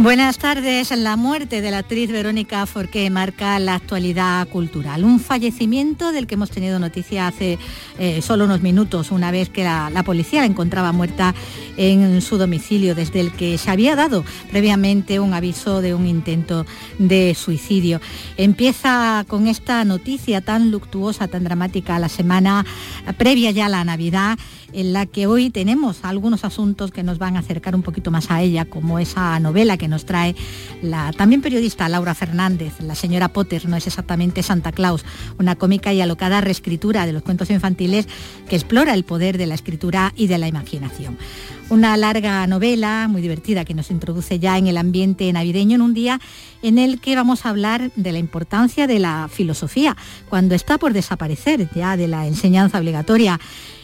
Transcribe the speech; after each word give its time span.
Buenas 0.00 0.38
tardes. 0.38 0.96
La 0.96 1.16
muerte 1.16 1.60
de 1.60 1.72
la 1.72 1.78
actriz 1.78 2.12
Verónica 2.12 2.64
Forqué 2.66 3.10
marca 3.10 3.58
la 3.58 3.74
actualidad 3.74 4.46
cultural. 4.46 5.02
Un 5.02 5.18
fallecimiento 5.18 6.12
del 6.12 6.28
que 6.28 6.36
hemos 6.36 6.52
tenido 6.52 6.78
noticia 6.78 7.26
hace 7.26 7.58
eh, 7.98 8.22
solo 8.22 8.44
unos 8.44 8.62
minutos, 8.62 9.10
una 9.10 9.32
vez 9.32 9.48
que 9.48 9.64
la, 9.64 9.90
la, 9.90 10.04
policía 10.04 10.42
la 10.42 10.46
encontraba 10.46 10.92
muerta 10.92 11.34
en 11.76 12.22
su 12.22 12.38
domicilio, 12.38 12.94
desde 12.94 13.18
el 13.18 13.32
que 13.32 13.58
se 13.58 13.72
había 13.72 13.96
dado 13.96 14.24
previamente 14.52 15.18
un 15.18 15.34
aviso 15.34 15.80
de 15.80 15.94
un 15.94 16.06
intento 16.06 16.64
de 17.00 17.34
suicidio. 17.34 18.00
Empieza 18.36 19.24
con 19.26 19.48
esta 19.48 19.84
noticia 19.84 20.40
tan 20.42 20.70
luctuosa, 20.70 21.26
tan 21.26 21.42
dramática, 21.42 21.98
la 21.98 22.08
semana 22.08 22.64
previa 23.16 23.50
ya 23.50 23.66
a 23.66 23.68
la 23.68 23.84
Navidad 23.84 24.38
en 24.72 24.92
la 24.92 25.06
que 25.06 25.26
hoy 25.26 25.50
tenemos 25.50 26.04
algunos 26.04 26.44
asuntos 26.44 26.90
que 26.90 27.02
nos 27.02 27.18
van 27.18 27.36
a 27.36 27.40
acercar 27.40 27.74
un 27.74 27.82
poquito 27.82 28.10
más 28.10 28.30
a 28.30 28.42
ella, 28.42 28.64
como 28.64 28.98
esa 28.98 29.38
novela 29.40 29.76
que 29.76 29.87
nos 29.88 30.04
trae 30.04 30.34
la 30.82 31.12
también 31.12 31.42
periodista 31.42 31.88
Laura 31.88 32.14
Fernández, 32.14 32.80
la 32.80 32.94
señora 32.94 33.28
Potter, 33.28 33.68
no 33.68 33.76
es 33.76 33.86
exactamente 33.86 34.42
Santa 34.42 34.72
Claus, 34.72 35.04
una 35.38 35.56
cómica 35.56 35.92
y 35.92 36.00
alocada 36.00 36.40
reescritura 36.40 37.06
de 37.06 37.12
los 37.12 37.22
cuentos 37.22 37.50
infantiles 37.50 38.06
que 38.48 38.56
explora 38.56 38.94
el 38.94 39.04
poder 39.04 39.38
de 39.38 39.46
la 39.46 39.54
escritura 39.54 40.12
y 40.16 40.26
de 40.26 40.38
la 40.38 40.48
imaginación. 40.48 41.18
Una 41.70 41.96
larga 41.98 42.46
novela 42.46 43.08
muy 43.10 43.20
divertida 43.20 43.66
que 43.66 43.74
nos 43.74 43.90
introduce 43.90 44.38
ya 44.38 44.56
en 44.56 44.68
el 44.68 44.78
ambiente 44.78 45.30
navideño 45.32 45.74
en 45.74 45.82
un 45.82 45.92
día 45.92 46.18
en 46.62 46.78
el 46.78 46.98
que 46.98 47.14
vamos 47.14 47.44
a 47.44 47.50
hablar 47.50 47.90
de 47.94 48.12
la 48.12 48.18
importancia 48.18 48.86
de 48.86 48.98
la 48.98 49.28
filosofía, 49.30 49.96
cuando 50.28 50.54
está 50.54 50.78
por 50.78 50.92
desaparecer 50.92 51.68
ya 51.74 51.96
de 51.96 52.08
la 52.08 52.26
enseñanza 52.26 52.78
obligatoria 52.78 53.38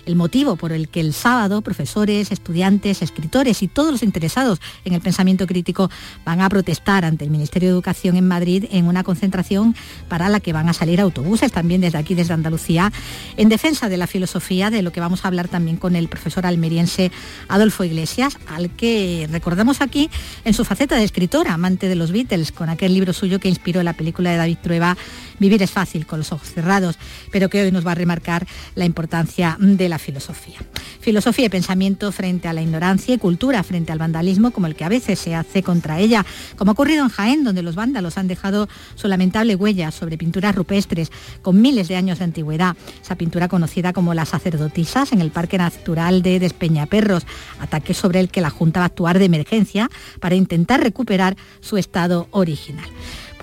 el 0.06 0.16
motivo 0.16 0.56
por 0.56 0.72
el 0.72 0.88
que 0.88 1.00
el 1.00 1.12
sábado 1.12 1.62
profesores, 1.62 2.30
estudiantes, 2.30 3.02
escritores 3.02 3.62
y 3.62 3.68
todos 3.68 3.92
los 3.92 4.02
interesados 4.02 4.60
en 4.84 4.92
el 4.92 5.00
pensamiento 5.00 5.46
crítico 5.46 5.90
van 6.24 6.40
a 6.40 6.48
protestar 6.48 7.04
ante 7.04 7.24
el 7.24 7.30
Ministerio 7.30 7.68
de 7.68 7.72
Educación 7.72 8.16
en 8.16 8.26
Madrid 8.26 8.66
en 8.70 8.86
una 8.86 9.04
concentración 9.04 9.74
para 10.08 10.28
la 10.28 10.40
que 10.40 10.52
van 10.52 10.68
a 10.68 10.72
salir 10.72 11.00
autobuses 11.00 11.52
también 11.52 11.80
desde 11.80 11.98
aquí, 11.98 12.14
desde 12.14 12.34
Andalucía, 12.34 12.92
en 13.36 13.48
defensa 13.48 13.88
de 13.88 13.96
la 13.96 14.06
filosofía, 14.06 14.70
de 14.70 14.82
lo 14.82 14.92
que 14.92 15.00
vamos 15.00 15.24
a 15.24 15.28
hablar 15.28 15.48
también 15.48 15.76
con 15.76 15.96
el 15.96 16.08
profesor 16.08 16.46
almeriense 16.46 17.10
Adolfo 17.48 17.84
Iglesias, 17.84 18.38
al 18.48 18.70
que 18.70 19.28
recordamos 19.30 19.80
aquí 19.80 20.10
en 20.44 20.54
su 20.54 20.64
faceta 20.64 20.96
de 20.96 21.04
escritor, 21.04 21.48
amante 21.48 21.88
de 21.88 21.94
los 21.94 22.12
Beatles, 22.12 22.52
con 22.52 22.68
aquel 22.68 22.94
libro 22.94 23.12
suyo 23.12 23.40
que 23.40 23.48
inspiró 23.48 23.82
la 23.82 23.92
película 23.92 24.30
de 24.30 24.36
David 24.36 24.58
Trueba, 24.62 24.96
Vivir 25.38 25.62
es 25.62 25.70
fácil 25.70 26.06
con 26.06 26.18
los 26.20 26.32
ojos 26.32 26.52
cerrados, 26.52 26.98
pero 27.30 27.48
que 27.48 27.62
hoy 27.62 27.72
nos 27.72 27.86
va 27.86 27.92
a 27.92 27.96
remarcar 27.96 28.46
la 28.74 28.84
importancia 28.84 29.56
de 29.58 29.88
la 29.88 29.93
filosofía. 29.98 30.58
Filosofía 31.00 31.46
y 31.46 31.48
pensamiento 31.48 32.12
frente 32.12 32.48
a 32.48 32.52
la 32.52 32.62
ignorancia 32.62 33.14
y 33.14 33.18
cultura 33.18 33.62
frente 33.62 33.92
al 33.92 33.98
vandalismo, 33.98 34.50
como 34.50 34.66
el 34.66 34.74
que 34.74 34.84
a 34.84 34.88
veces 34.88 35.18
se 35.18 35.34
hace 35.34 35.62
contra 35.62 35.98
ella, 36.00 36.24
como 36.56 36.70
ha 36.70 36.72
ocurrido 36.72 37.04
en 37.04 37.10
Jaén, 37.10 37.44
donde 37.44 37.62
los 37.62 37.74
vándalos 37.74 38.18
han 38.18 38.28
dejado 38.28 38.68
su 38.94 39.08
lamentable 39.08 39.54
huella 39.54 39.90
sobre 39.90 40.18
pinturas 40.18 40.54
rupestres 40.54 41.10
con 41.42 41.60
miles 41.60 41.88
de 41.88 41.96
años 41.96 42.18
de 42.18 42.24
antigüedad. 42.24 42.76
Esa 43.02 43.16
pintura 43.16 43.48
conocida 43.48 43.92
como 43.92 44.14
las 44.14 44.30
sacerdotisas 44.30 45.12
en 45.12 45.20
el 45.20 45.30
Parque 45.30 45.58
Natural 45.58 46.22
de 46.22 46.38
Despeñaperros, 46.38 47.26
ataque 47.60 47.94
sobre 47.94 48.20
el 48.20 48.28
que 48.28 48.40
la 48.40 48.50
Junta 48.50 48.80
va 48.80 48.84
a 48.84 48.86
actuar 48.86 49.18
de 49.18 49.26
emergencia 49.26 49.90
para 50.20 50.34
intentar 50.34 50.82
recuperar 50.82 51.36
su 51.60 51.76
estado 51.76 52.28
original. 52.30 52.88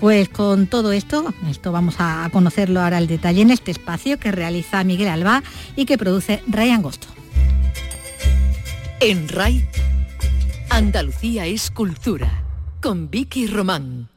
Pues 0.02 0.28
con 0.28 0.66
todo 0.66 0.90
esto, 0.90 1.32
esto 1.48 1.70
vamos 1.70 1.94
a 2.00 2.28
conocerlo 2.32 2.80
ahora 2.80 2.96
al 2.96 3.06
detalle 3.06 3.42
en 3.42 3.52
este 3.52 3.70
espacio 3.70 4.18
que 4.18 4.32
realiza 4.32 4.82
Miguel 4.82 5.06
Alba 5.06 5.44
y 5.76 5.84
que 5.84 5.96
produce 5.96 6.42
Ray 6.48 6.70
Angosto. 6.70 7.06
En 8.98 9.28
RAI, 9.28 9.64
Andalucía 10.70 11.46
es 11.46 11.70
cultura, 11.70 12.42
con 12.80 13.10
Vicky 13.10 13.46
Román. 13.46 14.11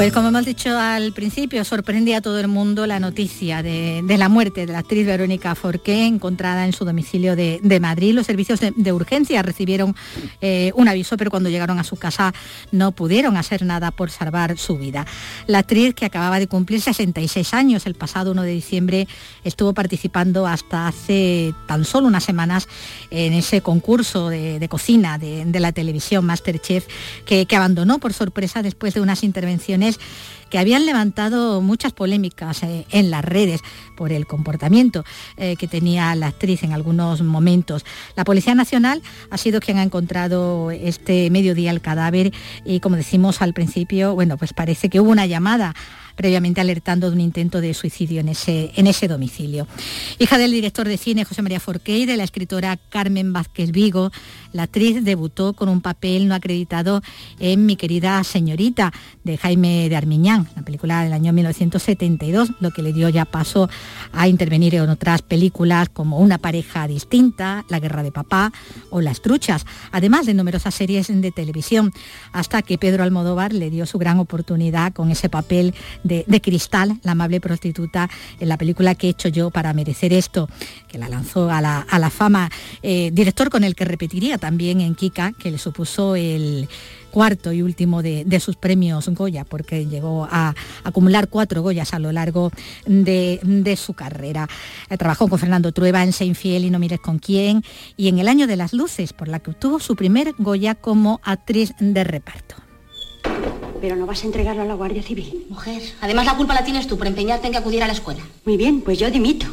Pues 0.00 0.14
como 0.14 0.28
hemos 0.28 0.46
dicho 0.46 0.78
al 0.78 1.12
principio, 1.12 1.62
sorprendía 1.62 2.16
a 2.16 2.20
todo 2.22 2.40
el 2.40 2.48
mundo 2.48 2.86
la 2.86 2.98
noticia 2.98 3.62
de, 3.62 4.02
la 4.16 4.30
muerte 4.30 4.64
de 4.64 4.72
la 4.72 4.78
actriz 4.78 5.04
Verónica 5.04 5.54
Forqué, 5.54 6.06
encontrada 6.06 6.64
en 6.64 6.72
su 6.72 6.86
domicilio 6.86 7.36
de, 7.36 7.78
Madrid. 7.82 8.14
Los 8.14 8.24
servicios 8.24 8.60
de, 8.60 8.92
urgencia 8.94 9.42
recibieron 9.42 9.94
eh, 10.40 10.72
un 10.74 10.88
aviso, 10.88 11.18
pero 11.18 11.30
cuando 11.30 11.50
llegaron 11.50 11.78
a 11.78 11.84
su 11.84 11.96
casa 11.96 12.32
no 12.72 12.92
pudieron 12.92 13.36
hacer 13.36 13.62
nada 13.62 13.90
por 13.90 14.10
salvar 14.10 14.56
su 14.56 14.78
vida. 14.78 15.04
La 15.46 15.58
actriz, 15.58 15.94
que 15.94 16.06
acababa 16.06 16.38
de 16.38 16.46
cumplir 16.46 16.80
66 16.80 17.52
años 17.52 17.84
el 17.84 17.94
pasado 17.94 18.32
1 18.32 18.40
de 18.40 18.52
diciembre, 18.52 19.06
estuvo 19.44 19.74
participando 19.74 20.46
hasta 20.46 20.88
hace 20.88 21.52
tan 21.66 21.84
solo 21.84 22.06
unas 22.06 22.24
semanas 22.24 22.68
en 23.10 23.34
ese 23.34 23.60
concurso 23.60 24.30
de, 24.30 24.66
cocina 24.70 25.18
de, 25.18 25.44
de, 25.44 25.60
la 25.60 25.72
televisión 25.72 26.24
Masterchef, 26.24 26.86
que, 27.26 27.44
que 27.44 27.56
abandonó 27.56 27.98
por 27.98 28.14
sorpresa 28.14 28.62
después 28.62 28.94
de 28.94 29.02
unas 29.02 29.24
intervenciones 29.24 29.89
que 30.50 30.58
habían 30.58 30.84
levantado 30.84 31.62
muchas 31.62 31.92
polémicas 31.92 32.62
eh, 32.62 32.86
en 32.90 33.10
las 33.10 33.24
redes 33.24 33.62
por 33.96 34.12
el 34.12 34.26
comportamiento 34.26 35.04
eh, 35.36 35.56
que 35.56 35.68
tenía 35.68 36.14
la 36.16 36.26
actriz 36.26 36.62
en 36.64 36.72
algunos 36.72 37.22
momentos. 37.22 37.84
La 38.16 38.24
Policía 38.24 38.54
Nacional 38.54 39.00
ha 39.30 39.38
sido 39.38 39.60
quien 39.60 39.78
ha 39.78 39.82
encontrado 39.82 40.70
este 40.70 41.30
mediodía 41.30 41.70
el 41.70 41.80
cadáver 41.80 42.32
y 42.64 42.80
como 42.80 42.96
decimos 42.96 43.40
al 43.40 43.54
principio, 43.54 44.14
bueno, 44.14 44.36
pues 44.36 44.52
parece 44.52 44.90
que 44.90 45.00
hubo 45.00 45.10
una 45.10 45.26
llamada 45.26 45.74
previamente 46.20 46.60
alertando 46.60 47.08
de 47.08 47.14
un 47.14 47.22
intento 47.22 47.62
de 47.62 47.72
suicidio 47.72 48.20
en 48.20 48.28
ese, 48.28 48.72
en 48.76 48.86
ese 48.86 49.08
domicilio. 49.08 49.66
Hija 50.18 50.36
del 50.36 50.50
director 50.52 50.86
de 50.86 50.98
cine 50.98 51.24
José 51.24 51.40
María 51.40 51.60
Forqué 51.60 51.96
y 51.96 52.04
de 52.04 52.18
la 52.18 52.24
escritora 52.24 52.78
Carmen 52.90 53.32
Vázquez 53.32 53.70
Vigo, 53.70 54.12
la 54.52 54.64
actriz 54.64 55.02
debutó 55.02 55.54
con 55.54 55.70
un 55.70 55.80
papel 55.80 56.28
no 56.28 56.34
acreditado 56.34 57.00
en 57.38 57.64
Mi 57.64 57.76
querida 57.76 58.22
señorita 58.22 58.92
de 59.24 59.38
Jaime 59.38 59.88
de 59.88 59.96
Armiñán, 59.96 60.46
la 60.56 60.60
película 60.60 61.04
del 61.04 61.14
año 61.14 61.32
1972, 61.32 62.50
lo 62.60 62.70
que 62.70 62.82
le 62.82 62.92
dio 62.92 63.08
ya 63.08 63.24
paso 63.24 63.70
a 64.12 64.28
intervenir 64.28 64.74
en 64.74 64.90
otras 64.90 65.22
películas 65.22 65.88
como 65.88 66.18
Una 66.18 66.36
pareja 66.36 66.86
distinta, 66.86 67.64
La 67.70 67.80
guerra 67.80 68.02
de 68.02 68.12
papá 68.12 68.52
o 68.90 69.00
Las 69.00 69.22
truchas, 69.22 69.64
además 69.90 70.26
de 70.26 70.34
numerosas 70.34 70.74
series 70.74 71.08
de 71.08 71.32
televisión, 71.32 71.92
hasta 72.32 72.60
que 72.60 72.76
Pedro 72.76 73.04
Almodóvar 73.04 73.54
le 73.54 73.70
dio 73.70 73.86
su 73.86 73.96
gran 73.96 74.18
oportunidad 74.18 74.92
con 74.92 75.10
ese 75.10 75.30
papel 75.30 75.74
de, 76.10 76.40
Cristal, 76.40 76.98
la 77.02 77.12
amable 77.12 77.40
prostituta, 77.40 78.10
en 78.40 78.48
la 78.48 78.56
película 78.56 78.94
que 78.94 79.06
he 79.06 79.10
hecho 79.10 79.28
yo 79.28 79.50
para 79.50 79.72
merecer 79.72 80.12
esto, 80.12 80.48
que 80.88 80.98
la 80.98 81.08
lanzó 81.08 81.50
a 81.50 81.60
la, 81.60 81.80
a 81.80 81.98
la 81.98 82.10
fama, 82.10 82.50
eh, 82.82 83.10
director 83.12 83.50
con 83.50 83.62
el 83.62 83.74
que 83.74 83.84
repetiría 83.84 84.36
también 84.38 84.80
en 84.80 84.94
Kika, 84.94 85.32
que 85.32 85.50
le 85.50 85.58
supuso 85.58 86.16
el 86.16 86.68
cuarto 87.10 87.52
y 87.52 87.62
último 87.62 88.02
de, 88.02 88.24
de, 88.24 88.40
sus 88.40 88.56
premios 88.56 89.08
Goya, 89.08 89.44
porque 89.44 89.86
llegó 89.86 90.28
a 90.30 90.54
acumular 90.84 91.28
cuatro 91.28 91.62
Goyas 91.62 91.92
a 91.92 91.98
lo 91.98 92.12
largo 92.12 92.50
de, 92.86 93.40
de 93.42 93.76
su 93.76 93.94
carrera. 93.94 94.48
Eh, 94.88 94.96
trabajó 94.96 95.28
con 95.28 95.38
Fernando 95.38 95.72
Trueba 95.72 96.02
en 96.02 96.12
Sé 96.12 96.24
infiel 96.24 96.64
y 96.64 96.70
no 96.70 96.78
mires 96.78 97.00
con 97.00 97.18
quién, 97.18 97.62
y 97.96 98.08
en 98.08 98.18
El 98.18 98.28
año 98.28 98.46
de 98.46 98.56
las 98.56 98.72
luces, 98.72 99.12
por 99.12 99.28
la 99.28 99.40
que 99.40 99.50
obtuvo 99.50 99.80
su 99.80 99.96
primer 99.96 100.34
Goya 100.38 100.74
como 100.74 101.20
actriz 101.24 101.72
de 101.78 102.04
reparto. 102.04 102.69
Pero 103.80 103.96
no 103.96 104.06
vas 104.06 104.22
a 104.22 104.26
entregarlo 104.26 104.62
a 104.62 104.66
la 104.66 104.74
Guardia 104.74 105.02
Civil. 105.02 105.46
Mujer, 105.48 105.82
además 106.00 106.26
la 106.26 106.36
culpa 106.36 106.54
la 106.54 106.64
tienes 106.64 106.86
tú 106.86 106.98
por 106.98 107.06
empeñarte 107.06 107.46
en 107.46 107.52
que 107.52 107.58
acudiera 107.58 107.86
a 107.86 107.88
la 107.88 107.94
escuela. 107.94 108.20
Muy 108.44 108.56
bien, 108.56 108.82
pues 108.82 108.98
yo 108.98 109.10
dimito. 109.10 109.46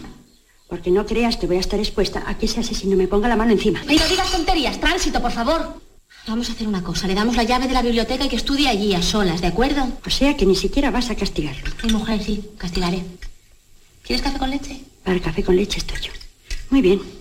Porque 0.68 0.92
no 0.92 1.06
creas 1.06 1.38
que 1.38 1.48
voy 1.48 1.58
a 1.58 1.62
estar 1.62 1.80
expuesta 1.80 2.24
a 2.28 2.38
que 2.38 2.46
ese 2.46 2.60
asesino 2.60 2.98
me 2.98 3.08
ponga 3.08 3.30
la 3.30 3.38
mano 3.38 3.54
encima. 3.54 3.82
Y 3.88 3.96
no 3.96 4.08
digas 4.08 4.32
tonterías, 4.32 4.80
tránsito, 4.80 5.22
por 5.22 5.32
favor. 5.32 5.80
Vamos 6.28 6.50
a 6.50 6.52
hacer 6.52 6.68
una 6.68 6.84
cosa, 6.84 7.08
le 7.08 7.16
damos 7.16 7.38
la 7.38 7.44
llave 7.44 7.68
de 7.68 7.74
la 7.74 7.82
biblioteca 7.82 8.26
y 8.26 8.28
que 8.28 8.36
estudie 8.36 8.68
allí 8.68 8.94
a 8.94 9.02
solas, 9.02 9.40
¿de 9.40 9.48
acuerdo? 9.48 9.88
O 10.06 10.10
sea 10.10 10.36
que 10.36 10.46
ni 10.46 10.56
siquiera 10.56 10.92
vas 10.92 11.10
a 11.10 11.16
castigarlo. 11.16 11.72
Sí, 11.82 11.94
mujer, 11.94 12.22
sí, 12.22 12.44
castigaré. 12.58 13.02
¿Quieres 14.04 14.22
café 14.22 14.38
con 14.38 14.50
leche? 14.50 14.82
Para 15.04 15.16
el 15.16 15.22
café 15.22 15.42
con 15.42 15.56
leche 15.56 15.78
estoy 15.78 16.02
yo. 16.02 16.12
Muy 16.70 16.82
bien. 16.82 17.17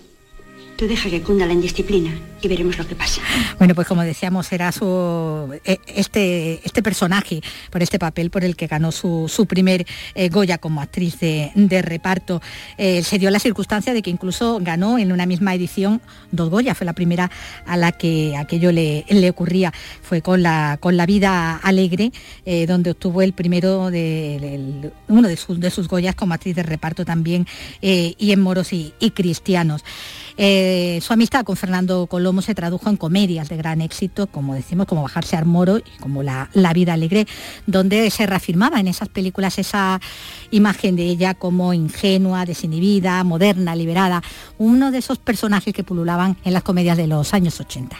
Tú 0.77 0.87
deja 0.87 1.09
que 1.09 1.23
cunda 1.23 1.47
la 1.47 1.55
indisciplina 1.55 2.11
y 2.43 2.49
veremos 2.49 2.77
lo 2.77 2.87
que 2.87 2.95
pasa. 2.95 3.23
Bueno, 3.59 3.75
pues 3.75 3.87
como 3.87 4.03
decíamos, 4.03 4.53
era 4.53 4.71
su 4.73 5.59
e, 5.65 5.79
este, 5.87 6.61
este 6.65 6.83
personaje 6.83 7.41
por 7.71 7.83
este 7.83 7.99
papel 7.99 8.29
por 8.29 8.45
el 8.45 8.57
que 8.57 8.67
ganó 8.67 8.93
su, 8.93 9.47
primer 9.49 9.87
eh, 10.15 10.29
Goya 10.29 10.59
como 10.59 10.83
actriz 10.83 11.19
de, 11.19 11.83
reparto. 11.83 12.43
Eh, 12.77 13.03
se 13.03 13.19
dio 13.19 13.31
la 13.31 13.39
circunstancia 13.39 13.95
de 13.95 14.03
que 14.03 14.11
incluso 14.11 14.59
ganó 14.61 14.99
en 14.99 15.13
una 15.13 15.25
misma 15.25 15.55
edición 15.55 16.03
dos 16.31 16.51
Goya. 16.51 16.75
Fue 16.75 16.85
la 16.85 16.93
primera 16.93 17.31
a 17.65 17.79
la 17.79 17.93
que 17.93 18.37
aquello 18.37 18.71
le, 18.71 19.07
le 19.09 19.31
ocurría. 19.31 19.73
Fue 20.03 20.21
con 20.21 20.43
la, 20.43 20.77
con 20.79 20.99
la 20.99 21.07
vida 21.07 21.57
alegre, 21.57 22.13
eh, 22.45 22.67
donde 22.67 22.91
obtuvo 22.91 23.23
el 23.23 23.33
primero 23.33 23.91
de, 23.91 24.93
uno 25.09 25.27
de 25.27 25.37
sus, 25.39 25.59
de 25.59 25.71
sus 25.71 25.89
Goyas 25.89 26.15
como 26.15 26.35
actriz 26.35 26.55
de 26.55 26.63
reparto 26.63 27.07
también 27.07 27.47
y 27.81 28.33
en 28.33 28.41
Moros 28.41 28.73
y 28.73 29.11
Cristianos. 29.15 29.83
Eh, 30.39 31.01
su 31.03 31.13
amistad 31.13 31.45
con 31.45 31.57
Fernando 31.57 32.07
Colomo 32.07 32.43
se 32.43 32.55
tradujo 32.55 32.91
en 32.91 32.97
comedias 32.97 33.49
de 33.49 33.57
gran 33.57 33.81
éxito, 33.81 34.27
como 34.27 34.55
decimos, 34.55 34.87
como 34.87 35.03
Bajarse 35.03 35.37
al 35.37 35.47
Moro 35.47 35.79
y 35.79 35.99
como 35.99 36.23
La, 36.23 36.49
Vida 36.75 36.93
Alegre, 36.93 37.27
donde 37.67 38.11
se 38.11 38.27
reafirmaba 38.27 38.79
en 38.79 38.89
esas 38.89 39.09
películas 39.09 39.59
esa 39.59 40.01
imagen 40.51 40.97
de 40.97 41.05
ella 41.05 41.35
como 41.35 41.73
ingenua, 41.73 42.45
desinhibida, 42.45 43.25
moderna, 43.25 43.75
liberada, 43.75 44.23
uno 44.59 44.91
de 44.91 44.99
esos 44.99 45.19
personajes 45.19 45.73
que 45.73 45.85
pululaban 45.85 46.37
en 46.45 46.53
las 46.53 46.63
comedias 46.63 46.97
de 46.97 47.07
los 47.07 47.33
años 47.33 47.59
80. 47.59 47.97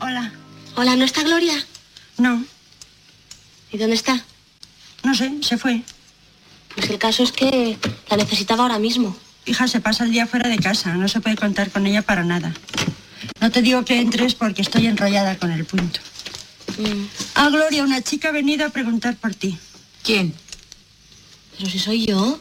Hola. 0.00 0.32
Hola, 0.74 0.96
¿no 0.96 1.04
está 1.04 1.22
Gloria? 1.22 1.54
No. 2.18 2.44
¿Y 3.70 3.78
dónde 3.78 3.94
está? 3.94 4.22
No 5.04 5.14
sé, 5.14 5.32
se 5.42 5.56
fue. 5.56 5.82
Pues 6.74 6.88
el 6.90 6.98
caso 6.98 7.22
es 7.22 7.32
que 7.32 7.78
la 8.10 8.16
necesitaba 8.16 8.62
ahora 8.62 8.78
mismo. 8.78 9.16
Hija, 9.44 9.66
se 9.66 9.80
pasa 9.80 10.04
el 10.04 10.12
día 10.12 10.26
fuera 10.26 10.48
de 10.48 10.58
casa, 10.58 10.94
no 10.94 11.08
se 11.08 11.20
puede 11.20 11.36
contar 11.36 11.70
con 11.70 11.86
ella 11.86 12.02
para 12.02 12.22
nada. 12.22 12.52
No 13.40 13.50
te 13.50 13.62
digo 13.62 13.84
que 13.84 14.00
entres 14.00 14.34
porque 14.34 14.62
estoy 14.62 14.86
enrollada 14.86 15.36
con 15.36 15.50
el 15.50 15.64
punto. 15.64 16.00
Mm. 16.78 17.06
Ah, 17.34 17.48
Gloria, 17.50 17.82
una 17.82 18.00
chica 18.02 18.28
ha 18.28 18.32
venido 18.32 18.66
a 18.66 18.70
preguntar 18.70 19.16
por 19.16 19.34
ti. 19.34 19.58
¿Quién? 20.02 20.32
Pero 21.58 21.70
si 21.70 21.78
soy 21.78 22.06
yo. 22.06 22.38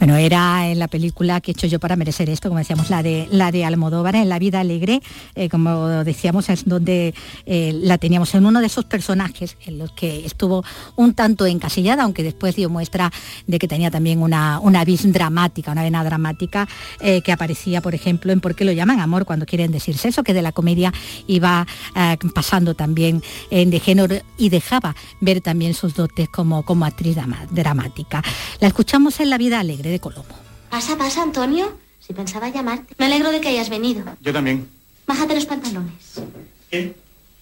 Bueno, 0.00 0.16
era 0.16 0.66
en 0.66 0.78
la 0.78 0.88
película 0.88 1.42
que 1.42 1.50
he 1.50 1.52
hecho 1.52 1.66
yo 1.66 1.78
para 1.78 1.94
merecer 1.94 2.30
esto, 2.30 2.48
como 2.48 2.58
decíamos, 2.58 2.88
la 2.88 3.02
de, 3.02 3.28
la 3.30 3.52
de 3.52 3.66
Almodóvar, 3.66 4.16
en 4.16 4.30
La 4.30 4.38
vida 4.38 4.58
alegre, 4.60 5.02
eh, 5.34 5.50
como 5.50 5.88
decíamos, 6.04 6.48
es 6.48 6.64
donde 6.64 7.12
eh, 7.44 7.78
la 7.82 7.98
teníamos 7.98 8.34
en 8.34 8.46
uno 8.46 8.60
de 8.60 8.66
esos 8.66 8.86
personajes 8.86 9.58
en 9.66 9.76
los 9.76 9.92
que 9.92 10.24
estuvo 10.24 10.64
un 10.96 11.12
tanto 11.12 11.44
encasillada, 11.44 12.04
aunque 12.04 12.22
después 12.22 12.56
dio 12.56 12.70
muestra 12.70 13.12
de 13.46 13.58
que 13.58 13.68
tenía 13.68 13.90
también 13.90 14.22
una, 14.22 14.58
una 14.60 14.86
vis 14.86 15.02
dramática, 15.12 15.70
una 15.72 15.82
vena 15.82 16.02
dramática, 16.02 16.66
eh, 17.00 17.20
que 17.20 17.32
aparecía, 17.32 17.82
por 17.82 17.94
ejemplo, 17.94 18.32
en 18.32 18.40
Por 18.40 18.54
qué 18.54 18.64
lo 18.64 18.72
llaman 18.72 19.00
amor 19.00 19.26
cuando 19.26 19.44
quieren 19.44 19.70
decir 19.70 19.98
sexo, 19.98 20.22
que 20.22 20.32
de 20.32 20.40
la 20.40 20.52
comedia 20.52 20.94
iba 21.26 21.66
pasando 22.34 22.72
también 22.72 23.22
en 23.50 23.68
de 23.68 23.80
género 23.80 24.16
y 24.38 24.48
dejaba 24.48 24.96
ver 25.20 25.42
también 25.42 25.74
sus 25.74 25.92
dotes 25.92 26.30
como, 26.30 26.64
como 26.64 26.86
actriz 26.86 27.18
dramática. 27.50 28.22
La 28.60 28.68
escuchamos 28.68 29.20
en 29.20 29.28
La 29.28 29.36
vida 29.36 29.60
alegre 29.60 29.89
de 29.90 30.00
Colomo. 30.00 30.34
Pasa, 30.70 30.96
pasa, 30.96 31.22
Antonio. 31.22 31.76
Si 31.98 32.12
pensaba 32.12 32.48
llamarte. 32.48 32.94
Me 32.98 33.06
alegro 33.06 33.30
de 33.30 33.40
que 33.40 33.48
hayas 33.48 33.68
venido. 33.68 34.04
Yo 34.20 34.32
también. 34.32 34.68
Bájate 35.06 35.34
los 35.34 35.46
pantalones. 35.46 36.20
¿Qué? 36.70 36.94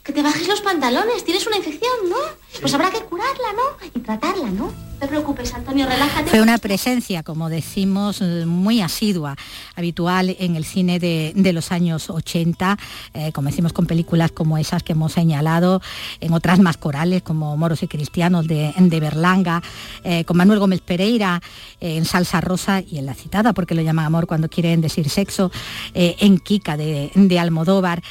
Que 0.03 0.12
te 0.12 0.23
bajes 0.23 0.49
los 0.49 0.61
pantalones. 0.61 1.25
Tienes 1.25 1.47
una 1.47 1.56
infección, 1.56 2.09
¿no? 2.09 2.17
Pues 2.61 2.73
habrá 2.75 2.91
que 2.91 3.00
curarla, 3.00 3.53
¿no? 3.53 3.87
Y 3.95 4.00
tratarla, 4.00 4.50
¿no? 4.50 4.88
Te 4.99 5.06
preocupes, 5.06 5.55
Antonio, 5.55 5.87
relájate. 5.87 6.29
Fue 6.29 6.41
una 6.41 6.59
presencia, 6.59 7.23
como 7.23 7.49
decimos, 7.49 8.21
muy 8.21 8.81
asidua, 8.81 9.37
habitual 9.77 10.35
en 10.41 10.56
el 10.56 10.65
cine 10.65 10.99
de, 10.99 11.53
los 11.53 11.71
años 11.71 12.11
80, 12.11 12.77
eh, 13.15 13.31
como 13.31 13.49
decimos, 13.49 13.73
con 13.73 13.87
películas 13.87 14.33
como 14.33 14.59
esas 14.59 14.83
que 14.83 14.93
hemos 14.93 15.12
señalado, 15.12 15.81
en 16.19 16.33
otras 16.33 16.59
más 16.59 16.79
corales, 16.79 17.23
como 17.23 17.56
Moros 17.56 17.85
y 17.85 17.87
Cristianos 17.87 18.49
de, 18.49 18.75
de 18.77 19.00
Berlanga, 19.00 19.62
eh, 20.03 20.25
con 20.25 20.37
Manuel 20.37 20.59
Gómez 20.59 20.81
Pereira 20.81 21.41
eh, 21.81 21.97
en 21.97 22.05
Salsa 22.05 22.41
Rosa 22.41 22.81
y 22.81 22.99
en 22.99 23.06
La 23.06 23.15
Citada, 23.15 23.53
porque 23.53 23.77
lo 23.77 23.83
llama 23.83 24.05
amor 24.05 24.27
cuando 24.27 24.49
quieren 24.49 24.81
decir 24.81 25.09
sexo, 25.09 25.53
en 25.94 26.39
Kika 26.39 26.77
de, 26.77 27.12
de 27.15 27.39
Almodóvar, 27.39 28.03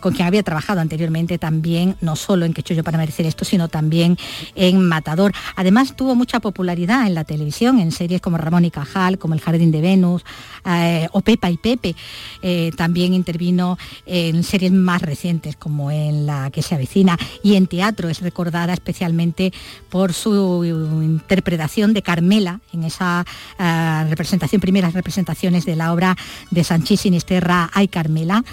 con 0.00 0.12
quien 0.12 0.26
había 0.26 0.42
trabajado 0.42 0.80
anteriormente 0.80 1.38
también, 1.38 1.96
no 2.00 2.16
solo 2.16 2.44
en 2.44 2.52
Que 2.52 2.82
para 2.82 2.98
merecer 2.98 3.26
esto, 3.26 3.44
sino 3.44 3.68
también 3.68 4.18
en 4.54 4.86
Matador. 4.86 5.32
Además, 5.56 5.96
tuvo 5.96 6.09
mucha 6.14 6.40
popularidad 6.40 7.06
en 7.06 7.14
la 7.14 7.24
televisión, 7.24 7.78
en 7.80 7.92
series 7.92 8.20
como 8.20 8.36
Ramón 8.36 8.64
y 8.64 8.70
Cajal, 8.70 9.18
como 9.18 9.34
El 9.34 9.40
Jardín 9.40 9.70
de 9.70 9.80
Venus 9.80 10.24
eh, 10.64 11.08
o 11.12 11.20
Pepa 11.20 11.50
y 11.50 11.56
Pepe. 11.56 11.94
Eh, 12.42 12.70
también 12.76 13.14
intervino 13.14 13.78
en 14.06 14.42
series 14.42 14.72
más 14.72 15.02
recientes 15.02 15.56
como 15.56 15.90
en 15.90 16.26
La 16.26 16.50
que 16.50 16.62
se 16.62 16.74
avecina 16.74 17.18
y 17.42 17.54
en 17.54 17.66
teatro 17.66 18.08
es 18.08 18.20
recordada 18.20 18.72
especialmente 18.72 19.52
por 19.88 20.12
su 20.12 20.64
interpretación 20.64 21.94
de 21.94 22.02
Carmela 22.02 22.60
en 22.72 22.84
esa 22.84 23.24
eh, 23.58 24.06
representación, 24.08 24.60
primeras 24.60 24.94
representaciones 24.94 25.64
de 25.64 25.76
la 25.76 25.92
obra 25.92 26.16
de 26.50 26.64
Sanchís 26.64 27.00
Sinisterra 27.00 27.70
Ay 27.72 27.88
Carmela, 27.88 28.44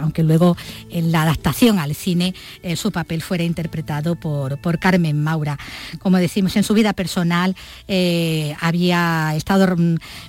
aunque 0.00 0.22
luego 0.22 0.56
en 0.90 1.12
la 1.12 1.22
adaptación 1.22 1.78
al 1.78 1.94
cine 1.94 2.34
su 2.76 2.92
papel 2.92 3.22
fuera 3.22 3.44
interpretado 3.44 4.16
por, 4.16 4.60
por 4.60 4.78
Carmen 4.78 5.22
Maura. 5.22 5.58
Como 6.00 6.18
decimos 6.18 6.56
en 6.56 6.62
su 6.62 6.74
vida 6.80 6.94
personal 6.94 7.54
eh, 7.88 8.56
había 8.60 9.34
estado 9.36 9.76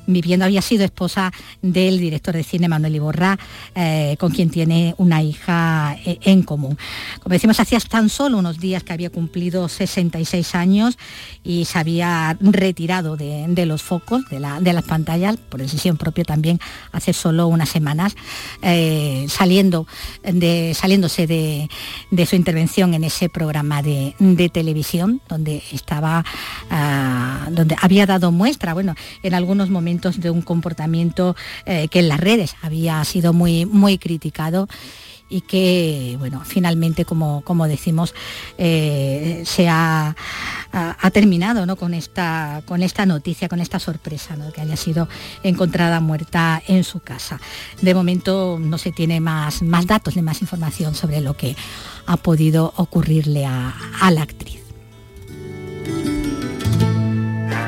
viviendo, 0.06 0.44
había 0.44 0.62
sido 0.62 0.83
esposa 0.83 1.31
del 1.62 1.98
director 1.98 2.36
de 2.36 2.44
cine 2.44 2.68
Manuel 2.68 2.95
Iborra, 2.95 3.39
eh, 3.74 4.18
con 4.19 4.31
quien 4.31 4.50
tiene 4.50 4.94
una 4.98 5.24
hija 5.24 5.98
eh, 6.06 6.19
en 6.24 6.44
común. 6.44 6.77
Como 7.24 7.33
decimos, 7.33 7.59
hacía 7.62 7.80
tan 7.80 8.09
solo 8.09 8.38
unos 8.38 8.59
días 8.59 8.83
que 8.83 8.92
había 8.92 9.09
cumplido 9.09 9.69
66 9.69 10.56
años 10.56 10.98
y 11.42 11.63
se 11.65 11.80
había 11.80 12.38
retirado 12.42 13.15
de, 13.15 13.65
los 13.65 13.81
focos, 13.81 14.24
de, 14.30 14.39
las 14.39 14.83
pantallas, 14.83 15.38
por 15.38 15.62
decisión 15.62 15.95
propia 15.95 16.25
también 16.25 16.59
hace 16.92 17.13
solo 17.13 17.48
unas 17.48 17.69
semanas, 17.69 18.15
saliendo 19.27 19.88
de, 20.24 20.74
saliéndose 20.75 21.27
de, 21.27 21.69
su 22.25 22.36
intervención 22.36 22.94
en 22.94 23.06
ese 23.06 23.30
programa 23.30 23.81
de, 23.81 24.15
de 24.19 24.50
televisión, 24.50 25.21
donde 25.30 25.63
estaba 25.71 26.25
Ah, 26.69 27.47
donde 27.51 27.75
había 27.81 28.05
dado 28.05 28.31
muestra, 28.31 28.73
bueno, 28.73 28.95
en 29.23 29.33
algunos 29.33 29.69
momentos 29.69 30.19
de 30.19 30.29
un 30.29 30.41
comportamiento 30.41 31.35
eh, 31.65 31.88
que 31.89 31.99
en 31.99 32.07
las 32.07 32.19
redes 32.19 32.55
había 32.61 33.03
sido 33.03 33.33
muy, 33.33 33.65
muy 33.65 33.97
criticado 33.97 34.67
y 35.31 35.41
que, 35.41 36.17
bueno, 36.19 36.43
finalmente, 36.45 37.05
como, 37.05 37.41
como 37.41 37.67
decimos, 37.67 38.13
eh, 38.57 39.43
se 39.45 39.69
ha, 39.69 40.15
terminado 41.13 41.65
¿no? 41.65 41.75
con, 41.77 41.93
esta, 41.93 42.61
con 42.65 42.83
esta 42.83 43.05
noticia, 43.05 43.49
con 43.49 43.59
esta 43.59 43.79
sorpresa, 43.79 44.35
¿no? 44.35 44.51
que 44.51 44.61
haya 44.61 44.75
sido 44.75 45.07
encontrada 45.43 45.99
muerta 45.99 46.61
en 46.67 46.83
su 46.83 46.99
casa. 46.99 47.39
De 47.81 47.93
momento 47.93 48.59
no 48.61 48.77
se 48.77 48.91
tiene 48.91 49.19
más, 49.19 49.61
más 49.61 49.88
datos 49.88 50.15
ni 50.15 50.21
más 50.21 50.41
información 50.41 50.95
sobre 50.95 51.21
lo 51.21 51.36
que 51.36 51.55
ha 52.05 52.17
podido 52.17 52.74
ocurrirle 52.75 53.45
a 53.45 54.12
la 54.12 54.21
actriz. 54.21 54.62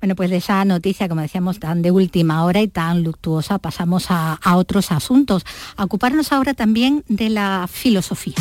Bueno, 0.00 0.16
pues 0.16 0.30
de 0.30 0.38
esa 0.38 0.64
noticia, 0.64 1.08
como 1.08 1.20
decíamos, 1.20 1.58
tan 1.58 1.82
de 1.82 1.90
última 1.90 2.44
hora 2.44 2.62
y 2.62 2.68
tan 2.68 3.02
luctuosa, 3.02 3.58
pasamos 3.58 4.06
a, 4.08 4.38
otros 4.56 4.92
asuntos, 4.92 5.44
a 5.76 5.84
ocuparnos 5.84 6.32
ahora 6.32 6.54
también 6.54 7.04
de 7.08 7.28
la 7.28 7.68
filosofía. 7.70 8.34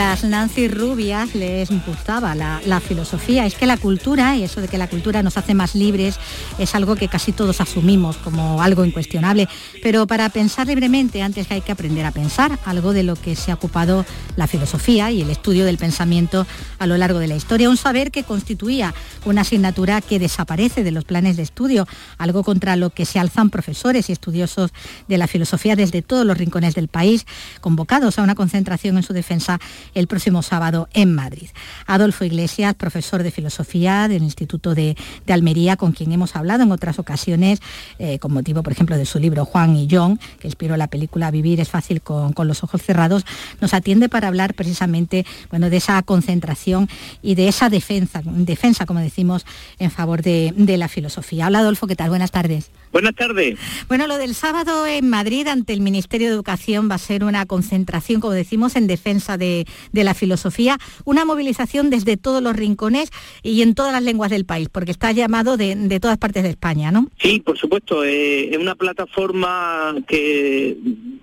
Las 0.00 0.24
Nancy 0.24 0.66
Rubias 0.66 1.34
les 1.34 1.68
gustaba 1.84 2.34
la, 2.34 2.62
la, 2.64 2.80
filosofía. 2.80 3.44
Es 3.44 3.54
que 3.54 3.66
la 3.66 3.76
cultura, 3.76 4.34
y 4.34 4.44
eso 4.44 4.62
de 4.62 4.68
que 4.68 4.78
la 4.78 4.88
cultura 4.88 5.22
nos 5.22 5.36
hace 5.36 5.52
más 5.52 5.74
libres, 5.74 6.18
es 6.60 6.74
algo 6.74 6.94
que 6.94 7.08
casi 7.08 7.32
todos 7.32 7.60
asumimos 7.60 8.16
como 8.18 8.62
algo 8.62 8.84
incuestionable. 8.84 9.48
Pero 9.82 10.06
para 10.06 10.28
pensar 10.28 10.66
libremente, 10.66 11.22
antes 11.22 11.50
hay 11.50 11.62
que 11.62 11.72
aprender 11.72 12.04
a 12.04 12.12
pensar, 12.12 12.58
algo 12.64 12.92
de 12.92 13.02
lo 13.02 13.16
que 13.16 13.34
se 13.34 13.50
ha 13.50 13.54
ocupado 13.54 14.04
la 14.36 14.46
filosofía 14.46 15.10
y 15.10 15.22
el 15.22 15.30
estudio 15.30 15.64
del 15.64 15.78
pensamiento 15.78 16.46
a 16.78 16.86
lo 16.86 16.96
largo 16.96 17.18
de 17.18 17.28
la 17.28 17.36
historia. 17.36 17.70
Un 17.70 17.76
saber 17.76 18.10
que 18.10 18.24
constituía 18.24 18.94
una 19.24 19.40
asignatura 19.40 20.00
que 20.00 20.18
desaparece 20.18 20.84
de 20.84 20.90
los 20.90 21.04
planes 21.04 21.36
de 21.36 21.42
estudio, 21.42 21.86
algo 22.18 22.44
contra 22.44 22.76
lo 22.76 22.90
que 22.90 23.06
se 23.06 23.18
alzan 23.18 23.50
profesores 23.50 24.08
y 24.08 24.12
estudiosos 24.12 24.72
de 25.08 25.18
la 25.18 25.26
filosofía 25.26 25.76
desde 25.76 26.02
todos 26.02 26.26
los 26.26 26.36
rincones 26.36 26.74
del 26.74 26.88
país, 26.88 27.26
convocados 27.60 28.18
a 28.18 28.22
una 28.22 28.34
concentración 28.34 28.96
en 28.96 29.02
su 29.02 29.12
defensa 29.12 29.58
el 29.94 30.06
próximo 30.06 30.42
sábado 30.42 30.88
en 30.92 31.14
Madrid. 31.14 31.48
Adolfo 31.86 32.24
Iglesias, 32.24 32.74
profesor 32.74 33.22
de 33.22 33.30
filosofía 33.30 34.08
del 34.08 34.22
Instituto 34.22 34.74
de, 34.74 34.96
Almería, 35.28 35.76
con 35.76 35.92
quien 35.92 36.12
hemos 36.12 36.34
hablado 36.36 36.49
en 36.58 36.72
otras 36.72 36.98
ocasiones, 36.98 37.60
eh, 37.98 38.18
con 38.18 38.32
motivo, 38.32 38.62
por 38.62 38.72
ejemplo, 38.72 38.96
de 38.96 39.04
su 39.06 39.18
libro 39.18 39.44
Juan 39.44 39.76
y 39.76 39.86
John, 39.90 40.18
que 40.40 40.48
inspiró 40.48 40.76
la 40.76 40.88
película 40.88 41.30
Vivir 41.30 41.60
es 41.60 41.68
fácil 41.68 42.00
con, 42.00 42.34
los 42.40 42.64
ojos 42.64 42.82
cerrados, 42.82 43.26
nos 43.60 43.74
atiende 43.74 44.08
para 44.08 44.28
hablar 44.28 44.54
precisamente 44.54 45.26
bueno, 45.50 45.68
de 45.68 45.76
esa 45.76 46.02
concentración 46.02 46.88
y 47.22 47.34
de 47.34 47.48
esa 47.48 47.68
defensa, 47.68 48.22
defensa 48.24 48.86
como 48.86 49.00
decimos, 49.00 49.44
en 49.78 49.90
favor 49.90 50.22
de, 50.22 50.54
de 50.56 50.78
la 50.78 50.88
filosofía. 50.88 51.46
Hola 51.46 51.60
Adolfo, 51.60 51.86
¿qué 51.86 51.96
tal? 51.96 52.08
Buenas 52.08 52.30
tardes. 52.30 52.70
Buenas 52.92 53.14
tardes. 53.14 53.56
Bueno, 53.86 54.08
lo 54.08 54.18
del 54.18 54.34
sábado 54.34 54.84
en 54.84 55.08
Madrid 55.08 55.46
ante 55.46 55.72
el 55.72 55.80
Ministerio 55.80 56.26
de 56.26 56.34
Educación 56.34 56.90
va 56.90 56.96
a 56.96 56.98
ser 56.98 57.22
una 57.22 57.46
concentración, 57.46 58.20
como 58.20 58.32
decimos, 58.32 58.74
en 58.74 58.88
defensa 58.88 59.36
de, 59.36 59.66
la 59.92 60.14
filosofía, 60.14 60.78
una 61.04 61.24
movilización 61.24 61.90
desde 61.90 62.16
todos 62.16 62.42
los 62.42 62.56
rincones 62.56 63.10
y 63.42 63.62
en 63.62 63.74
todas 63.74 63.92
las 63.92 64.02
lenguas 64.02 64.30
del 64.30 64.44
país, 64.44 64.68
porque 64.70 64.90
está 64.90 65.12
llamado 65.12 65.56
de, 65.56 66.00
todas 66.00 66.18
partes 66.18 66.29
de 66.32 66.50
España, 66.50 66.90
¿no? 66.90 67.08
Sí, 67.18 67.40
por 67.40 67.58
supuesto. 67.58 68.04
Eh, 68.04 68.50
es 68.50 68.58
una 68.58 68.74
plataforma 68.74 69.94
que, 70.06 70.76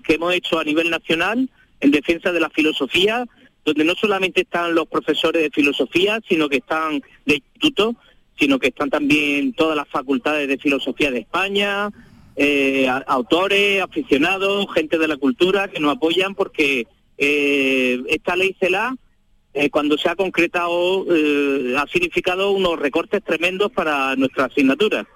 que 0.04 0.14
hemos 0.14 0.34
hecho 0.34 0.58
a 0.58 0.64
nivel 0.64 0.90
nacional 0.90 1.48
en 1.80 1.90
defensa 1.90 2.32
de 2.32 2.40
la 2.40 2.50
filosofía, 2.50 3.26
donde 3.64 3.84
no 3.84 3.94
solamente 3.94 4.42
están 4.42 4.74
los 4.74 4.86
profesores 4.86 5.42
de 5.42 5.50
filosofía, 5.50 6.20
sino 6.28 6.48
que 6.48 6.58
están 6.58 7.02
de 7.26 7.36
instituto 7.36 7.96
sino 8.38 8.58
que 8.58 8.68
están 8.68 8.88
también 8.88 9.52
todas 9.52 9.76
las 9.76 9.88
facultades 9.88 10.48
de 10.48 10.58
filosofía 10.58 11.10
de 11.10 11.20
España, 11.20 11.90
eh, 12.36 12.88
autores, 13.06 13.82
aficionados, 13.82 14.72
gente 14.72 14.96
de 14.96 15.08
la 15.08 15.16
cultura 15.16 15.68
que 15.68 15.80
nos 15.80 15.96
apoyan 15.96 16.34
porque 16.34 16.86
eh, 17.16 18.00
esta 18.08 18.36
ley 18.36 18.54
CELA, 18.60 18.94
eh, 19.58 19.70
cuando 19.70 19.98
se 19.98 20.08
ha 20.08 20.16
concretado, 20.16 21.04
ha 21.76 21.86
significado 21.88 22.52
unos 22.52 22.78
recortes 22.78 23.22
tremendos 23.24 23.70
para 23.72 24.16
nuestra 24.16 24.46
asignatura. 24.46 25.06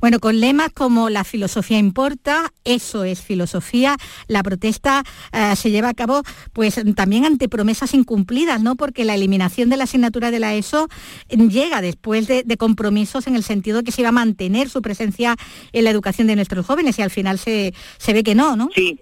Bueno, 0.00 0.18
con 0.18 0.40
lemas 0.40 0.70
como 0.72 1.10
la 1.10 1.24
filosofía 1.24 1.78
importa, 1.78 2.52
eso 2.64 3.04
es 3.04 3.20
filosofía, 3.20 3.96
la 4.28 4.42
protesta 4.42 5.02
eh, 5.32 5.54
se 5.56 5.70
lleva 5.70 5.90
a 5.90 5.94
cabo 5.94 6.22
pues 6.52 6.80
también 6.96 7.26
ante 7.26 7.48
promesas 7.48 7.92
incumplidas, 7.92 8.62
¿no? 8.62 8.76
Porque 8.76 9.04
la 9.04 9.14
eliminación 9.14 9.68
de 9.68 9.76
la 9.76 9.84
asignatura 9.84 10.30
de 10.30 10.40
la 10.40 10.54
ESO 10.54 10.88
llega 11.28 11.82
después 11.82 12.26
de, 12.28 12.44
compromisos 12.56 13.26
en 13.26 13.36
el 13.36 13.42
sentido 13.42 13.78
de 13.78 13.84
que 13.84 13.92
se 13.92 14.02
iba 14.02 14.08
a 14.08 14.12
mantener 14.12 14.70
su 14.70 14.80
presencia 14.80 15.36
en 15.72 15.84
la 15.84 15.90
educación 15.90 16.26
de 16.26 16.36
nuestros 16.36 16.64
jóvenes 16.64 16.98
y 16.98 17.02
al 17.02 17.10
final 17.10 17.38
se, 17.38 17.74
se 17.98 18.12
ve 18.12 18.22
que 18.22 18.34
no, 18.34 18.56
¿no? 18.56 18.70
Sí, 18.74 18.98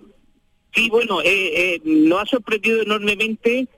sí, 0.75 0.89
bueno, 0.89 1.21
eh, 1.23 1.75
eh, 1.75 1.81
nos 1.85 2.23
ha 2.23 2.27
sorprendido 2.27 2.83
enormemente 2.83 3.69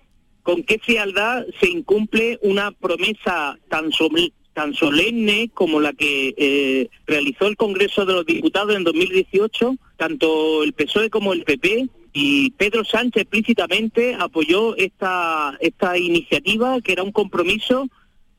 con 0.44 0.62
qué 0.62 0.78
frialdad 0.78 1.44
se 1.58 1.68
incumple 1.68 2.38
una 2.42 2.70
promesa 2.70 3.58
tan 3.68 4.74
solemne 4.74 5.50
como 5.52 5.80
la 5.80 5.92
que 5.94 6.34
eh, 6.36 6.88
realizó 7.06 7.48
el 7.48 7.56
Congreso 7.56 8.06
de 8.06 8.12
los 8.12 8.26
Diputados 8.26 8.76
en 8.76 8.84
2018, 8.84 9.74
tanto 9.96 10.62
el 10.62 10.74
PSOE 10.74 11.10
como 11.10 11.32
el 11.32 11.42
PP, 11.42 11.88
y 12.12 12.50
Pedro 12.50 12.84
Sánchez 12.84 13.22
explícitamente 13.22 14.14
apoyó 14.14 14.76
esta 14.76 15.58
iniciativa, 15.98 16.80
que 16.82 16.92
era 16.92 17.02
un 17.02 17.10
compromiso 17.10 17.88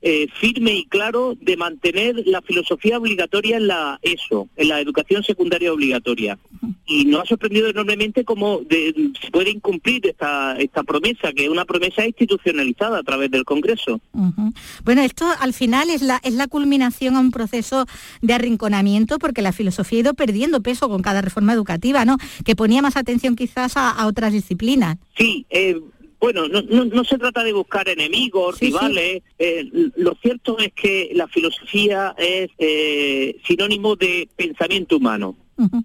eh, 0.07 0.27
firme 0.39 0.71
y 0.75 0.85
claro 0.85 1.35
de 1.41 1.57
mantener 1.57 2.21
la 2.27 2.43
filosofía 2.43 2.99
obligatoria 2.99 3.57
en 3.57 3.65
la 3.65 3.99
ESO, 4.03 4.47
en 4.55 4.67
la 4.67 4.79
educación 4.79 5.23
secundaria 5.23 5.73
obligatoria. 5.73 6.37
Y 6.85 7.05
nos 7.05 7.23
ha 7.23 7.25
sorprendido 7.25 7.69
enormemente 7.69 8.23
cómo 8.23 8.61
se 8.69 9.31
puede 9.31 9.49
incumplir 9.49 10.05
esta, 10.05 10.57
esta 10.57 10.83
promesa, 10.83 11.33
que 11.33 11.45
es 11.45 11.49
una 11.49 11.65
promesa 11.65 12.05
institucionalizada 12.05 12.99
a 12.99 13.03
través 13.03 13.31
del 13.31 13.45
Congreso. 13.45 13.99
Bueno, 14.83 15.01
esto 15.01 15.25
al 15.39 15.53
final 15.53 15.89
es 15.89 16.03
la, 16.03 16.21
es 16.23 16.35
la 16.35 16.45
culminación 16.45 17.15
a 17.15 17.19
un 17.19 17.31
proceso 17.31 17.87
de 18.21 18.33
arrinconamiento, 18.35 19.17
porque 19.17 19.41
la 19.41 19.53
filosofía 19.53 19.97
ha 19.97 20.01
ido 20.01 20.13
perdiendo 20.13 20.61
peso 20.61 20.87
con 20.87 21.01
cada 21.01 21.23
reforma 21.23 21.53
educativa, 21.53 22.05
¿no? 22.05 22.17
Que 22.45 22.55
ponía 22.55 22.83
más 22.83 22.95
atención 22.95 23.35
quizás 23.35 23.73
a, 23.75 24.05
otras 24.05 24.33
disciplinas. 24.33 24.97
Sí, 25.17 25.47
eh, 25.49 25.81
bueno, 26.25 26.47
no, 26.47 26.85
no, 26.85 27.03
se 27.03 27.19
trata 27.19 27.43
de 27.43 27.53
buscar 27.53 27.87
enemigos, 27.87 28.59
rivales. 28.59 29.21
Eh, 29.37 29.69
lo 29.95 30.15
cierto 30.15 30.57
es 30.57 30.73
que 30.73 31.11
la 31.13 31.27
filosofía 31.27 32.15
es 32.17 32.49
eh, 32.57 33.37
sinónimo 33.45 33.95
de 33.95 34.27
pensamiento 34.35 34.97
humano. 34.97 35.35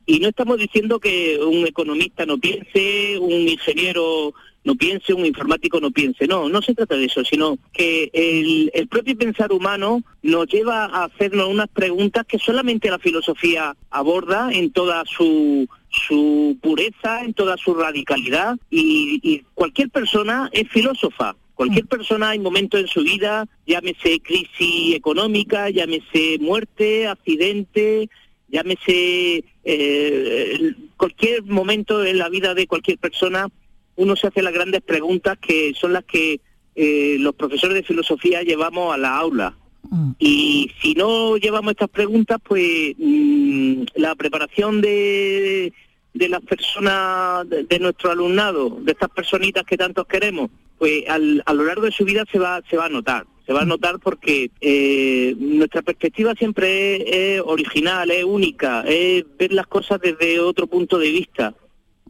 Y 0.06 0.18
no 0.18 0.28
estamos 0.28 0.56
diciendo 0.56 0.98
que 0.98 1.38
un 1.38 1.66
economista 1.66 2.24
no 2.24 2.38
piense, 2.38 3.18
un 3.18 3.48
ingeniero 3.48 4.32
no 4.64 4.74
piense, 4.74 5.14
un 5.14 5.24
informático 5.24 5.80
no 5.80 5.90
piense. 5.90 6.26
No, 6.26 6.48
no 6.48 6.62
se 6.62 6.74
trata 6.74 6.96
de 6.96 7.06
eso, 7.06 7.24
sino 7.24 7.58
que 7.72 8.10
el, 8.12 8.70
el, 8.74 8.88
propio 8.88 9.16
pensar 9.16 9.52
humano 9.52 10.02
nos 10.22 10.46
lleva 10.48 10.84
a 10.84 11.04
hacernos 11.04 11.48
unas 11.48 11.68
preguntas 11.68 12.26
que 12.26 12.38
solamente 12.38 12.90
la 12.90 12.98
filosofía 12.98 13.74
aborda 13.90 14.50
en 14.52 14.70
toda 14.70 15.04
su, 15.06 15.66
su 15.88 16.58
pureza, 16.60 17.24
en 17.24 17.34
toda 17.34 17.56
su 17.56 17.74
radicalidad, 17.74 18.56
y, 18.70 19.20
y 19.22 19.44
cualquier 19.54 19.90
persona 19.90 20.50
es 20.52 20.68
filósofa. 20.68 21.36
Cualquier 21.54 21.84
mm. 21.84 21.88
persona 21.88 22.30
hay 22.30 22.38
momentos 22.38 22.80
en 22.80 22.88
su 22.88 23.02
vida, 23.02 23.46
llámese 23.66 24.20
crisis 24.20 24.94
económica, 24.94 25.70
llámese 25.70 26.38
muerte, 26.40 27.06
accidente, 27.06 28.08
llámese 28.48 29.44
eh, 29.64 30.72
cualquier 30.96 31.42
momento 31.44 32.04
en 32.04 32.18
la 32.18 32.28
vida 32.28 32.54
de 32.54 32.66
cualquier 32.66 32.98
persona, 32.98 33.48
uno 33.96 34.16
se 34.16 34.26
hace 34.26 34.42
las 34.42 34.52
grandes 34.52 34.82
preguntas 34.82 35.38
que 35.38 35.72
son 35.74 35.92
las 35.92 36.04
que 36.04 36.40
eh, 36.74 37.16
los 37.18 37.34
profesores 37.34 37.74
de 37.74 37.82
filosofía 37.82 38.42
llevamos 38.42 38.94
a 38.94 38.98
la 38.98 39.16
aula. 39.16 39.54
Mm. 39.90 40.12
Y 40.18 40.70
si 40.80 40.94
no 40.94 41.36
llevamos 41.36 41.72
estas 41.72 41.90
preguntas, 41.90 42.38
pues 42.42 42.94
mm, 42.96 43.82
la 43.96 44.14
preparación 44.14 44.80
de, 44.80 45.72
de 46.14 46.28
las 46.28 46.42
personas, 46.42 47.48
de, 47.48 47.78
nuestro 47.78 48.10
alumnado, 48.10 48.78
de 48.80 48.92
estas 48.92 49.10
personitas 49.10 49.64
que 49.64 49.76
tantos 49.76 50.06
queremos, 50.06 50.50
pues 50.78 51.04
al, 51.08 51.42
a 51.46 51.54
lo 51.54 51.64
largo 51.64 51.82
de 51.82 51.92
su 51.92 52.04
vida 52.04 52.24
se 52.30 52.38
va, 52.38 52.62
se 52.68 52.76
va 52.76 52.86
a 52.86 52.90
notar. 52.90 53.26
Se 53.46 53.52
va 53.52 53.62
a 53.62 53.66
notar 53.66 53.98
porque 53.98 54.50
eh, 54.60 55.34
nuestra 55.38 55.82
perspectiva 55.82 56.34
siempre 56.34 57.34
es, 57.34 57.42
original, 57.44 58.10
es 58.12 58.22
única, 58.22 58.82
es 58.86 59.24
ver 59.38 59.52
las 59.52 59.66
cosas 59.66 60.00
desde 60.00 60.38
otro 60.38 60.68
punto 60.68 60.98
de 60.98 61.10
vista. 61.10 61.54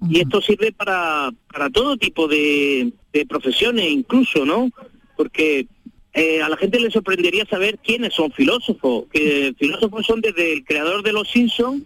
Y 0.09 0.21
esto 0.21 0.41
sirve 0.41 0.73
para, 0.73 1.31
para 1.53 1.69
todo 1.71 1.97
tipo 1.97 2.27
de, 2.27 2.93
de 3.13 3.27
profesiones 3.27 3.91
incluso, 3.91 4.45
¿no? 4.47 4.71
Porque 5.17 5.67
eh, 6.15 6.43
a 6.43 6.49
la 6.49 6.57
gente 6.57 6.81
le 6.81 6.91
sorprendería 6.91 7.45
saber 7.47 7.79
quiénes 7.79 8.15
son 8.15 8.33
filósofos, 8.33 9.05
que 9.13 9.55
filósofos 9.59 10.07
son 10.07 10.21
desde 10.21 10.53
el 10.55 10.65
creador 10.65 11.03
de 11.03 11.13
Los 11.13 11.31
Simpsons 11.31 11.85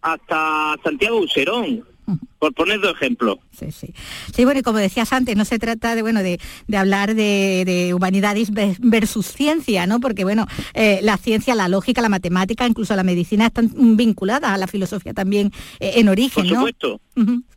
hasta 0.00 0.76
Santiago 0.82 1.18
Userón 1.18 1.84
por 2.38 2.52
poner 2.54 2.80
dos 2.80 2.94
ejemplos. 2.94 3.38
Sí, 3.52 3.70
sí. 3.70 3.88
Sí, 4.34 4.44
bueno, 4.44 4.60
y 4.60 4.62
como 4.62 4.78
decías 4.78 5.12
antes, 5.12 5.36
no 5.36 5.44
se 5.44 5.58
trata 5.58 5.94
de, 5.94 6.02
bueno, 6.02 6.22
de, 6.22 6.38
hablar 6.76 7.14
de, 7.14 7.92
humanidades 7.94 8.50
versus 8.80 9.26
ciencia, 9.26 9.86
¿no? 9.86 10.00
Porque, 10.00 10.24
bueno, 10.24 10.46
eh, 10.74 11.00
la 11.02 11.16
ciencia, 11.16 11.54
la 11.54 11.68
lógica, 11.68 12.02
la 12.02 12.08
matemática, 12.08 12.66
incluso 12.66 12.94
la 12.96 13.02
medicina 13.02 13.46
están 13.46 13.70
vinculadas 13.96 14.50
a 14.50 14.58
la 14.58 14.66
filosofía 14.66 15.14
también 15.14 15.52
eh, 15.80 15.92
en 15.96 16.08
origen, 16.08 16.46
Por 16.46 16.56
supuesto, 16.56 17.00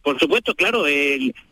por 0.03 0.19
supuesto, 0.19 0.55
claro, 0.55 0.83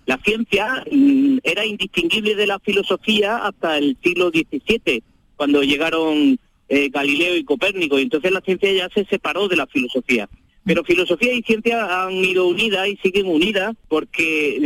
la 0.06 0.18
ciencia 0.24 0.86
mm, 0.90 1.40
era 1.44 1.66
indistinguible 1.66 2.36
de 2.36 2.48
la 2.48 2.60
filosofía 2.60 3.38
hasta 3.38 3.78
el 3.78 3.98
siglo 4.02 4.30
XVII, 4.30 5.04
cuando 5.36 5.62
llegaron 5.64 6.40
eh, 6.70 6.90
Galileo 6.90 7.36
y 7.36 7.44
Copérnico, 7.44 8.00
y 8.00 8.04
entonces 8.04 8.32
la 8.32 8.42
ciencia 8.42 8.72
ya 8.72 8.90
se 8.90 9.06
separó 9.06 9.48
de 9.48 9.56
la 9.56 9.68
filosofía. 9.68 10.30
Pero 10.66 10.84
filosofía 10.84 11.32
y 11.34 11.44
ciencia 11.44 12.04
han 12.04 12.14
ido 12.14 12.48
unidas 12.48 12.88
y 12.88 12.98
siguen 12.98 13.28
unidas 13.28 13.76
porque 13.88 14.58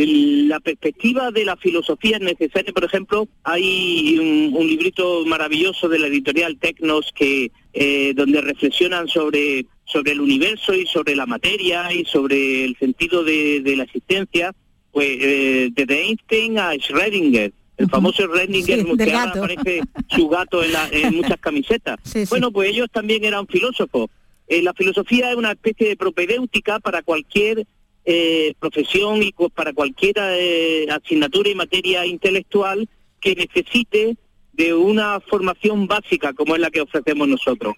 la 0.47 0.61
perspectiva 0.61 1.29
de 1.29 1.43
la 1.43 1.57
filosofía 1.57 2.15
es 2.17 2.21
necesaria. 2.21 2.71
Por 2.71 2.85
ejemplo, 2.85 3.27
hay 3.43 4.17
un, 4.17 4.67
librito 4.67 5.25
maravilloso 5.25 5.89
de 5.89 5.99
la 5.99 6.07
editorial 6.07 6.57
Tecnos 6.57 7.11
que 7.13 7.51
eh, 7.73 8.13
donde 8.15 8.39
reflexionan 8.41 9.07
sobre 9.07 9.65
sobre 9.91 10.11
el 10.11 10.21
universo 10.21 10.73
y 10.73 10.85
sobre 10.85 11.15
la 11.15 11.25
materia 11.25 11.91
y 11.91 12.05
sobre 12.05 12.63
el 12.63 12.77
sentido 12.77 13.23
de, 13.23 13.73
la 13.75 13.83
existencia, 13.83 14.53
pues 14.91 15.07
eh, 15.19 15.69
desde 15.73 16.03
Einstein 16.03 16.59
a 16.59 16.73
Schrödinger, 16.75 17.51
el 17.77 17.89
famoso 17.89 18.23
Schrödinger 18.23 18.97
que 18.97 19.13
ahora 19.13 19.31
aparece 19.31 19.81
su 20.09 20.27
gato 20.27 20.61
en, 20.63 21.15
muchas 21.15 21.37
camisetas. 21.41 21.97
bueno, 22.29 22.51
pues 22.51 22.69
ellos 22.69 22.87
también 22.91 23.23
eran 23.23 23.47
filósofos. 23.47 24.09
Eh, 24.49 24.63
la 24.63 24.73
filosofía 24.73 25.29
es 25.29 25.37
una 25.37 25.51
especie 25.51 25.87
de 25.87 25.95
propedéutica 25.95 26.79
para 26.79 27.03
cualquier 27.03 27.67
eh, 28.03 28.55
profesión 28.59 29.21
y 29.21 29.31
para 29.53 29.73
cualquier 29.73 30.15
eh, 30.17 30.87
asignatura 30.89 31.49
y 31.49 31.55
materia 31.55 32.05
intelectual 32.07 32.89
que 33.21 33.35
necesite 33.35 34.17
de 34.53 34.73
una 34.73 35.19
formación 35.19 35.85
básica 35.87 36.33
como 36.33 36.55
es 36.55 36.61
la 36.61 36.71
que 36.71 36.81
ofrecemos 36.81 37.27
nosotros. 37.27 37.75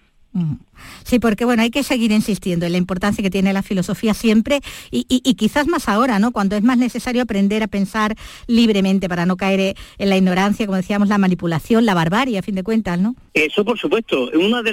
Sí, 1.04 1.18
porque 1.18 1.44
bueno, 1.44 1.62
hay 1.62 1.70
que 1.70 1.82
seguir 1.82 2.10
insistiendo 2.10 2.64
en 2.64 2.72
la 2.72 2.78
importancia 2.78 3.22
que 3.22 3.28
tiene 3.28 3.52
la 3.52 3.62
filosofía 3.62 4.14
siempre 4.14 4.60
y, 4.90 5.04
quizás 5.34 5.66
más 5.66 5.90
ahora, 5.90 6.18
¿no? 6.18 6.32
Cuando 6.32 6.56
es 6.56 6.62
más 6.62 6.78
necesario 6.78 7.20
aprender 7.20 7.62
a 7.62 7.66
pensar 7.66 8.16
libremente 8.46 9.10
para 9.10 9.26
no 9.26 9.36
caer 9.36 9.76
en 9.98 10.08
la 10.08 10.16
ignorancia, 10.16 10.64
como 10.64 10.76
decíamos, 10.76 11.08
la 11.08 11.18
manipulación, 11.18 11.84
la 11.84 11.92
barbarie, 11.92 12.38
a 12.38 12.42
fin 12.42 12.54
de 12.54 12.62
cuentas, 12.62 12.98
¿no? 12.98 13.14
Eso, 13.34 13.62
por 13.62 13.78
supuesto. 13.78 14.30
Una 14.30 14.62
de, 14.62 14.72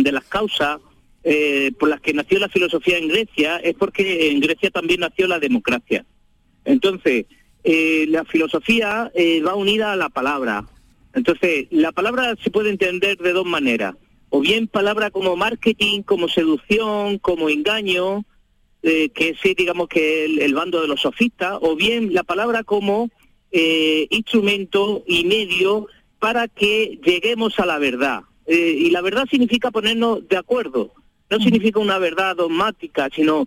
de 0.00 0.12
las 0.12 0.24
causas 0.26 0.78
eh, 1.24 1.72
por 1.78 1.88
las 1.88 2.00
que 2.00 2.12
nació 2.12 2.38
la 2.38 2.48
filosofía 2.48 2.98
en 2.98 3.08
Grecia 3.08 3.56
es 3.56 3.74
porque 3.74 4.30
en 4.30 4.40
Grecia 4.40 4.70
también 4.70 5.00
nació 5.00 5.26
la 5.26 5.38
democracia. 5.38 6.04
Entonces, 6.64 7.26
eh, 7.64 8.04
la 8.08 8.24
filosofía 8.26 9.10
eh, 9.14 9.40
va 9.40 9.54
unida 9.54 9.92
a 9.92 9.96
la 9.96 10.10
palabra. 10.10 10.66
Entonces, 11.14 11.66
la 11.70 11.92
palabra 11.92 12.34
se 12.42 12.50
puede 12.50 12.70
entender 12.70 13.16
de 13.16 13.32
dos 13.32 13.46
maneras 13.46 13.94
o 14.28 14.40
bien 14.40 14.66
palabra 14.66 15.10
como 15.10 15.36
marketing, 15.36 16.02
como 16.02 16.28
seducción, 16.28 17.18
como 17.18 17.48
engaño, 17.48 18.24
eh, 18.82 19.10
que 19.10 19.30
es, 19.30 19.56
digamos, 19.56 19.88
que 19.88 20.24
el, 20.24 20.54
bando 20.54 20.82
de 20.82 20.88
los 20.88 21.02
sofistas, 21.02 21.56
o 21.62 21.76
bien 21.76 22.12
la 22.12 22.24
palabra 22.24 22.64
como 22.64 23.10
instrumento 24.10 25.04
y 25.06 25.24
medio 25.26 25.86
para 26.18 26.48
que 26.48 26.98
lleguemos 27.04 27.60
a 27.60 27.66
la 27.66 27.78
verdad. 27.78 28.22
Y 28.48 28.90
la 28.90 29.00
verdad 29.00 29.28
significa 29.30 29.70
ponernos 29.70 30.26
de 30.26 30.36
acuerdo, 30.36 30.92
no 31.30 31.38
significa 31.40 31.78
una 31.78 31.98
verdad 31.98 32.36
dogmática, 32.36 33.08
sino 33.14 33.46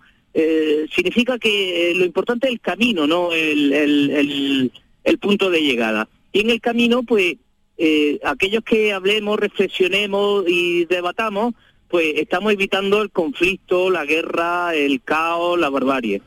significa 0.94 1.40
que 1.40 1.94
lo 1.96 2.06
importante 2.06 2.46
es 2.46 2.54
el 2.54 2.60
camino, 2.60 3.08
no 3.08 3.34
el, 3.34 3.74
el, 3.74 4.72
el 5.04 5.18
punto 5.18 5.50
de 5.50 5.62
llegada. 5.62 6.08
Y 6.32 6.42
en 6.42 6.52
el 6.52 6.62
camino, 6.62 7.02
pues, 7.02 7.38
eh, 7.78 8.20
aquellos 8.24 8.64
que 8.64 8.94
hablemos, 8.94 9.40
reflexionemos 9.40 10.44
y 10.48 10.86
debatamos, 10.86 11.56
pues 11.88 12.14
estamos 12.18 12.52
evitando 12.52 13.02
el 13.02 13.10
conflicto, 13.10 13.90
la 13.90 14.06
guerra, 14.06 14.76
el 14.76 15.02
caos, 15.02 15.58
la 15.58 15.70
barbarie. 15.70 16.22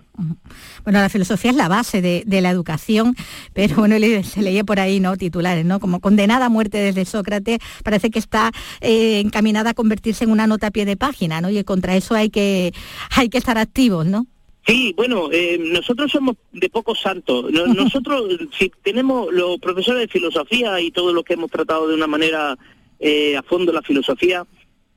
Bueno, 0.85 1.01
la 1.01 1.09
filosofía 1.09 1.51
es 1.51 1.57
la 1.57 1.69
base 1.69 2.01
de, 2.01 2.41
la 2.41 2.51
educación, 2.51 3.15
pero 3.53 3.77
bueno, 3.77 3.97
se 4.23 4.43
leía 4.43 4.65
por 4.65 4.81
ahí, 4.81 5.01
¿no? 5.01 5.17
Titulares, 5.17 5.65
¿no? 5.65 5.81
Como 5.81 6.01
condenada 6.01 6.47
a 6.47 6.49
muerte 6.49 6.79
desde 6.79 7.05
Sócrates, 7.05 7.59
parece 7.85 8.11
que 8.11 8.19
está 8.19 8.53
eh, 8.81 9.21
encaminada 9.21 9.71
a 9.71 9.75
convertirse 9.75 10.25
en 10.25 10.31
una 10.31 10.47
nota 10.47 10.69
a 10.69 10.71
pie 10.71 10.85
de 10.85 10.97
página, 10.97 11.41
¿no? 11.41 11.51
Y 11.51 11.63
contra 11.65 11.97
eso 11.97 12.15
hay 12.15 12.31
que, 12.31 12.73
hay 13.11 13.29
que 13.29 13.39
estar 13.39 13.59
activos, 13.59 14.07
¿no? 14.07 14.27
Sí, 14.67 14.93
bueno, 14.97 15.31
eh, 15.33 15.59
nosotros 15.59 16.13
somos 16.13 16.37
de 16.53 16.69
pocos 16.69 17.01
santos. 17.01 17.51
Nosotros, 17.75 18.39
si 18.59 18.71
tenemos 18.83 19.33
los 19.33 19.59
profesores 19.59 20.03
de 20.03 20.09
filosofía 20.09 20.81
y 20.81 20.91
todo 20.91 21.13
lo 21.13 21.25
que 21.25 21.35
hemos 21.35 21.51
tratado 21.51 21.89
de 21.89 21.95
una 21.95 22.07
manera 22.07 22.57
eh, 22.99 23.37
a 23.37 23.43
fondo 23.43 23.73
la 23.73 23.83
filosofía, 23.83 24.47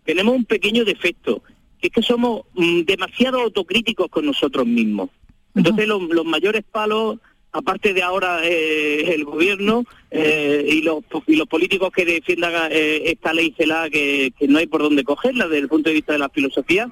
tenemos 0.04 0.36
un 0.36 0.46
pequeño 0.46 0.84
defecto, 0.84 1.42
que 1.80 1.88
es 1.88 1.94
que 1.94 2.02
somos 2.02 2.42
mm, 2.54 2.82
demasiado 2.82 3.40
autocríticos 3.42 4.10
con 4.10 4.26
nosotros 4.26 4.68
mismos. 4.68 5.10
Entonces, 5.56 5.88
los, 5.88 6.26
mayores 6.26 6.64
palos, 6.70 7.18
aparte 7.52 7.94
de 7.94 8.02
ahora 8.02 8.40
eh, 8.44 9.14
el 9.14 9.24
gobierno 9.26 9.86
y, 10.12 10.82
los, 10.82 11.04
y 11.28 11.36
los 11.36 11.48
políticos 11.48 11.92
que 11.92 12.06
defiendan 12.06 12.72
esta 12.72 13.34
ley 13.34 13.54
CELA, 13.58 13.90
que, 13.90 14.34
que 14.38 14.48
no 14.48 14.60
hay 14.60 14.68
por 14.68 14.82
dónde 14.82 15.04
cogerla 15.04 15.46
desde 15.46 15.60
el 15.60 15.70
punto 15.70 15.90
de 15.90 15.96
vista 15.96 16.14
de 16.14 16.20
la 16.20 16.30
filosofía, 16.30 16.92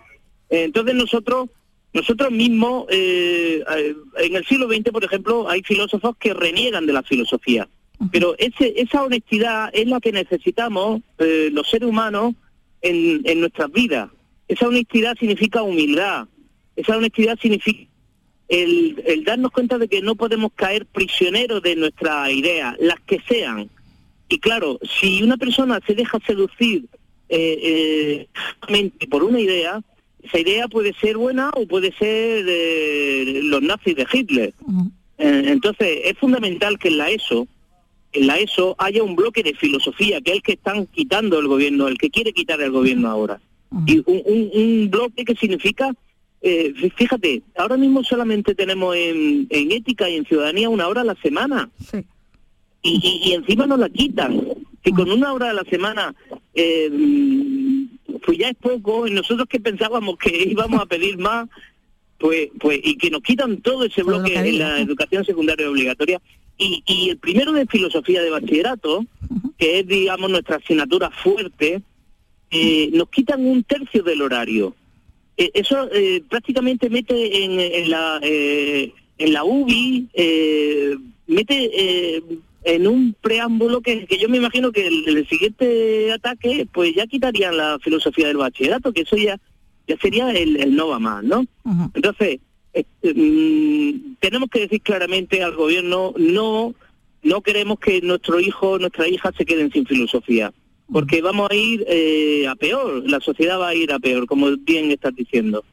entonces 0.49 0.95
nosotros 0.95 1.49
nosotros 1.93 2.31
mismos, 2.31 2.85
eh, 2.89 3.63
eh, 3.77 3.95
en 4.19 4.35
el 4.35 4.45
siglo 4.45 4.67
XX, 4.67 4.91
por 4.91 5.03
ejemplo, 5.03 5.49
hay 5.49 5.61
filósofos 5.61 6.15
que 6.17 6.33
reniegan 6.33 6.85
de 6.85 6.93
la 6.93 7.03
filosofía, 7.03 7.67
pero 8.11 8.35
ese, 8.37 8.73
esa 8.77 9.03
honestidad 9.03 9.69
es 9.73 9.87
la 9.87 9.99
que 9.99 10.11
necesitamos 10.11 11.01
eh, 11.17 11.49
los 11.51 11.69
seres 11.69 11.89
humanos 11.89 12.33
en, 12.81 13.21
en 13.25 13.41
nuestras 13.41 13.71
vidas. 13.71 14.09
Esa 14.47 14.67
honestidad 14.67 15.17
significa 15.19 15.63
humildad, 15.63 16.27
esa 16.75 16.95
honestidad 16.95 17.37
significa 17.39 17.90
el, 18.51 19.01
el, 19.05 19.23
darnos 19.23 19.51
cuenta 19.51 19.77
de 19.77 19.87
que 19.87 20.01
no 20.01 20.15
podemos 20.15 20.51
caer 20.53 20.85
prisioneros 20.85 21.63
de 21.63 21.75
nuestras 21.75 22.31
ideas, 22.31 22.75
las 22.79 22.99
que 23.01 23.19
sean. 23.27 23.69
Y 24.29 24.39
claro, 24.39 24.77
si 24.99 25.23
una 25.23 25.37
persona 25.37 25.79
se 25.87 25.95
deja 25.95 26.19
seducir 26.27 26.85
eh, 27.29 28.27
por 29.09 29.23
una 29.23 29.39
idea, 29.39 29.81
esa 30.21 30.39
idea 30.39 30.67
puede 30.67 30.93
ser 30.93 31.17
buena 31.17 31.49
o 31.55 31.65
puede 31.65 31.93
ser 31.93 32.43
de 32.43 33.39
los 33.43 33.61
nazis 33.61 33.95
de 33.95 34.05
Hitler. 34.11 34.53
Eh, 35.17 35.43
entonces, 35.47 36.01
es 36.03 36.17
fundamental 36.17 36.77
que 36.77 36.89
en 36.89 36.97
la 36.97 37.09
ESO, 37.09 37.47
en 38.11 38.27
la 38.27 38.37
ESO 38.37 38.75
haya 38.77 39.01
un 39.01 39.15
bloque 39.15 39.43
de 39.43 39.53
filosofía, 39.53 40.19
que 40.19 40.31
es 40.31 40.37
el 40.37 40.43
que 40.43 40.53
están 40.53 40.87
quitando 40.87 41.39
el 41.39 41.47
gobierno, 41.47 41.87
el 41.87 41.97
que 41.97 42.09
quiere 42.09 42.33
quitar 42.33 42.59
el 42.61 42.71
gobierno 42.71 43.09
ahora. 43.09 43.39
Y 43.87 44.03
un, 44.05 44.89
bloque 44.91 45.23
que 45.23 45.35
significa, 45.35 45.93
eh, 46.41 46.73
fíjate, 46.95 47.43
ahora 47.55 47.77
mismo 47.77 48.03
solamente 48.03 48.55
tenemos 48.55 48.95
en, 48.95 49.47
ética 49.49 50.09
y 50.09 50.17
en 50.17 50.25
ciudadanía 50.25 50.69
una 50.69 50.87
hora 50.87 51.01
a 51.01 51.05
la 51.05 51.15
semana. 51.15 51.69
Y, 52.83 53.21
y, 53.23 53.33
encima 53.33 53.67
nos 53.67 53.79
la 53.79 53.89
quitan. 53.89 54.41
Si 54.83 54.91
con 54.91 55.11
una 55.11 55.33
hora 55.33 55.51
a 55.51 55.53
la 55.53 55.63
semana 55.65 56.15
eh, 56.55 56.89
pues 58.25 58.37
ya 58.37 58.49
es 58.49 58.55
poco, 58.55 59.07
y 59.07 59.11
nosotros 59.11 59.47
que 59.47 59.59
pensábamos 59.59 60.17
que 60.17 60.43
íbamos 60.49 60.81
a 60.81 60.85
pedir 60.85 61.17
más, 61.17 61.47
pues, 62.17 62.49
pues, 62.59 62.79
y 62.83 62.97
que 62.97 63.09
nos 63.09 63.21
quitan 63.21 63.61
todo 63.61 63.83
ese 63.83 64.03
bloque 64.03 64.35
en 64.35 64.59
la 64.59 64.79
educación 64.79 65.25
secundaria 65.25 65.69
obligatoria. 65.69 66.21
Y, 66.57 66.83
y 66.85 67.09
el 67.09 67.17
primero 67.17 67.51
de 67.51 67.65
filosofía 67.65 68.21
de 68.21 68.29
bachillerato, 68.29 69.05
que 69.57 69.79
es, 69.79 69.87
digamos, 69.87 70.29
nuestra 70.29 70.57
asignatura 70.57 71.09
fuerte, 71.09 71.81
eh, 72.51 72.89
nos 72.93 73.09
quitan 73.09 73.43
un 73.43 73.63
tercio 73.63 74.03
del 74.03 74.21
horario. 74.21 74.75
Eh, 75.37 75.51
eso 75.53 75.89
eh, 75.91 76.23
prácticamente 76.29 76.89
mete 76.89 77.43
en, 77.43 77.59
en 77.59 77.89
la 77.89 78.19
en 78.21 79.33
la 79.33 79.43
UBI, 79.43 80.07
mete 81.27 82.21
en 82.63 82.87
un 82.87 83.15
preámbulo 83.19 83.81
que, 83.81 84.05
que 84.05 84.17
yo 84.17 84.29
me 84.29 84.37
imagino 84.37 84.71
que 84.71 84.87
el, 84.87 85.27
siguiente 85.27 86.11
ataque 86.11 86.67
pues 86.71 86.93
ya 86.95 87.07
quitarían 87.07 87.57
la 87.57 87.79
filosofía 87.79 88.27
del 88.27 88.37
bachillerato, 88.37 88.93
que 88.93 89.01
eso 89.01 89.15
ya, 89.15 89.39
ya 89.87 89.97
sería 89.97 90.31
el, 90.31 90.75
no 90.75 90.87
va 90.89 90.99
más, 90.99 91.23
¿no? 91.23 91.45
Entonces, 91.93 92.39
este, 92.73 93.13
mm, 93.13 94.15
tenemos 94.19 94.49
que 94.49 94.61
decir 94.61 94.81
claramente 94.81 95.43
al 95.43 95.55
gobierno, 95.55 96.13
no, 96.17 96.75
no 97.23 97.41
queremos 97.41 97.79
que 97.79 98.01
nuestro 98.01 98.39
hijo, 98.39 98.79
nuestra 98.79 99.07
hija 99.07 99.31
se 99.37 99.45
queden 99.45 99.71
sin 99.71 99.85
filosofía, 99.85 100.53
porque 100.91 101.21
vamos 101.21 101.49
a 101.49 101.55
ir 101.55 101.85
eh, 101.87 102.47
a 102.47 102.55
peor, 102.55 103.09
la 103.09 103.19
sociedad 103.19 103.59
va 103.59 103.69
a 103.69 103.75
ir 103.75 103.91
a 103.91 103.99
peor, 103.99 104.25
como 104.27 104.47
bien 104.57 104.91
estás 104.91 105.15
diciendo. 105.15 105.63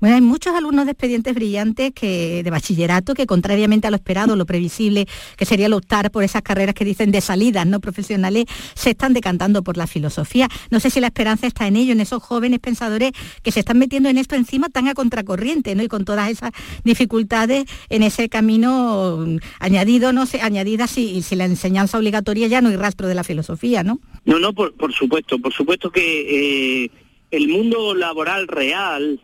Bueno, 0.00 0.14
hay 0.14 0.22
muchos 0.22 0.54
alumnos 0.54 0.86
de 0.86 0.92
expedientes 0.92 1.34
brillantes 1.34 1.92
que, 1.92 2.42
de 2.42 2.50
bachillerato 2.50 3.12
que, 3.12 3.26
contrariamente 3.26 3.86
a 3.86 3.90
lo 3.90 3.96
esperado, 3.96 4.34
lo 4.34 4.46
previsible, 4.46 5.06
que 5.36 5.44
sería 5.44 5.66
el 5.66 5.74
optar 5.74 6.10
por 6.10 6.24
esas 6.24 6.40
carreras 6.40 6.74
que 6.74 6.86
dicen 6.86 7.10
de 7.10 7.20
salidas 7.20 7.66
no 7.66 7.80
profesionales, 7.80 8.46
se 8.74 8.90
están 8.90 9.12
decantando 9.12 9.62
por 9.62 9.76
la 9.76 9.86
filosofía. 9.86 10.48
No 10.70 10.80
sé 10.80 10.88
si 10.88 11.00
la 11.00 11.08
esperanza 11.08 11.46
está 11.46 11.66
en 11.66 11.76
ello, 11.76 11.92
en 11.92 12.00
esos 12.00 12.22
jóvenes 12.22 12.60
pensadores 12.60 13.12
que 13.42 13.52
se 13.52 13.60
están 13.60 13.78
metiendo 13.78 14.08
en 14.08 14.16
esto 14.16 14.36
encima 14.36 14.70
tan 14.70 14.88
a 14.88 14.94
contracorriente, 14.94 15.74
¿no? 15.74 15.82
Y 15.82 15.88
con 15.88 16.06
todas 16.06 16.30
esas 16.30 16.52
dificultades 16.82 17.66
en 17.90 18.02
ese 18.02 18.30
camino 18.30 19.18
mm, 19.18 19.36
añadido, 19.58 20.14
no 20.14 20.24
sé, 20.24 20.40
añadidas 20.40 20.90
si, 20.90 21.20
si 21.20 21.36
la 21.36 21.44
enseñanza 21.44 21.98
obligatoria 21.98 22.46
ya 22.46 22.62
no 22.62 22.70
hay 22.70 22.76
rastro 22.76 23.06
de 23.06 23.14
la 23.14 23.24
filosofía, 23.24 23.82
¿no? 23.82 24.00
No, 24.24 24.38
no, 24.38 24.52
por, 24.52 24.74
por 24.74 24.92
supuesto, 24.92 25.38
por 25.38 25.52
supuesto 25.52 25.90
que 25.90 26.84
eh, 26.84 26.90
el 27.30 27.48
mundo 27.48 27.94
laboral 27.94 28.48
real 28.48 29.20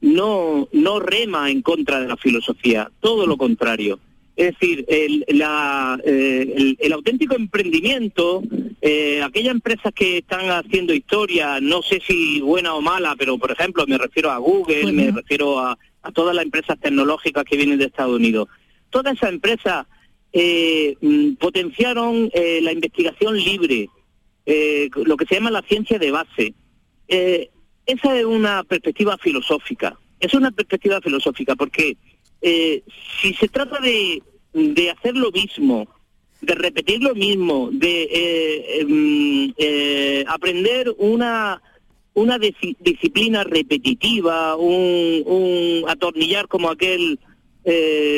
no, 0.00 0.68
no 0.72 1.00
rema 1.00 1.50
en 1.50 1.62
contra 1.62 2.00
de 2.00 2.08
la 2.08 2.16
filosofía, 2.16 2.90
todo 3.00 3.26
lo 3.26 3.36
contrario. 3.36 3.98
Es 4.36 4.52
decir, 4.52 4.84
el, 4.86 5.24
la, 5.36 6.00
eh, 6.04 6.76
el, 6.78 6.92
auténtico 6.92 7.34
emprendimiento, 7.34 8.40
eh, 8.80 9.20
aquellas 9.20 9.52
empresas 9.52 9.92
que 9.92 10.18
están 10.18 10.48
haciendo 10.50 10.94
historia, 10.94 11.58
no 11.60 11.82
sé 11.82 12.00
si 12.06 12.40
buena 12.40 12.74
o 12.74 12.80
mala, 12.80 13.16
pero 13.18 13.36
por 13.36 13.50
ejemplo 13.50 13.84
me 13.88 13.98
refiero 13.98 14.30
a 14.30 14.38
Google, 14.38 14.92
me 14.92 15.10
refiero 15.10 15.58
a, 15.58 15.76
a, 16.02 16.12
todas 16.12 16.36
las 16.36 16.44
empresas 16.44 16.78
tecnológicas 16.78 17.44
que 17.44 17.56
vienen 17.56 17.80
de 17.80 17.86
Estados 17.86 18.14
Unidos. 18.14 18.46
Todas 18.90 19.16
esas 19.16 19.30
empresas 19.30 19.88
eh, 20.32 20.96
mm, 21.00 21.32
potenciaron 21.32 22.30
la 22.32 22.70
investigación 22.70 23.36
libre, 23.36 23.88
lo 24.94 25.16
que 25.16 25.26
se 25.26 25.34
llama 25.34 25.50
la 25.50 25.62
ciencia 25.62 25.98
de 25.98 26.10
base 26.10 26.54
esa 27.88 28.18
es 28.18 28.24
una 28.26 28.62
perspectiva 28.64 29.16
filosófica. 29.16 29.98
Es 30.20 30.34
una 30.34 30.50
perspectiva 30.50 31.00
filosófica 31.00 31.56
porque 31.56 31.96
eh, 32.42 32.82
si 33.20 33.32
se 33.32 33.48
trata 33.48 33.80
de, 33.80 34.22
de 34.52 34.90
hacer 34.90 35.16
lo 35.16 35.32
mismo, 35.32 35.88
de 36.42 36.54
repetir 36.54 37.02
lo 37.02 37.14
mismo, 37.14 37.70
de 37.72 38.02
eh, 38.02 38.80
em, 38.80 39.54
eh, 39.56 40.24
aprender 40.28 40.94
una 40.98 41.62
una 42.12 42.36
disciplina 42.36 43.44
repetitiva, 43.44 44.56
un, 44.56 45.22
un, 45.24 45.84
atornillar 45.88 46.48
como 46.48 46.68
aquel 46.68 47.18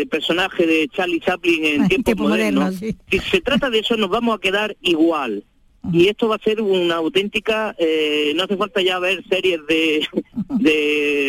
personaje 0.09 0.65
de 0.65 0.89
Charlie 0.89 1.21
Chaplin 1.21 1.65
en 1.65 1.89
tiempos 2.05 2.17
modernos. 2.17 2.77
Si 2.77 3.19
se 3.19 3.41
trata 3.43 3.69
de 3.69 3.81
eso, 3.81 3.97
nos 3.99 4.09
vamos 4.09 4.37
a 4.37 4.41
quedar 4.41 4.75
igual 4.81 5.45
y 5.93 6.09
esto 6.09 6.29
va 6.29 6.37
a 6.37 6.39
ser 6.39 6.61
una 6.61 6.97
auténtica, 6.97 7.75
eh, 7.79 8.33
no 8.37 8.45
hace 8.45 8.57
falta 8.57 8.83
ya 8.83 8.99
ver 8.99 9.25
series 9.29 9.61
de, 9.67 10.07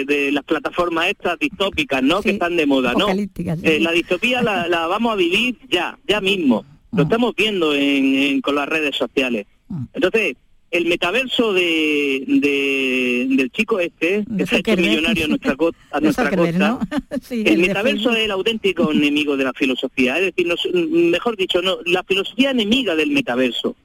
de, 0.06 0.32
las 0.32 0.44
plataformas 0.44 1.08
estas 1.08 1.40
distópicas, 1.40 2.04
¿no? 2.04 2.22
que 2.22 2.32
están 2.32 2.58
de 2.58 2.66
moda, 2.66 2.94
¿no? 2.94 3.08
Eh, 3.10 3.80
la 3.80 3.92
distopía 3.92 4.42
la, 4.42 4.88
vamos 4.88 5.14
a 5.14 5.16
vivir 5.16 5.58
ya, 5.70 5.98
ya 6.08 6.22
mismo. 6.22 6.66
Lo 6.92 7.04
estamos 7.04 7.34
viendo 7.36 7.74
en, 7.74 8.42
con 8.42 8.56
las 8.56 8.68
redes 8.68 8.96
sociales. 8.98 9.48
Entonces, 9.94 10.36
el 10.72 10.86
metaverso 10.86 11.54
de, 11.54 12.24
del 13.30 13.52
chico 13.52 13.80
este, 13.80 14.26
que 14.38 14.46
se 14.46 14.56
ha 14.56 14.60
hecho 14.60 14.78
millonario 14.78 15.26
a 15.26 15.28
nuestra, 15.28 15.56
a 15.92 16.00
nuestra 16.02 16.30
costa, 16.36 16.80
el, 17.30 17.60
metaverso 17.60 18.12
es 18.12 18.20
el 18.20 18.32
auténtico 18.32 18.92
enemigo 18.92 19.36
de 19.36 19.44
la 19.44 19.54
filosofía. 19.54 20.18
Es 20.18 20.34
decir, 20.34 20.48
mejor 20.90 21.36
dicho, 21.36 21.62
no, 21.62 21.78
la 21.86 22.04
filosofía 22.04 22.52
enemiga 22.52 22.96
del 22.96 23.12
metaverso. 23.12 23.76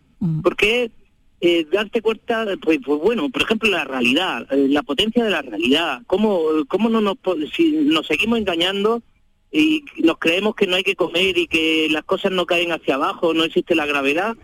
Porque 0.42 0.90
eh, 1.40 1.66
darte 1.70 2.00
cuenta, 2.00 2.46
pues, 2.62 2.78
pues, 2.84 3.00
bueno, 3.00 3.28
por 3.28 3.42
ejemplo, 3.42 3.68
la 3.70 3.84
realidad, 3.84 4.46
eh, 4.50 4.68
la 4.68 4.82
potencia 4.82 5.24
de 5.24 5.30
la 5.30 5.42
realidad, 5.42 6.02
cómo, 6.06 6.40
cómo 6.68 6.88
no 6.88 7.00
nos, 7.00 7.16
si 7.54 7.72
nos 7.72 8.06
seguimos 8.06 8.38
engañando 8.38 9.02
y 9.52 9.84
nos 9.98 10.18
creemos 10.18 10.54
que 10.54 10.66
no 10.66 10.76
hay 10.76 10.82
que 10.82 10.96
comer 10.96 11.36
y 11.36 11.46
que 11.46 11.88
las 11.90 12.04
cosas 12.04 12.32
no 12.32 12.46
caen 12.46 12.72
hacia 12.72 12.94
abajo, 12.94 13.34
no 13.34 13.44
existe 13.44 13.74
la 13.74 13.86
gravedad, 13.86 14.36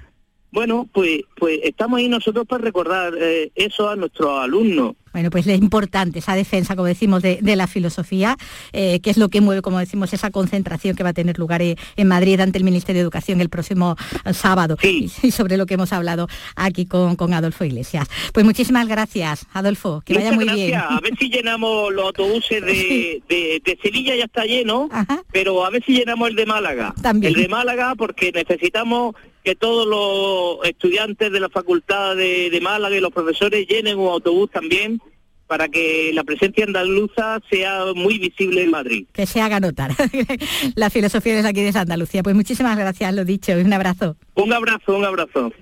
bueno, 0.52 0.86
pues, 0.92 1.22
pues 1.36 1.60
estamos 1.62 1.98
ahí 1.98 2.08
nosotros 2.08 2.46
para 2.46 2.62
recordar 2.62 3.14
eh, 3.18 3.50
eso 3.54 3.88
a 3.88 3.96
nuestros 3.96 4.38
alumnos. 4.38 4.96
Bueno, 5.12 5.31
pues 5.31 5.46
es 5.46 5.59
importante 5.59 6.20
esa 6.20 6.35
defensa, 6.35 6.75
como 6.75 6.87
decimos, 6.87 7.22
de, 7.22 7.38
la 7.53 7.66
filosofía, 7.66 8.37
eh, 8.72 9.01
que 9.01 9.11
es 9.11 9.18
lo 9.18 9.29
que 9.29 9.40
mueve, 9.40 9.61
como 9.61 9.79
decimos, 9.79 10.12
esa 10.14 10.31
concentración 10.31 10.96
que 10.96 11.03
va 11.03 11.11
a 11.11 11.12
tener 11.12 11.38
lugar 11.38 11.61
eh, 11.61 11.77
en 11.96 12.09
Madrid 12.09 12.40
ante 12.40 12.57
el 12.57 12.64
Ministerio 12.64 13.01
de 13.01 13.03
Educación 13.03 13.40
el 13.40 13.48
próximo 13.48 13.96
sábado. 14.33 14.77
Y, 14.92 15.09
sobre 15.31 15.57
lo 15.57 15.66
que 15.66 15.75
hemos 15.75 15.92
hablado 15.92 16.29
aquí 16.55 16.87
con, 16.87 17.16
con, 17.16 17.33
Adolfo 17.35 17.64
Iglesias. 17.64 18.09
Pues 18.33 18.44
muchísimas 18.44 18.87
gracias, 18.87 19.46
Adolfo, 19.53 20.03
que 20.05 20.14
vaya 20.14 20.33
muy 20.33 20.48
bien. 20.48 20.75
A 20.75 21.01
ver 21.01 21.16
si 21.18 21.29
llenamos 21.29 21.92
los 21.92 22.07
autobuses 22.07 22.62
de, 22.62 23.22
de, 23.29 23.79
Sevilla, 23.83 24.14
ya 24.14 24.25
está 24.25 24.44
lleno, 24.44 24.88
pero 25.33 25.64
a 25.64 25.70
ver 25.70 25.83
si 25.85 25.94
llenamos 25.94 26.29
el 26.29 26.37
de 26.37 26.46
Málaga. 26.46 26.94
También. 27.01 27.35
El 27.35 27.40
de 27.40 27.48
Málaga 27.48 27.94
porque 27.96 28.33
necesitamos 28.33 29.14
que 29.42 29.55
todos 29.55 29.87
los 29.87 30.66
estudiantes 30.68 31.33
de 31.33 31.40
la 31.40 31.48
Facultad 31.48 32.16
de, 32.16 32.59
Málaga 32.62 32.96
y 32.96 33.00
los 33.00 33.12
profesores 33.12 33.66
llenen 33.66 33.98
un 33.98 34.09
autobús 34.09 34.50
también 34.50 35.00
para 35.46 35.68
que 35.68 36.12
la 36.14 36.24
presencia 36.24 36.64
andaluza 36.64 37.40
sea 37.50 37.87
muy 37.94 38.18
visible 38.18 38.62
en 38.62 38.70
Madrid. 38.70 39.07
Que 39.12 39.26
se 39.26 39.40
haga 39.40 39.61
notar 39.61 39.90
la 40.76 40.88
filosofía 40.88 41.38
es 41.38 41.44
aquí 41.44 41.61
de 41.61 41.78
Andalucía. 41.78 42.22
Pues 42.22 42.35
muchísimas 42.35 42.78
gracias, 42.78 43.12
lo 43.14 43.24
dicho, 43.24 43.52
un 43.52 43.72
abrazo. 43.72 44.16
Un 44.35 44.52
abrazo, 44.52 44.96
un 44.96 45.05
abrazo. 45.05 45.52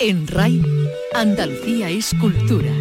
En 0.00 0.26
RAI, 0.26 0.62
Andalucía 1.14 1.90
es 1.90 2.14
cultura. 2.20 2.72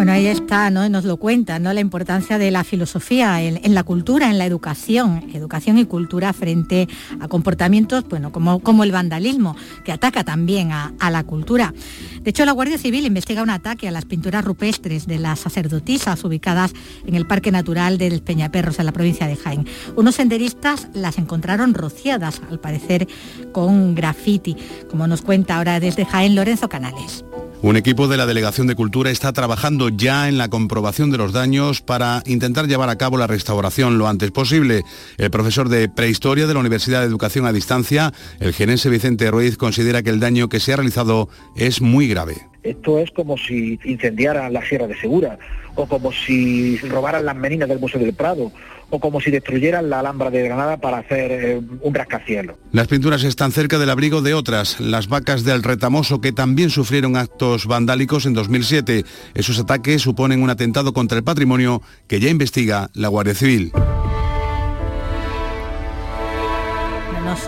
Bueno, 0.00 0.12
ahí 0.12 0.28
está, 0.28 0.70
¿no? 0.70 0.88
Nos 0.88 1.04
lo 1.04 1.18
cuenta, 1.18 1.58
¿no? 1.58 1.74
La 1.74 1.80
importancia 1.82 2.38
de 2.38 2.50
la 2.50 2.64
filosofía 2.64 3.42
en, 3.42 3.74
la 3.74 3.82
cultura, 3.82 4.30
en 4.30 4.38
la 4.38 4.46
educación, 4.46 5.28
educación 5.34 5.76
y 5.76 5.84
cultura 5.84 6.32
frente 6.32 6.88
a 7.20 7.28
comportamientos, 7.28 8.08
bueno, 8.08 8.32
como, 8.32 8.60
como 8.60 8.82
el 8.82 8.92
vandalismo, 8.92 9.56
que 9.84 9.92
ataca 9.92 10.24
también 10.24 10.72
a, 10.72 11.10
la 11.10 11.22
cultura. 11.24 11.74
De 12.22 12.30
hecho, 12.30 12.46
la 12.46 12.52
Guardia 12.52 12.78
Civil 12.78 13.04
investiga 13.04 13.42
un 13.42 13.50
ataque 13.50 13.88
a 13.88 13.90
las 13.90 14.06
pinturas 14.06 14.42
rupestres 14.42 15.06
de 15.06 15.18
las 15.18 15.40
sacerdotisas 15.40 16.24
ubicadas 16.24 16.72
en 17.04 17.14
el 17.14 17.26
Parque 17.26 17.52
Natural 17.52 17.98
del 17.98 18.22
Peñaperros, 18.22 18.78
en 18.78 18.86
la 18.86 18.92
provincia 18.92 19.26
de 19.26 19.36
Jaén. 19.36 19.66
Unos 19.96 20.14
senderistas 20.14 20.88
las 20.94 21.18
encontraron 21.18 21.74
rociadas, 21.74 22.40
al 22.50 22.58
parecer 22.58 23.06
con 23.52 23.94
graffiti, 23.94 24.56
como 24.88 25.06
nos 25.06 25.20
cuenta 25.20 25.58
ahora 25.58 25.78
desde 25.78 26.06
Jaén 26.06 26.34
Lorenzo 26.34 26.70
Canales. 26.70 27.22
Un 27.62 27.76
equipo 27.76 28.08
de 28.08 28.16
la 28.16 28.24
Delegación 28.24 28.66
de 28.66 28.74
Cultura 28.74 29.10
está 29.10 29.34
trabajando 29.34 29.90
ya 29.90 30.30
en 30.30 30.38
la 30.38 30.48
comprobación 30.48 31.10
de 31.10 31.18
los 31.18 31.34
daños 31.34 31.82
para 31.82 32.22
intentar 32.24 32.66
llevar 32.66 32.88
a 32.88 32.96
cabo 32.96 33.18
la 33.18 33.26
restauración 33.26 33.98
lo 33.98 34.08
antes 34.08 34.30
posible. 34.30 34.82
El 35.18 35.30
profesor 35.30 35.68
de 35.68 35.90
Prehistoria 35.90 36.46
de 36.46 36.54
la 36.54 36.60
Universidad 36.60 37.00
de 37.00 37.06
Educación 37.06 37.44
a 37.44 37.52
Distancia, 37.52 38.12
el 38.40 38.54
genense 38.54 38.88
Vicente 38.88 39.30
Ruiz, 39.30 39.58
considera 39.58 40.02
que 40.02 40.08
el 40.08 40.20
daño 40.20 40.48
que 40.48 40.58
se 40.58 40.72
ha 40.72 40.76
realizado 40.76 41.28
es 41.54 41.82
muy 41.82 42.08
grave. 42.08 42.38
Esto 42.62 42.98
es 42.98 43.10
como 43.10 43.36
si 43.36 43.78
incendiaran 43.84 44.54
la 44.54 44.64
Sierra 44.66 44.86
de 44.86 44.98
Segura, 44.98 45.38
o 45.74 45.86
como 45.86 46.12
si 46.12 46.78
robaran 46.78 47.26
las 47.26 47.36
meninas 47.36 47.68
del 47.68 47.78
Museo 47.78 48.00
del 48.00 48.14
Prado, 48.14 48.52
o 48.90 48.98
como 48.98 49.20
si 49.20 49.30
destruyeran 49.30 49.88
la 49.88 50.00
Alhambra 50.00 50.30
de 50.30 50.42
Granada 50.42 50.76
para 50.76 50.98
hacer 50.98 51.32
eh, 51.32 51.60
un 51.80 51.94
rascacielos. 51.94 52.56
Las 52.72 52.88
pinturas 52.88 53.24
están 53.24 53.52
cerca 53.52 53.78
del 53.78 53.90
abrigo 53.90 54.22
de 54.22 54.34
otras, 54.34 54.80
las 54.80 55.08
vacas 55.08 55.44
del 55.44 55.62
Retamoso, 55.62 56.20
que 56.20 56.32
también 56.32 56.70
sufrieron 56.70 57.16
actos 57.16 57.66
vandálicos 57.66 58.26
en 58.26 58.34
2007. 58.34 59.04
Esos 59.34 59.58
ataques 59.58 60.02
suponen 60.02 60.42
un 60.42 60.50
atentado 60.50 60.92
contra 60.92 61.18
el 61.18 61.24
patrimonio 61.24 61.82
que 62.06 62.20
ya 62.20 62.28
investiga 62.28 62.90
la 62.94 63.08
Guardia 63.08 63.34
Civil. 63.34 63.72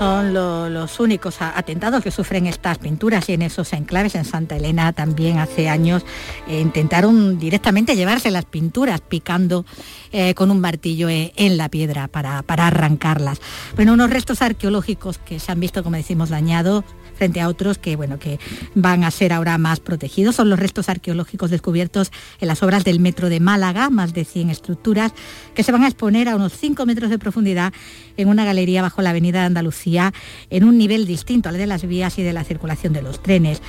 Son 0.02 0.34
los 0.34 0.98
únicos 0.98 1.36
atentados 1.40 2.02
que 2.02 2.10
sufren 2.10 2.48
estas 2.48 2.78
pinturas 2.78 3.28
y 3.28 3.34
en 3.34 3.42
esos 3.42 3.72
enclaves 3.72 4.16
en 4.16 4.24
Santa 4.24 4.56
Elena 4.56 4.92
también 4.92 5.38
hace 5.38 5.68
años 5.68 6.04
eh, 6.48 6.58
intentaron 6.60 7.38
directamente 7.38 7.94
llevarse 7.94 8.32
las 8.32 8.44
pinturas 8.44 9.00
picando 9.00 9.64
eh, 10.10 10.34
con 10.34 10.50
un 10.50 10.58
martillo 10.58 11.08
eh, 11.08 11.32
en 11.36 11.56
la 11.56 11.68
piedra 11.68 12.08
para, 12.08 12.42
para 12.42 12.66
arrancarlas. 12.66 13.40
Bueno, 13.76 13.92
unos 13.92 14.10
restos 14.10 14.42
arqueológicos 14.42 15.18
que 15.18 15.38
se 15.38 15.52
han 15.52 15.60
visto, 15.60 15.84
como 15.84 15.94
decimos, 15.94 16.30
dañados 16.30 16.82
frente 17.22 17.40
a 17.40 17.46
otros 17.46 17.78
que, 17.78 17.94
bueno, 17.94 18.18
que 18.18 18.40
van 18.74 19.04
a 19.04 19.10
ser 19.12 19.32
ahora 19.32 19.56
más 19.56 19.78
protegidos. 19.78 20.34
Son 20.34 20.50
los 20.50 20.58
restos 20.58 20.88
arqueológicos 20.88 21.52
descubiertos 21.52 22.10
en 22.40 22.48
las 22.48 22.64
obras 22.64 22.82
del 22.82 22.98
metro 22.98 23.28
de 23.28 23.38
Málaga, 23.38 23.90
más 23.90 24.12
de 24.12 24.24
100 24.24 24.50
estructuras, 24.50 25.12
que 25.54 25.62
se 25.62 25.70
van 25.70 25.84
a 25.84 25.86
exponer 25.86 26.28
a 26.28 26.34
unos 26.34 26.52
5 26.52 26.84
metros 26.84 27.10
de 27.10 27.20
profundidad 27.20 27.72
en 28.16 28.26
una 28.26 28.44
galería 28.44 28.82
bajo 28.82 29.02
la 29.02 29.10
avenida 29.10 29.38
de 29.38 29.46
Andalucía, 29.46 30.12
en 30.50 30.64
un 30.64 30.76
nivel 30.76 31.06
distinto 31.06 31.48
al 31.48 31.58
de 31.58 31.68
las 31.68 31.86
vías 31.86 32.18
y 32.18 32.24
de 32.24 32.32
la 32.32 32.42
circulación 32.42 32.92
de 32.92 33.02
los 33.02 33.22
trenes. 33.22 33.62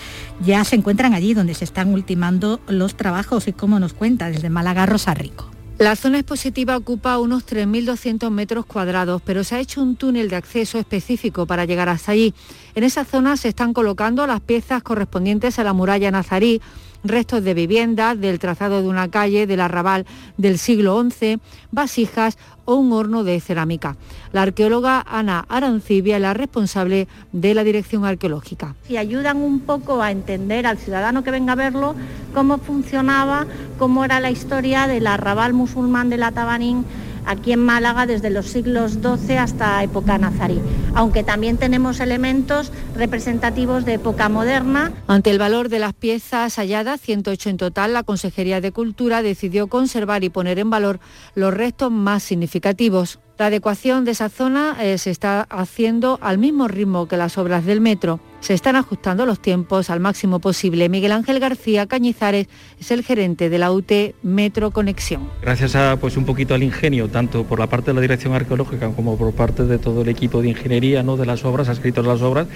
Ya 0.43 0.63
se 0.63 0.75
encuentran 0.75 1.13
allí 1.13 1.35
donde 1.35 1.53
se 1.53 1.65
están 1.65 1.93
ultimando 1.93 2.59
los 2.67 2.97
trabajos 2.97 3.47
y 3.47 3.53
como 3.53 3.79
nos 3.79 3.93
cuenta 3.93 4.31
desde 4.31 4.49
Málaga 4.49 4.87
Rosa 4.87 5.13
Rico. 5.13 5.51
La 5.79 5.95
zona 5.95 6.19
expositiva 6.19 6.77
ocupa 6.77 7.17
unos 7.17 7.47
3.200 7.47 8.29
metros 8.29 8.65
cuadrados, 8.65 9.23
pero 9.25 9.43
se 9.43 9.55
ha 9.55 9.59
hecho 9.59 9.81
un 9.81 9.95
túnel 9.95 10.29
de 10.29 10.36
acceso 10.36 10.77
específico 10.77 11.47
para 11.47 11.65
llegar 11.65 11.89
hasta 11.89 12.12
allí. 12.12 12.36
En 12.75 12.83
esa 12.83 13.05
zona 13.05 13.38
se 13.38 13.49
están 13.49 13.73
colocando 13.73 14.27
las 14.27 14.39
piezas 14.39 14.83
correspondientes 14.83 15.57
a 15.57 15.63
la 15.63 15.73
muralla 15.73 16.12
nazarí, 16.12 16.62
restos 17.03 17.43
de 17.43 17.53
viviendas, 17.53 18.19
del 18.19 18.39
trazado 18.39 18.81
de 18.81 18.87
una 18.87 19.09
calle, 19.09 19.47
del 19.47 19.61
arrabal 19.61 20.05
del 20.37 20.57
siglo 20.57 21.01
XI, 21.01 21.39
vasijas 21.71 22.37
o 22.65 22.75
un 22.75 22.93
horno 22.93 23.23
de 23.23 23.39
cerámica. 23.41 23.97
La 24.31 24.43
arqueóloga 24.43 25.03
Ana 25.05 25.45
Arancibia 25.49 26.15
es 26.15 26.21
la 26.21 26.33
responsable 26.33 27.07
de 27.31 27.53
la 27.53 27.63
dirección 27.63 28.05
arqueológica. 28.05 28.75
Y 28.87 28.97
ayudan 28.97 29.37
un 29.37 29.59
poco 29.59 30.01
a 30.01 30.11
entender 30.11 30.65
al 30.65 30.77
ciudadano 30.77 31.23
que 31.23 31.31
venga 31.31 31.53
a 31.53 31.57
verlo 31.57 31.95
cómo 32.33 32.57
funcionaba, 32.57 33.45
cómo 33.77 34.05
era 34.05 34.19
la 34.19 34.31
historia 34.31 34.87
del 34.87 35.07
arrabal 35.07 35.53
musulmán 35.53 36.09
de 36.09 36.17
la 36.17 36.31
Tabanín 36.31 36.85
aquí 37.25 37.51
en 37.53 37.59
Málaga 37.59 38.05
desde 38.05 38.29
los 38.29 38.47
siglos 38.47 38.93
XII 38.93 39.38
hasta 39.38 39.83
época 39.83 40.17
nazarí, 40.17 40.59
aunque 40.95 41.23
también 41.23 41.57
tenemos 41.57 41.99
elementos 41.99 42.71
representativos 42.95 43.86
de 43.86 43.93
época 43.93 44.29
moderna. 44.29 44.91
Ante 45.07 45.31
el 45.31 45.39
valor 45.39 45.69
de 45.69 45.79
las 45.79 45.93
piezas 45.93 46.55
halladas, 46.57 47.01
108 47.01 47.49
en 47.49 47.57
total, 47.57 47.93
la 47.93 48.03
Consejería 48.03 48.62
de 48.62 48.71
Cultura 48.71 49.21
decidió 49.21 49.67
conservar 49.67 50.23
y 50.23 50.29
poner 50.29 50.59
en 50.59 50.69
valor 50.69 50.99
los 51.36 51.53
restos 51.53 51.91
más 51.91 52.23
significativos. 52.23 53.19
La 53.38 53.47
adecuación 53.47 54.05
de 54.05 54.12
esa 54.12 54.29
zona 54.29 54.77
eh, 54.79 54.97
se 54.97 55.09
está 55.09 55.41
haciendo 55.49 56.19
al 56.21 56.38
mismo 56.38 56.67
ritmo 56.67 57.07
que 57.07 57.17
las 57.17 57.38
obras 57.38 57.65
del 57.65 57.81
metro 57.81 58.19
se 58.43 58.53
están 58.53 58.75
ajustando 58.75 59.25
los 59.25 59.39
tiempos 59.39 59.89
al 59.89 60.01
máximo 60.01 60.39
posible. 60.39 60.89
Miguel 60.89 61.13
Ángel 61.13 61.39
García 61.39 61.88
Cañizares 61.88 62.47
es 62.77 62.91
el 62.91 63.01
gerente 63.01 63.49
de 63.49 63.58
la 63.58 63.71
UT 63.71 63.89
Metro 64.21 64.71
Conexión. 64.71 65.29
Gracias 65.41 65.77
a 65.77 65.95
pues 65.95 66.17
un 66.17 66.25
poquito 66.25 66.53
al 66.53 66.62
ingenio, 66.62 67.08
tanto 67.08 67.45
por 67.45 67.58
la 67.58 67.67
parte 67.67 67.91
de 67.91 67.93
la 67.95 68.01
dirección 68.01 68.34
arqueológica 68.34 68.89
como 68.89 69.17
por 69.17 69.34
parte 69.34 69.63
de 69.63 69.77
todo 69.77 70.01
el 70.01 70.10
equipo 70.10 70.41
de 70.41 70.49
ingeniería 70.49 71.03
¿no? 71.03 71.15
de 71.15 71.25
las 71.25 71.45
obras, 71.45 71.69
escritos 71.69 72.06
las 72.06 72.21
obras, 72.21 72.47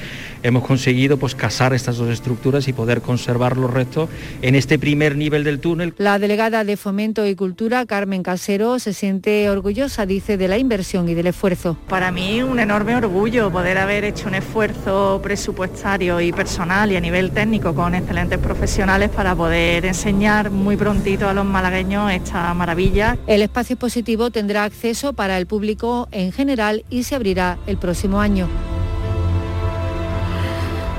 hemos 0.44 0.66
conseguido 0.66 1.16
pues 1.16 1.36
casar 1.36 1.74
estas 1.74 1.96
dos 1.96 2.10
estructuras 2.10 2.68
y 2.68 2.74
poder 2.74 3.02
conservar 3.02 3.56
los 3.56 3.74
restos 3.74 4.10
en 4.42 4.56
este 4.56 4.78
primer 4.78 5.16
nivel 5.16 5.46
del 5.46 5.62
túnel. 5.62 5.94
La 6.00 6.20
delegada 6.20 6.66
de 6.66 6.76
Fomento 6.76 7.26
y 7.26 7.36
Cultura, 7.36 7.86
Carmen 7.86 8.24
Casero, 8.24 8.78
se 8.80 8.92
siente 8.92 9.50
orgullosa, 9.50 10.06
dice, 10.06 10.36
de 10.36 10.50
la 10.50 10.58
inversión 10.58 11.08
y 11.08 11.14
del 11.14 11.28
esfuerzo. 11.28 11.78
Para 11.88 12.12
mí 12.12 12.44
un 12.44 12.60
enorme 12.60 12.94
orgullo 12.94 13.50
poder 13.50 13.78
haber 13.78 14.04
hecho 14.04 14.28
un 14.28 14.36
esfuerzo 14.36 15.22
presupuestario 15.24 15.77
y 16.20 16.32
personal 16.32 16.92
y 16.92 16.96
a 16.96 17.00
nivel 17.00 17.32
técnico 17.32 17.76
con 17.76 17.94
excelentes 17.94 18.40
profesionales 18.40 19.10
para 19.10 19.36
poder 19.36 19.86
enseñar 19.86 20.50
muy 20.50 20.76
prontito 20.76 21.30
a 21.30 21.34
los 21.34 21.46
malagueños 21.46 22.12
esta 22.12 22.52
maravilla. 22.56 23.18
El 23.28 23.44
espacio 23.44 23.76
expositivo 23.76 24.32
tendrá 24.32 24.64
acceso 24.64 25.14
para 25.14 25.38
el 25.38 25.46
público 25.46 26.08
en 26.12 26.32
general 26.32 26.84
y 26.90 27.04
se 27.04 27.16
abrirá 27.16 27.60
el 27.68 27.78
próximo 27.78 28.20
año. 28.20 28.48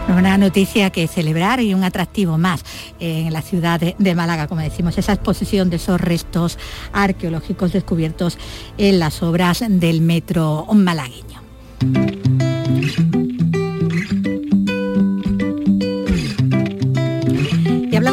Una 0.09 0.39
noticia 0.39 0.91
que 0.91 1.07
celebrar 1.09 1.61
y 1.61 1.75
un 1.75 1.83
atractivo 1.85 2.39
más 2.39 2.65
en 3.01 3.33
la 3.33 3.43
ciudad 3.43 3.81
de, 3.81 3.97
de, 3.99 4.15
Málaga, 4.15 4.47
como 4.47 4.63
decimos, 4.63 4.97
esa 4.97 5.13
exposición 5.13 5.71
de 5.71 5.77
esos 5.77 6.01
restos 6.01 6.57
arqueológicos 6.93 7.73
descubiertos 7.73 8.39
en 8.79 9.01
las 9.01 9.23
obras 9.23 9.65
del 9.69 10.01
metro 10.01 10.67
malagueño. 10.73 11.43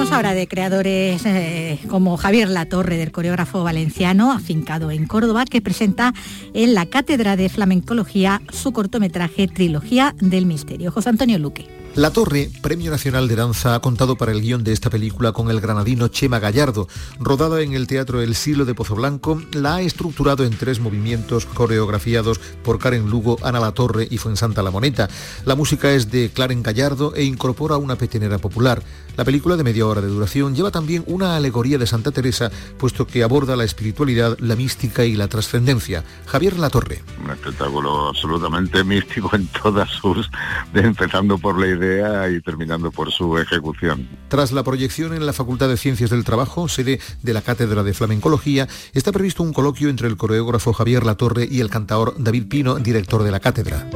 Hablamos 0.06 0.12
ahora 0.12 0.34
de 0.36 0.48
creadores 0.48 1.26
eh, 1.26 1.80
como 1.88 2.18
Javier 2.18 2.50
Latorre, 2.50 2.98
del 2.98 3.12
coreógrafo 3.12 3.63
valenciano, 3.63 4.32
afincado 4.32 4.91
en 4.91 5.08
Córdoba, 5.08 5.46
que 5.46 5.62
presenta 5.62 6.13
en 6.54 6.74
la 6.74 6.86
Cátedra 6.86 7.36
de 7.36 7.50
Flamencología 7.50 8.41
su 8.52 8.72
cortometraje 8.72 9.48
Trilogía 9.48 10.13
del 10.20 10.46
Misterio. 10.46 10.91
José 10.91 11.10
Antonio 11.10 11.39
Luque. 11.39 11.85
La 11.96 12.12
Torre, 12.12 12.52
Premio 12.62 12.92
Nacional 12.92 13.30
de 13.30 13.38
Danza, 13.38 13.74
ha 13.74 13.80
contado 13.80 14.18
para 14.18 14.34
el 14.34 14.42
guion 14.42 14.66
de 14.66 14.74
esta 14.74 14.90
película 14.90 15.32
con 15.32 15.50
el 15.50 15.62
granadino 15.62 16.10
Chema 16.10 16.40
Gallardo. 16.40 16.90
Rodada 17.22 17.62
en 17.62 17.72
el 17.72 17.88
Teatro 17.88 18.22
El 18.22 18.36
Silo 18.36 18.66
de 18.66 18.76
Pozo 18.76 18.96
Blanco, 18.96 19.42
la 19.54 19.76
ha 19.76 19.82
estructurado 19.82 20.44
en 20.44 20.58
tres 20.58 20.82
movimientos 20.82 21.46
coreografiados 21.46 22.40
por 22.66 22.80
Karen 22.80 23.10
Lugo, 23.10 23.38
Ana 23.44 23.62
La 23.62 23.72
Torre 23.72 24.10
y 24.12 24.18
Fuensanta 24.18 24.62
La 24.62 24.72
Moneta. 24.72 25.08
La 25.46 25.56
música 25.56 25.90
es 25.94 26.12
de 26.12 26.30
Claren 26.32 26.64
Gallardo 26.64 27.16
e 27.16 27.24
incorpora 27.24 27.78
una 27.78 27.96
petenera 27.96 28.40
popular. 28.40 28.84
La 29.16 29.24
película 29.24 29.56
de 29.56 29.64
media 29.64 29.88
hora 29.88 30.02
de 30.02 30.10
duración 30.10 30.54
lleva 30.54 30.72
también 30.72 31.06
una 31.08 31.38
alegoría 31.38 31.78
de 31.78 31.88
Santa 31.88 32.12
Teresa, 32.12 32.52
puesto 32.78 33.08
que 33.08 33.24
aborda 33.24 33.56
la 33.56 33.64
espiritualidad, 33.64 34.38
la 34.40 34.58
mística 34.58 35.06
y 35.06 35.16
la 35.16 35.30
trascendencia. 35.30 36.04
Javier 36.26 36.60
La 36.60 36.70
Torre. 36.70 37.02
Un 37.24 37.32
espectáculo 37.32 38.10
absolutamente 38.10 38.84
místico 38.84 39.34
en 39.34 39.48
todas 39.48 39.90
sus, 39.92 40.30
empezando 40.74 41.38
por 41.38 41.58
la 41.58 41.68
idea 41.68 41.85
y 42.32 42.41
terminando 42.41 42.91
por 42.91 43.12
su 43.12 43.38
ejecución. 43.38 44.08
Tras 44.28 44.52
la 44.52 44.63
proyección 44.63 45.13
en 45.13 45.26
la 45.26 45.34
Facultad 45.34 45.69
de 45.69 45.78
Ciencias 45.78 46.10
del 46.10 46.24
Trabajo, 46.24 46.67
sede 46.67 47.00
de 47.21 47.34
la 47.34 47.41
Cátedra 47.41 47.84
de 47.84 47.93
Flamencología, 47.93 48.67
está 48.93 49.12
previsto 49.12 49.43
un 49.43 49.54
coloquio 49.54 49.89
entre 49.89 50.08
el 50.08 50.17
coreógrafo 50.17 50.74
Javier 50.74 51.06
Latorre 51.06 51.48
y 51.50 51.60
el 51.60 51.69
cantaor 51.69 52.15
David 52.17 52.48
Pino, 52.48 52.76
director 52.76 53.24
de 53.24 53.32
la 53.32 53.39
cátedra. 53.39 53.88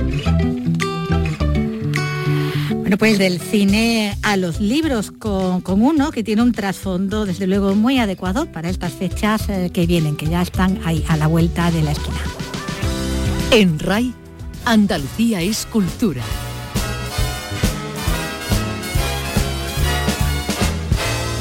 Bueno, 2.90 2.98
pues 2.98 3.20
del 3.20 3.40
cine 3.40 4.18
a 4.24 4.36
los 4.36 4.60
libros 4.60 5.12
con, 5.12 5.62
con 5.62 5.84
uno 5.84 6.10
que 6.10 6.24
tiene 6.24 6.42
un 6.42 6.54
trasfondo, 6.54 7.26
desde 7.26 7.46
luego, 7.46 7.76
muy 7.76 8.00
adecuado 8.00 8.52
para 8.52 8.70
estas 8.70 8.94
fechas 8.94 9.48
eh, 9.48 9.70
que 9.72 9.86
vienen, 9.86 10.16
que 10.16 10.26
ya 10.26 10.42
están 10.42 10.80
ahí 10.86 11.06
a 11.08 11.16
la 11.16 11.28
vuelta 11.28 11.70
de 11.70 11.84
la 11.84 11.92
esquina. 11.92 12.18
En 13.52 13.78
RAI, 13.78 14.12
Andalucía 14.66 15.42
es 15.42 15.68
cultura. 15.68 16.24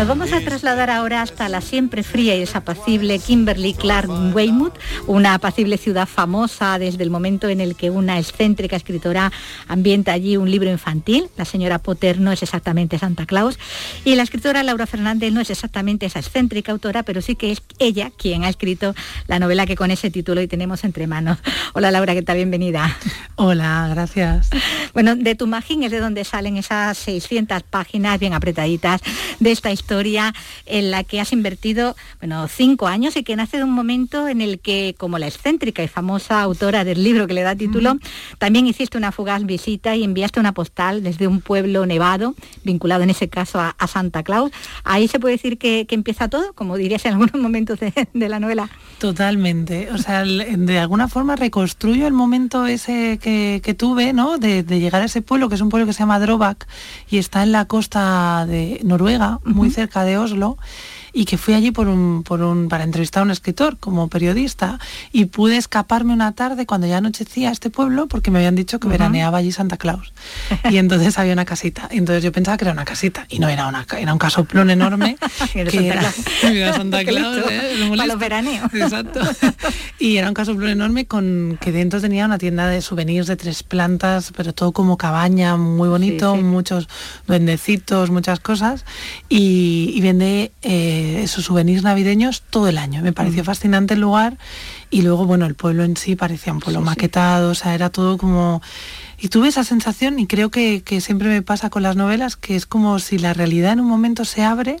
Nos 0.00 0.08
vamos 0.08 0.32
a 0.32 0.40
trasladar 0.40 0.88
ahora 0.88 1.20
hasta 1.20 1.46
la 1.50 1.60
siempre 1.60 2.02
fría 2.02 2.34
y 2.34 2.40
desapacible 2.40 3.18
Kimberly 3.18 3.74
Clark 3.74 4.08
Weymouth, 4.34 4.72
una 5.06 5.34
apacible 5.34 5.76
ciudad 5.76 6.08
famosa 6.08 6.78
desde 6.78 7.02
el 7.02 7.10
momento 7.10 7.50
en 7.50 7.60
el 7.60 7.76
que 7.76 7.90
una 7.90 8.18
excéntrica 8.18 8.76
escritora 8.76 9.30
ambienta 9.68 10.14
allí 10.14 10.38
un 10.38 10.50
libro 10.50 10.70
infantil. 10.70 11.28
La 11.36 11.44
señora 11.44 11.80
Potter 11.80 12.18
no 12.18 12.32
es 12.32 12.42
exactamente 12.42 12.98
Santa 12.98 13.26
Claus 13.26 13.58
y 14.02 14.14
la 14.14 14.22
escritora 14.22 14.62
Laura 14.62 14.86
Fernández 14.86 15.34
no 15.34 15.42
es 15.42 15.50
exactamente 15.50 16.06
esa 16.06 16.20
excéntrica 16.20 16.72
autora, 16.72 17.02
pero 17.02 17.20
sí 17.20 17.36
que 17.36 17.52
es 17.52 17.62
ella 17.78 18.10
quien 18.16 18.44
ha 18.44 18.48
escrito 18.48 18.94
la 19.26 19.38
novela 19.38 19.66
que 19.66 19.76
con 19.76 19.90
ese 19.90 20.10
título 20.10 20.40
hoy 20.40 20.48
tenemos 20.48 20.82
entre 20.82 21.06
manos. 21.08 21.36
Hola 21.74 21.90
Laura, 21.90 22.14
¿qué 22.14 22.22
tal? 22.22 22.38
Bienvenida. 22.38 22.96
Hola, 23.36 23.88
gracias. 23.90 24.48
Bueno, 24.94 25.14
de 25.14 25.34
tu 25.34 25.46
magín 25.46 25.82
es 25.82 25.90
de 25.90 26.00
donde 26.00 26.24
salen 26.24 26.56
esas 26.56 26.96
600 26.96 27.64
páginas 27.64 28.18
bien 28.18 28.32
apretaditas 28.32 29.02
de 29.40 29.52
esta 29.52 29.70
historia 29.70 29.89
historia 29.90 30.32
en 30.66 30.92
la 30.92 31.02
que 31.02 31.20
has 31.20 31.32
invertido, 31.32 31.96
bueno, 32.20 32.46
cinco 32.46 32.86
años 32.86 33.16
y 33.16 33.24
que 33.24 33.34
nace 33.34 33.56
de 33.56 33.64
un 33.64 33.72
momento 33.72 34.28
en 34.28 34.40
el 34.40 34.60
que, 34.60 34.94
como 34.96 35.18
la 35.18 35.26
excéntrica 35.26 35.82
y 35.82 35.88
famosa 35.88 36.42
autora 36.42 36.84
del 36.84 37.02
libro 37.02 37.26
que 37.26 37.34
le 37.34 37.42
da 37.42 37.56
título, 37.56 37.98
también 38.38 38.68
hiciste 38.68 38.96
una 38.96 39.10
fugaz 39.10 39.44
visita 39.44 39.96
y 39.96 40.04
enviaste 40.04 40.38
una 40.38 40.52
postal 40.52 41.02
desde 41.02 41.26
un 41.26 41.40
pueblo 41.40 41.86
nevado, 41.86 42.36
vinculado 42.62 43.02
en 43.02 43.10
ese 43.10 43.28
caso 43.28 43.58
a, 43.58 43.74
Santa 43.88 44.22
Claus. 44.22 44.52
Ahí 44.84 45.08
se 45.08 45.18
puede 45.18 45.34
decir 45.34 45.58
que, 45.58 45.84
empieza 45.90 46.28
todo, 46.28 46.52
como 46.52 46.76
dirías 46.76 47.04
en 47.06 47.14
algunos 47.14 47.34
momentos 47.34 47.80
de, 47.80 48.28
la 48.28 48.38
novela. 48.38 48.70
Totalmente. 48.98 49.90
O 49.90 49.98
sea, 49.98 50.22
de 50.22 50.78
alguna 50.78 51.08
forma 51.08 51.34
reconstruyo 51.34 52.06
el 52.06 52.12
momento 52.12 52.66
ese 52.66 53.18
que, 53.18 53.74
tuve, 53.76 54.12
¿no? 54.12 54.38
De, 54.38 54.62
llegar 54.62 55.02
a 55.02 55.06
ese 55.06 55.20
pueblo, 55.20 55.48
que 55.48 55.56
es 55.56 55.60
un 55.60 55.68
pueblo 55.68 55.86
que 55.86 55.92
se 55.92 55.98
llama 55.98 56.20
Drobak 56.20 56.68
y 57.10 57.18
está 57.18 57.42
en 57.42 57.50
la 57.50 57.64
costa 57.64 58.46
de 58.46 58.80
Noruega, 58.84 59.40
muy 59.44 59.70
cerca 59.70 59.79
cerca 59.80 60.04
de 60.04 60.18
Oslo 60.18 60.58
y 61.12 61.24
que 61.24 61.38
fui 61.38 61.54
allí 61.54 61.70
por 61.70 61.88
un, 61.88 62.22
por 62.22 62.42
un, 62.42 62.68
para 62.68 62.84
entrevistar 62.84 63.22
a 63.22 63.24
un 63.24 63.30
escritor 63.30 63.76
como 63.78 64.08
periodista 64.08 64.78
y 65.12 65.26
pude 65.26 65.56
escaparme 65.56 66.12
una 66.12 66.32
tarde 66.32 66.66
cuando 66.66 66.86
ya 66.86 66.98
anochecía 66.98 67.48
a 67.48 67.52
este 67.52 67.70
pueblo 67.70 68.06
porque 68.06 68.30
me 68.30 68.38
habían 68.38 68.54
dicho 68.54 68.80
que 68.80 68.88
veraneaba 68.88 69.38
allí 69.38 69.52
Santa 69.52 69.76
Claus. 69.76 70.12
Y 70.70 70.78
entonces 70.78 71.18
había 71.18 71.32
una 71.32 71.44
casita. 71.44 71.88
Y 71.90 71.98
entonces 71.98 72.22
yo 72.22 72.32
pensaba 72.32 72.56
que 72.56 72.64
era 72.64 72.72
una 72.72 72.84
casita 72.84 73.26
y 73.28 73.38
no 73.38 73.48
era 73.48 73.66
una 73.66 73.86
era 73.98 74.12
un 74.12 74.18
casoplón 74.18 74.70
enorme 74.70 75.16
que 75.52 75.88
era, 75.88 76.12
Santa 76.74 77.04
Claus 77.04 77.38
¿eh? 77.50 77.88
para 77.90 78.06
los 78.06 78.18
veraneos. 78.18 78.72
Exacto. 78.72 79.20
Y 79.98 80.16
era 80.16 80.28
un 80.28 80.34
casoplón 80.34 80.70
enorme 80.70 81.06
con 81.06 81.58
que 81.60 81.72
dentro 81.72 82.00
tenía 82.00 82.26
una 82.26 82.38
tienda 82.38 82.68
de 82.68 82.82
souvenirs 82.82 83.26
de 83.26 83.36
tres 83.36 83.62
plantas 83.62 84.32
pero 84.36 84.52
todo 84.52 84.72
como 84.72 84.96
cabaña 84.96 85.56
muy 85.56 85.88
bonito 85.88 86.36
muchos 86.36 86.88
duendecitos 87.26 88.10
muchas 88.10 88.40
cosas. 88.40 88.84
Y, 89.28 89.92
y 89.94 90.00
vende 90.00 90.52
eh, 90.62 90.99
esos 91.22 91.44
souvenirs 91.44 91.82
navideños 91.82 92.42
todo 92.42 92.68
el 92.68 92.78
año. 92.78 93.02
Me 93.02 93.12
pareció 93.12 93.42
mm. 93.42 93.46
fascinante 93.46 93.94
el 93.94 94.00
lugar 94.00 94.38
y 94.90 95.02
luego, 95.02 95.26
bueno, 95.26 95.46
el 95.46 95.54
pueblo 95.54 95.84
en 95.84 95.96
sí 95.96 96.16
parecía 96.16 96.52
un 96.52 96.60
pueblo 96.60 96.80
maquetado, 96.80 97.50
o 97.50 97.54
sea, 97.54 97.74
era 97.74 97.90
todo 97.90 98.18
como... 98.18 98.62
Y 99.22 99.28
tuve 99.28 99.48
esa 99.48 99.64
sensación, 99.64 100.18
y 100.18 100.26
creo 100.26 100.50
que, 100.50 100.82
siempre 101.02 101.28
me 101.28 101.42
pasa 101.42 101.68
con 101.68 101.82
las 101.82 101.94
novelas, 101.94 102.36
que 102.36 102.56
es 102.56 102.64
como 102.64 102.98
si 102.98 103.18
la 103.18 103.34
realidad 103.34 103.74
en 103.74 103.80
un 103.80 103.86
momento 103.86 104.24
se 104.24 104.42
abre 104.42 104.78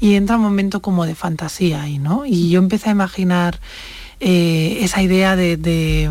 y 0.00 0.14
entra 0.14 0.36
un 0.36 0.42
momento 0.42 0.80
como 0.80 1.04
de 1.04 1.14
fantasía 1.14 1.82
ahí, 1.82 1.98
¿no? 1.98 2.24
Y 2.24 2.48
yo 2.48 2.58
empecé 2.58 2.88
a 2.88 2.92
imaginar 2.92 3.60
eh, 4.18 4.78
esa 4.80 5.02
idea 5.02 5.36
de 5.36 5.58
de 5.58 6.08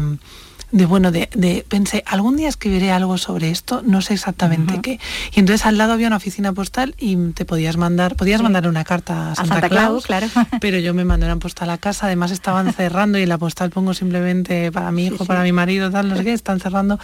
bueno, 0.72 1.12
de, 1.12 1.66
pensé, 1.68 2.04
algún 2.06 2.38
día 2.38 2.48
escribiré 2.48 2.92
algo 2.92 3.18
sobre 3.18 3.50
esto, 3.50 3.82
no 3.86 4.02
sé 4.02 4.14
exactamente 4.14 4.80
qué. 4.82 5.00
Y 5.34 5.40
entonces 5.40 5.66
al 5.66 5.78
lado 5.78 5.94
había 5.94 6.08
una 6.08 6.16
oficina 6.16 6.54
postal 6.54 6.96
y 6.98 7.16
te 7.32 7.44
podías 7.44 7.76
mandar, 7.76 8.16
podías 8.16 8.42
mandar 8.42 8.68
una 8.68 8.84
carta 8.84 9.32
a 9.32 9.36
Santa, 9.36 9.68
Claus, 9.68 10.06
claro. 10.06 10.28
pero 10.62 10.80
yo 10.80 10.94
me 10.94 11.04
mandé 11.04 11.26
una 11.26 11.38
postal 11.38 11.70
a 11.70 11.78
casa, 11.78 12.06
además 12.06 12.32
estaban 12.32 12.74
cerrando 12.78 13.18
y 13.20 13.24
en 13.24 13.30
la 13.30 13.38
postal 13.38 13.70
pongo 13.70 13.94
simplemente 13.94 14.72
para 14.72 14.92
mi 14.92 15.08
hijo, 15.08 15.26
para 15.26 15.44
mi 15.44 15.52
marido, 15.52 15.92
tal, 15.92 16.08
no 16.08 16.16
sé 16.16 16.24
qué, 16.24 16.34
están 16.34 16.60
cerrando, 16.60 17.00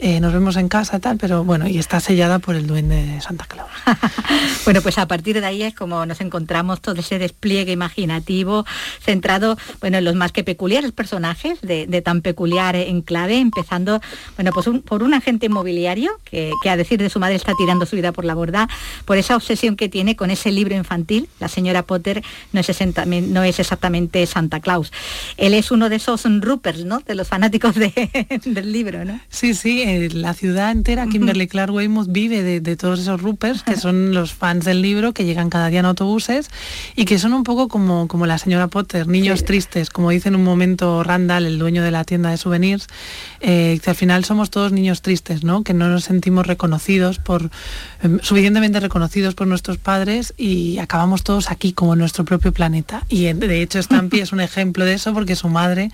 eh, 0.00 0.20
nos 0.20 0.32
vemos 0.32 0.56
en 0.56 0.68
casa, 0.68 0.98
tal, 0.98 1.18
pero 1.18 1.44
bueno, 1.44 1.68
y 1.68 1.78
está 1.78 2.00
sellada 2.00 2.40
por 2.40 2.56
el 2.56 2.66
duende 2.66 3.06
de 3.06 3.20
Santa 3.20 3.44
Claus. 3.46 3.70
bueno, 4.64 4.82
pues 4.82 4.98
a 4.98 5.06
partir 5.06 5.40
de 5.40 5.46
ahí 5.46 5.62
es 5.62 5.74
como 5.74 6.04
nos 6.06 6.20
encontramos 6.20 6.80
todo 6.80 7.00
ese 7.00 7.18
despliegue 7.18 7.72
imaginativo 7.72 8.66
centrado, 9.00 9.56
bueno, 9.80 9.98
en 9.98 10.04
los 10.04 10.14
más 10.16 10.32
que 10.32 10.42
peculiares 10.42 10.92
personajes 10.92 11.60
de, 11.60 11.86
de 11.86 12.02
tan 12.02 12.20
peculiar 12.20 12.74
en 12.74 13.02
clave, 13.12 13.38
empezando, 13.38 14.00
bueno, 14.36 14.52
pues 14.52 14.66
por 14.86 15.02
un 15.02 15.12
agente 15.12 15.44
inmobiliario 15.46 16.18
que, 16.24 16.50
a 16.66 16.76
decir 16.78 16.98
de 16.98 17.10
su 17.10 17.20
madre 17.20 17.34
está 17.34 17.52
tirando 17.58 17.84
su 17.84 17.94
vida 17.94 18.10
por 18.10 18.24
la 18.24 18.34
borda, 18.34 18.70
por 19.04 19.18
esa 19.18 19.36
obsesión 19.36 19.76
que 19.76 19.90
tiene 19.90 20.16
con 20.16 20.30
ese 20.30 20.50
libro 20.50 20.74
infantil. 20.74 21.28
La 21.40 21.48
señora 21.48 21.82
Potter 21.82 22.22
no 22.52 22.60
es, 22.60 22.68
no 23.28 23.42
es 23.42 23.60
exactamente 23.60 24.24
Santa 24.24 24.60
Claus. 24.60 24.92
Él 25.36 25.52
es 25.52 25.70
uno 25.70 25.90
de 25.90 25.96
esos 25.96 26.22
Ruperts, 26.24 26.86
¿no? 26.86 27.00
De 27.00 27.14
los 27.14 27.28
fanáticos 27.28 27.74
del 28.44 28.72
libro, 28.72 29.04
¿no? 29.04 29.20
Sí, 29.28 29.52
sí, 29.52 29.82
eh, 29.82 30.08
la 30.10 30.32
ciudad 30.32 30.70
entera, 30.70 31.06
Kimberly 31.06 31.48
Clark 31.48 31.74
Weymouth, 31.74 32.06
vive 32.08 32.42
de, 32.42 32.76
todos 32.76 33.00
esos 33.00 33.20
Ruperts, 33.20 33.62
que 33.62 33.76
son 33.76 34.14
los 34.14 34.32
fans 34.32 34.64
del 34.64 34.80
libro, 34.80 35.12
que 35.12 35.26
llegan 35.26 35.50
cada 35.50 35.68
día 35.68 35.80
en 35.80 35.86
autobuses 35.86 36.48
y 36.96 37.04
que 37.04 37.18
son 37.18 37.34
un 37.34 37.42
poco 37.42 37.68
como, 37.68 38.08
como 38.08 38.24
la 38.24 38.38
señora 38.38 38.68
Potter, 38.68 39.06
niños 39.06 39.44
tristes, 39.44 39.90
como 39.90 40.08
dice 40.08 40.30
en 40.30 40.36
un 40.36 40.44
momento 40.44 41.04
Randall, 41.04 41.44
el 41.44 41.58
dueño 41.58 41.82
de 41.82 41.90
la 41.90 42.04
tienda 42.04 42.30
de 42.30 42.38
souvenirs, 42.38 42.86
eh, 43.40 43.80
que 43.82 43.90
al 43.90 43.96
final 43.96 44.24
somos 44.24 44.50
todos 44.50 44.72
niños 44.72 45.02
tristes, 45.02 45.44
¿no? 45.44 45.62
Que 45.64 45.74
no 45.74 45.88
nos 45.88 46.04
sentimos 46.04 46.46
reconocidos 46.46 47.18
por, 47.18 47.50
em, 48.02 48.20
suficientemente 48.22 48.80
reconocidos 48.80 49.34
por 49.34 49.46
nuestros 49.46 49.78
padres 49.78 50.34
y 50.36 50.78
acabamos 50.78 51.22
todos 51.22 51.50
aquí 51.50 51.72
como 51.72 51.94
en 51.94 51.98
nuestro 51.98 52.24
propio 52.24 52.52
planeta. 52.52 53.04
Y 53.08 53.32
de 53.32 53.62
hecho 53.62 53.82
Stampy 53.82 54.20
es 54.20 54.32
un 54.32 54.40
ejemplo 54.40 54.84
de 54.84 54.94
eso 54.94 55.12
porque 55.12 55.36
su 55.36 55.48
madre, 55.48 55.90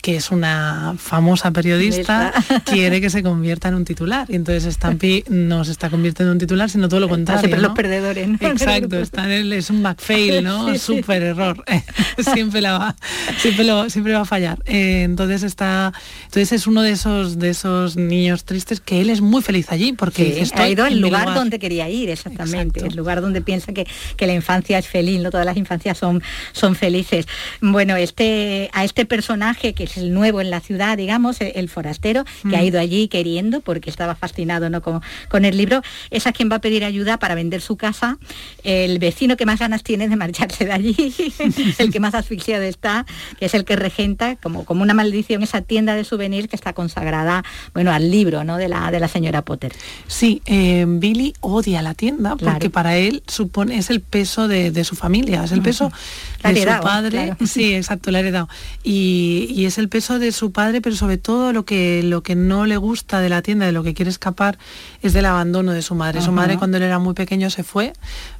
que 0.00 0.16
es 0.16 0.30
una 0.30 0.94
famosa 0.98 1.50
periodista, 1.50 2.32
quiere 2.64 3.00
que 3.00 3.10
se 3.10 3.22
convierta 3.22 3.68
en 3.68 3.74
un 3.74 3.84
titular. 3.84 4.26
Y 4.30 4.36
entonces 4.36 4.74
Stampy 4.74 5.24
no 5.28 5.64
se 5.64 5.72
está 5.72 5.90
convirtiendo 5.90 6.32
en 6.32 6.36
un 6.36 6.40
titular, 6.40 6.70
sino 6.70 6.88
todo 6.88 7.00
lo 7.00 7.08
contrario. 7.08 7.40
Siempre 7.40 7.60
los 7.60 7.72
perdedores. 7.72 8.28
Exacto, 8.40 8.98
está 8.98 9.24
en 9.24 9.52
es 9.52 9.70
un 9.70 9.82
McFail, 9.82 10.44
¿no? 10.44 10.76
Súper 10.78 11.22
error. 11.22 11.64
siempre, 12.34 12.60
la 12.60 12.78
va, 12.78 12.96
siempre, 13.38 13.64
lo, 13.64 13.88
siempre 13.90 14.12
va 14.12 14.20
a 14.20 14.24
fallar. 14.24 14.62
Eh, 14.66 15.02
entonces 15.02 15.42
está. 15.42 15.92
Entonces 16.24 16.51
es 16.52 16.66
uno 16.66 16.82
de 16.82 16.92
esos, 16.92 17.38
de 17.38 17.50
esos 17.50 17.96
niños 17.96 18.44
tristes 18.44 18.80
que 18.80 19.00
él 19.00 19.10
es 19.10 19.20
muy 19.20 19.42
feliz 19.42 19.70
allí 19.70 19.92
porque 19.92 20.44
ha 20.54 20.68
ido 20.68 20.84
al 20.84 21.00
lugar, 21.00 21.34
donde 21.34 21.58
quería 21.58 21.88
ir, 21.88 22.10
exactamente. 22.10 22.86
El 22.86 22.94
lugar 22.94 23.20
donde 23.20 23.40
piensa 23.40 23.72
que, 23.72 23.86
que, 24.16 24.26
la 24.26 24.34
infancia 24.34 24.78
es 24.78 24.86
feliz, 24.86 25.20
no 25.20 25.30
todas 25.30 25.46
las 25.46 25.56
infancias 25.56 25.98
son, 25.98 26.22
son 26.52 26.74
felices. 26.74 27.26
Bueno, 27.60 27.96
este, 27.96 28.70
a 28.72 28.84
este 28.84 29.06
personaje 29.06 29.72
que 29.72 29.84
es 29.84 29.96
el 29.96 30.12
nuevo 30.12 30.40
en 30.40 30.50
la 30.50 30.60
ciudad, 30.60 30.96
digamos, 30.96 31.40
el, 31.40 31.68
forastero, 31.68 32.24
que 32.48 32.56
ha 32.56 32.60
mm. 32.60 32.64
ido 32.64 32.80
allí 32.80 33.08
queriendo 33.08 33.60
porque 33.60 33.90
estaba 33.90 34.14
fascinado 34.14 34.68
¿no? 34.68 34.82
con, 34.82 35.00
con 35.28 35.44
el 35.44 35.56
libro, 35.56 35.82
es 36.10 36.26
a 36.26 36.32
quien 36.32 36.50
va 36.50 36.56
a 36.56 36.60
pedir 36.60 36.84
ayuda 36.84 37.18
para 37.18 37.34
vender 37.34 37.60
su 37.60 37.76
casa. 37.76 38.18
El 38.64 38.98
vecino 38.98 39.36
que 39.36 39.46
más 39.46 39.58
ganas 39.58 39.82
tiene 39.82 40.08
de 40.08 40.16
marcharse 40.16 40.64
de 40.64 40.72
allí, 40.72 41.14
el 41.78 41.90
que 41.92 42.00
más 42.00 42.14
asfixiado 42.14 42.62
está, 42.64 43.06
que 43.38 43.46
es 43.46 43.54
el 43.54 43.64
que 43.64 43.76
regenta 43.76 44.36
como, 44.36 44.64
como 44.64 44.82
una 44.82 44.94
maldición 44.94 45.42
esa 45.42 45.62
tienda 45.62 45.94
de 45.94 46.04
souvenirs 46.04 46.41
que 46.48 46.56
está 46.56 46.72
consagrada 46.72 47.44
bueno, 47.74 47.92
al 47.92 48.10
libro 48.10 48.44
¿no? 48.44 48.56
de, 48.56 48.68
la, 48.68 48.90
de 48.90 49.00
la 49.00 49.08
señora 49.08 49.42
Potter. 49.42 49.72
Sí, 50.06 50.42
eh, 50.46 50.84
Billy 50.86 51.34
odia 51.40 51.82
la 51.82 51.94
tienda 51.94 52.36
porque 52.36 52.70
para 52.70 52.96
él 52.96 53.22
supone, 53.26 53.78
es 53.78 53.90
el 53.90 54.00
peso 54.00 54.48
de, 54.48 54.84
su 54.84 54.96
familia, 54.96 55.44
es 55.44 55.52
el 55.52 55.62
peso 55.62 55.92
de 56.42 56.60
su 56.60 56.82
padre. 56.82 57.36
Sí, 57.46 57.74
exacto, 57.74 58.10
la 58.10 58.18
ha 58.18 58.20
heredado. 58.20 58.48
Y, 58.82 59.48
y, 59.50 59.66
es 59.66 59.78
el 59.78 59.88
peso 59.88 60.18
de 60.18 60.32
su 60.32 60.52
padre, 60.52 60.80
pero 60.80 60.96
sobre 60.96 61.18
todo 61.18 61.52
lo 61.52 61.64
que, 61.64 62.02
lo 62.02 62.22
que 62.22 62.34
no 62.34 62.66
le 62.66 62.76
gusta 62.76 63.20
de 63.20 63.28
la 63.28 63.42
tienda, 63.42 63.66
de 63.66 63.72
lo 63.72 63.82
que 63.82 63.94
quiere 63.94 64.10
escapar, 64.10 64.58
es 65.02 65.12
del 65.12 65.26
abandono 65.26 65.72
de 65.72 65.82
su 65.82 65.94
madre. 65.94 66.20
Su 66.22 66.32
madre 66.32 66.58
cuando 66.58 66.76
él 66.76 66.82
era 66.82 66.98
muy 66.98 67.14
pequeño 67.14 67.50
se 67.50 67.64
fue, 67.64 67.92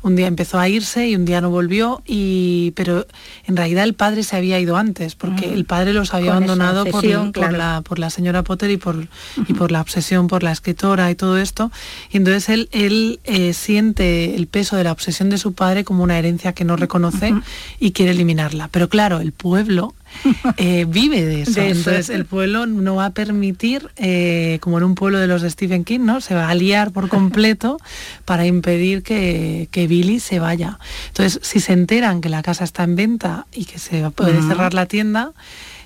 un 0.03 0.17
día 0.17 0.27
empezó 0.27 0.59
a 0.59 0.69
irse 0.69 1.09
y 1.09 1.17
un 1.17 1.25
día 1.25 1.41
no 1.41 1.51
volvió, 1.51 2.03
y, 2.07 2.73
pero 2.77 3.07
en 3.47 3.57
realidad 3.57 3.85
el 3.85 3.95
padre 3.95 4.23
se 4.23 4.37
había 4.37 4.59
ido 4.59 4.77
antes, 4.77 5.15
porque 5.15 5.53
el 5.53 5.65
padre 5.65 5.93
los 5.93 6.15
había 6.15 6.33
abandonado 6.33 6.85
por, 6.87 7.05
la, 7.53 7.83
por 7.83 7.99
la 7.99 8.11
señora 8.11 8.43
Potter 8.43 8.71
y 8.71 8.77
por, 8.77 9.09
y 9.49 9.55
por 9.55 9.73
la 9.73 9.81
obsesión 9.81 10.29
por 10.29 10.43
la 10.43 10.53
escritora 10.53 11.11
y 11.11 11.15
todo 11.15 11.39
esto. 11.39 11.71
Y 12.11 12.17
entonces 12.19 12.49
él, 12.49 12.69
él 12.73 13.21
eh, 13.25 13.53
siente 13.53 14.35
el 14.35 14.47
peso 14.47 14.77
de 14.77 14.85
la 14.85 14.93
obsesión 14.93 15.31
de 15.31 15.39
su 15.39 15.53
padre 15.53 15.85
como 15.85 16.03
una 16.03 16.19
herencia 16.19 16.53
que 16.53 16.65
no 16.65 16.77
reconoce 16.77 17.35
y 17.79 17.92
quiere 17.93 18.13
eliminarla. 18.13 18.69
Pero 18.69 18.89
claro, 18.89 19.21
el 19.21 19.33
pueblo 19.33 19.95
eh, 20.57 20.85
vive 20.89 21.25
de 21.25 21.43
eso. 21.43 21.61
Entonces 21.61 22.11
el 22.11 22.25
pueblo 22.25 22.67
no 22.67 22.97
va 22.97 23.07
a 23.07 23.11
permitir, 23.11 23.91
eh, 23.97 24.59
como 24.61 24.79
en 24.79 24.85
un 24.85 24.95
pueblo 24.95 25.19
de 25.19 25.27
los 25.27 25.43
de 25.43 25.51
Stephen 25.51 25.85
King, 25.85 26.01
¿no? 26.01 26.21
Se 26.21 26.35
va 26.35 26.49
a 26.49 26.55
liar 26.55 26.93
por 26.93 27.09
completo 27.09 27.79
para 28.25 28.47
impedir 28.47 29.03
que, 29.03 29.69
Billy 29.89 30.21
se 30.21 30.39
vaya. 30.39 30.79
Entonces, 31.09 31.41
si 31.43 31.61
se 31.61 31.73
enteran 31.73 32.21
que 32.21 32.29
la 32.29 32.43
casa 32.43 32.65
está 32.65 32.85
en 32.85 32.97
venta 32.97 33.47
y 33.53 33.65
que 33.65 33.79
se 33.79 34.11
puede 34.11 34.41
cerrar 34.43 34.75
la 34.75 34.87
tienda, 34.87 35.33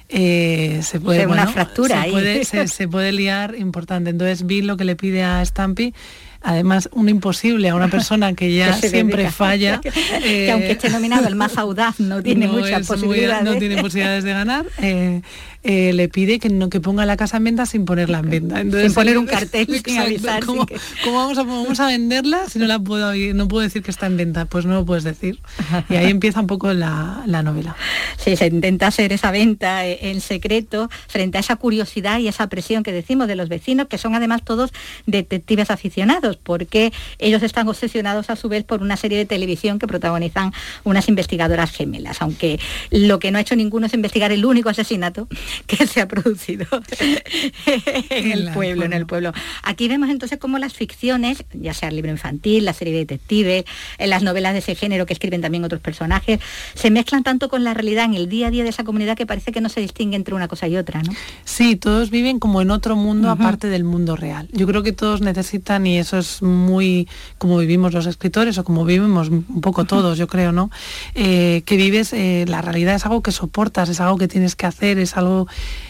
eh, 0.09 0.81
se 0.83 1.01
puede 1.01 1.27
una 1.27 1.49
fractura 1.49 2.05
se 2.05 2.11
puede, 2.11 2.45
se, 2.69 2.87
puede 2.87 3.11
liar 3.11 3.57
importante 3.59 4.11
entonces 4.11 4.47
Bill 4.47 4.65
lo 4.69 4.77
que 4.77 4.85
le 4.85 4.95
pide 4.95 5.25
a 5.25 5.45
Stampy 5.45 5.95
además 6.43 6.89
un 6.93 7.09
imposible 7.09 7.69
a 7.69 7.75
una 7.75 7.89
persona 7.89 8.35
que 8.35 8.55
ya 8.55 8.73
siempre 8.81 9.31
falla. 9.31 9.81
que, 10.23 10.51
aunque 10.51 10.73
esté 10.73 10.91
nominado 10.91 11.29
el 11.29 11.37
más 11.37 11.59
audaz 11.59 12.01
no 12.01 12.23
tiene 12.23 12.49
muchas 12.49 12.87
posibilidades. 12.87 13.45
no 13.45 13.57
tiene 13.57 13.81
posibilidades 13.81 14.25
de 14.25 14.33
ganar. 14.33 14.67
Eh, 14.79 15.23
eh, 15.69 15.93
le 15.93 16.09
pide 16.09 16.39
que 16.39 16.49
no 16.49 16.71
que 16.71 16.81
ponga 16.81 17.05
la 17.07 17.17
casa 17.17 17.39
en 17.39 17.45
venta 17.45 17.67
sin 17.67 17.85
ponerla 17.85 18.21
en 18.21 18.31
venta. 18.31 18.61
Entonces, 18.61 18.93
sin 18.93 18.95
poner 18.95 19.19
un 19.19 19.27
cartel, 19.37 19.83
sin 19.85 19.99
avisar. 19.99 20.45
¿Cómo, 20.45 20.65
vamos, 21.07 21.39
a, 21.39 21.43
vamos, 21.43 21.81
a, 21.81 21.87
venderla 21.87 22.49
si 22.49 22.61
no 22.61 22.67
la 22.67 22.79
puedo 22.79 23.13
no 23.35 23.49
puedo 23.49 23.63
decir 23.63 23.83
que 23.83 23.91
está 23.91 24.07
en 24.07 24.17
venta? 24.17 24.45
Pues 24.45 24.65
no 24.65 24.75
lo 24.75 24.87
puedes 24.87 25.03
decir. 25.03 25.41
Y 25.89 25.97
ahí 25.97 26.09
empieza 26.09 26.39
un 26.39 26.47
poco 26.47 26.73
la, 26.73 27.25
novela. 27.27 27.75
Sí, 28.17 28.37
se 28.37 28.47
intenta 28.47 28.87
hacer 28.87 29.13
esa 29.13 29.33
venta 29.33 29.85
eh, 29.85 29.99
en 30.03 30.21
secreto 30.21 30.89
frente 31.09 31.39
a 31.39 31.41
esa 31.41 31.57
curiosidad 31.57 32.21
y 32.21 32.29
esa 32.29 32.47
presión 32.49 32.85
que 32.85 32.93
decimos 32.93 33.27
de 33.27 33.35
los 33.35 33.49
vecinos, 33.49 33.89
que 33.89 33.99
son 33.99 34.15
además 34.15 34.43
todos 34.45 34.71
detectives 35.07 35.73
aficionados, 35.73 36.26
porque 36.35 36.93
ellos 37.19 37.43
están 37.43 37.69
obsesionados 37.69 38.31
a 38.31 38.37
su 38.37 38.49
vez 38.49 38.65
por 38.65 38.83
una 38.83 38.97
serie 38.97 39.19
de 39.19 39.27
televisión 39.27 39.79
que 39.79 39.87
protagonizan 39.87 40.53
unas 40.85 41.09
investigadoras 41.09 41.71
gemelas, 41.71 42.21
aunque 42.23 42.59
lo 42.91 43.19
que 43.19 43.31
no 43.31 43.39
ha 43.39 43.43
hecho 43.43 43.55
ninguno 43.55 43.87
es 43.87 43.95
investigar 43.95 44.33
el 44.33 44.45
único 44.45 44.69
asesinato 44.69 45.29
que 45.67 45.87
se 45.87 46.01
ha 46.01 46.09
producido 46.09 46.67
en 48.11 48.33
el 48.33 48.51
pueblo, 48.53 48.85
en 48.85 48.93
el 48.93 49.07
pueblo. 49.07 49.33
Aquí 49.63 49.89
vemos 49.89 50.11
entonces 50.11 50.39
cómo 50.39 50.59
las 50.59 50.75
ficciones, 50.75 51.45
ya 51.53 51.75
sea 51.75 51.89
el 51.89 51.97
libro 51.97 52.11
infantil, 52.11 52.65
la 52.65 52.73
serie 52.73 52.93
de 52.95 53.01
detectives, 53.01 53.65
en 53.99 54.11
las 54.11 54.23
novelas 54.23 54.55
de 54.55 54.61
ese 54.61 54.75
género 54.75 55.07
que 55.07 55.13
escriben 55.13 55.41
también 55.41 55.65
otros 55.65 55.81
personajes, 55.81 56.41
se 56.75 56.91
mezclan 56.91 57.23
tanto 57.23 57.49
con 57.49 57.65
la 57.65 57.75
realidad 57.75 58.05
en 58.07 58.15
el 58.15 58.29
día 58.29 58.49
a 58.49 58.51
día 58.51 58.65
de 58.65 58.71
esa 58.71 58.85
comunidad 58.85 59.17
que 59.17 59.27
parece 59.27 59.53
que 59.53 59.61
no 59.61 59.69
se 59.69 59.81
distingue 59.81 60.17
entre 60.17 60.35
una 60.35 60.49
cosa 60.49 60.69
y 60.69 60.77
otra, 60.77 61.03
¿no? 61.03 61.13
Sí, 61.45 61.77
todos 61.77 62.11
viven 62.11 62.39
como 62.39 62.63
en 62.63 62.71
otro 62.71 62.97
mundo 62.97 63.31
aparte 63.31 63.69
del 63.69 63.85
mundo 63.85 64.17
real. 64.17 64.49
Yo 64.53 64.67
creo 64.67 64.83
que 64.83 64.93
todos 64.93 65.21
necesitan, 65.21 65.87
y 65.87 65.99
eso 65.99 66.16
es 66.19 66.43
muy 66.43 67.09
como 67.39 67.59
vivimos 67.59 67.93
los 67.93 68.07
escritores 68.07 68.59
o 68.59 68.65
como 68.65 68.85
vivimos 68.85 69.29
un 69.29 69.61
poco 69.61 69.85
todos, 69.85 70.19
yo 70.19 70.27
creo, 70.27 70.53
¿no? 70.53 70.71
Eh, 71.15 71.63
que 71.67 71.77
vives, 71.77 72.13
eh, 72.13 72.45
la 72.49 72.63
realidad 72.63 72.95
es 72.95 73.05
algo 73.05 73.23
que 73.23 73.33
soportas, 73.33 73.89
es 73.89 74.01
algo 74.01 74.19
que 74.19 74.29
tienes 74.29 74.57
que 74.57 74.67
hacer, 74.67 74.99
es 74.99 75.17
algo 75.17 75.47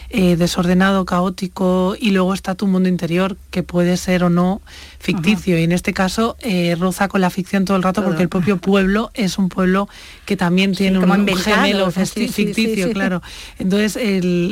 eh, 0.09 0.35
desordenado, 0.35 1.05
caótico, 1.05 1.95
y 1.99 2.11
luego 2.11 2.33
está 2.33 2.55
tu 2.55 2.67
mundo 2.67 2.89
interior, 2.89 3.37
que 3.51 3.63
puede 3.63 3.97
ser 3.97 4.23
o 4.23 4.29
no 4.29 4.61
ficticio. 4.99 5.59
Y 5.59 5.63
en 5.63 5.71
este 5.71 5.93
caso 5.93 6.37
roza 6.77 7.07
con 7.07 7.21
la 7.21 7.29
ficción 7.29 7.65
todo 7.65 7.77
el 7.77 7.83
rato, 7.83 8.03
porque 8.03 8.23
el 8.23 8.29
propio 8.29 8.57
pueblo 8.57 9.11
es 9.13 9.37
un 9.37 9.49
pueblo 9.49 9.89
que 10.25 10.37
también 10.37 10.73
tiene 10.73 10.99
un, 10.99 11.27
gemelo 11.37 11.91
ficticio, 11.91 12.91
claro. 12.91 13.21
Entonces, 13.59 13.97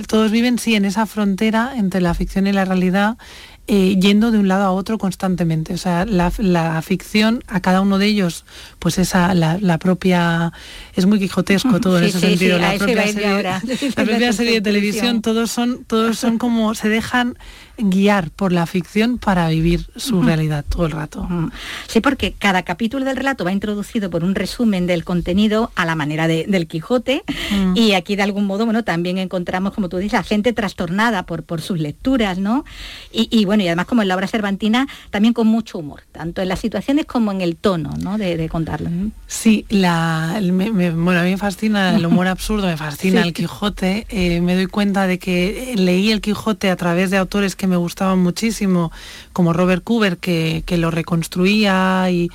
todos 0.08 0.32
viven, 0.32 0.60
sí, 0.60 0.76
en 0.76 0.86
esa 0.86 1.06
frontera 1.06 1.74
entre 1.78 2.02
la 2.02 2.14
ficción 2.14 2.48
y 2.48 2.52
la 2.52 2.66
realidad. 2.66 3.18
Eh, 3.68 3.98
yendo 4.00 4.30
de 4.30 4.38
un 4.38 4.48
lado 4.48 4.64
a 4.66 4.72
otro 4.72 5.00
constantemente. 5.00 5.74
O 5.74 5.78
sea, 5.78 6.06
la, 6.06 6.30
ficción 6.84 7.44
a 7.48 7.62
cada 7.62 7.82
uno 7.82 7.98
de 7.98 8.06
ellos, 8.06 8.46
pues 8.78 9.00
esa, 9.00 9.34
la, 9.34 9.78
propia, 9.80 10.54
es 10.94 11.08
muy 11.08 11.18
quijotesco 11.18 11.80
todo 11.82 11.98
en 11.98 12.04
ese 12.04 12.20
sentido. 12.20 12.60
la, 12.60 12.76
propia 12.76 13.08
serie, 13.08 13.44
la 13.44 13.62
propia 14.06 14.34
serie 14.34 14.54
de 14.54 14.62
televisión, 14.62 15.24
todos 15.24 15.50
son, 15.50 15.84
todos 15.86 16.20
son 16.20 16.38
como, 16.38 16.76
se 16.76 16.90
dejan 16.90 17.38
guiar 17.78 18.30
por 18.32 18.52
la 18.52 18.66
ficción 18.66 19.18
para 19.18 19.50
vivir 19.50 19.86
su 19.96 20.22
realidad 20.22 20.64
todo 20.68 20.86
el 20.86 20.92
rato. 20.92 21.28
Sí, 21.88 22.00
porque 22.00 22.34
cada 22.38 22.64
capítulo 22.64 23.06
del 23.06 23.18
relato 23.18 23.44
va 23.44 23.52
introducido 23.52 24.10
por 24.10 24.24
un 24.24 24.36
resumen 24.36 24.88
del 24.88 25.04
contenido 25.04 25.72
a 25.76 25.86
la 25.86 25.96
manera 25.96 26.28
del 26.28 26.68
Quijote 26.68 27.24
y 27.74 27.94
aquí 27.94 28.16
de 28.16 28.24
algún 28.24 28.46
modo, 28.46 28.66
bueno, 28.66 28.84
también 28.84 29.18
encontramos, 29.18 29.74
como 29.74 29.90
tú 29.90 29.98
dices, 29.98 30.20
a 30.20 30.24
gente 30.24 30.54
trastornada 30.54 31.24
por, 31.24 31.44
por 31.44 31.62
sus 31.62 31.80
lecturas, 31.80 32.38
¿no? 32.38 32.66
Y, 33.12 33.46
bueno, 33.46 33.55
y 33.64 33.68
además 33.68 33.86
como 33.86 34.02
en 34.02 34.08
la 34.08 34.16
obra 34.16 34.28
cervantina, 34.28 34.88
también 35.10 35.34
con 35.34 35.48
mucho 35.48 35.80
humor, 35.80 36.02
tanto 36.12 36.42
en 36.42 36.50
las 36.50 36.60
situaciones 36.60 37.06
como 37.06 37.32
en 37.32 37.42
el 37.42 37.56
tono, 37.56 37.92
¿no? 38.00 38.18
De, 38.18 38.46
contarlo. 38.50 38.90
Sí, 39.28 39.66
la, 39.70 40.40
bueno, 40.42 41.20
a 41.20 41.24
mí 41.24 41.32
me 41.32 41.38
fascina 41.38 41.96
el 41.96 42.06
humor 42.06 42.28
absurdo, 42.28 42.68
me 42.68 42.78
fascina 42.78 43.22
el 43.22 43.34
Quijote, 43.34 44.06
eh, 44.10 44.42
me 44.42 44.56
doy 44.56 44.68
cuenta 44.68 45.08
de 45.08 45.20
que 45.20 45.74
leí 45.78 46.12
el 46.12 46.22
Quijote 46.22 46.70
a 46.70 46.76
través 46.76 47.12
de 47.12 47.18
autores 47.18 47.56
que 47.56 47.68
me 47.68 47.76
gustaban 47.76 48.20
muchísimo, 48.20 48.92
como 49.34 49.54
Robert 49.54 49.84
Cooper, 49.84 50.18
que, 50.18 50.64
lo 50.76 50.92
reconstruía 50.92 52.10
y, 52.12 52.30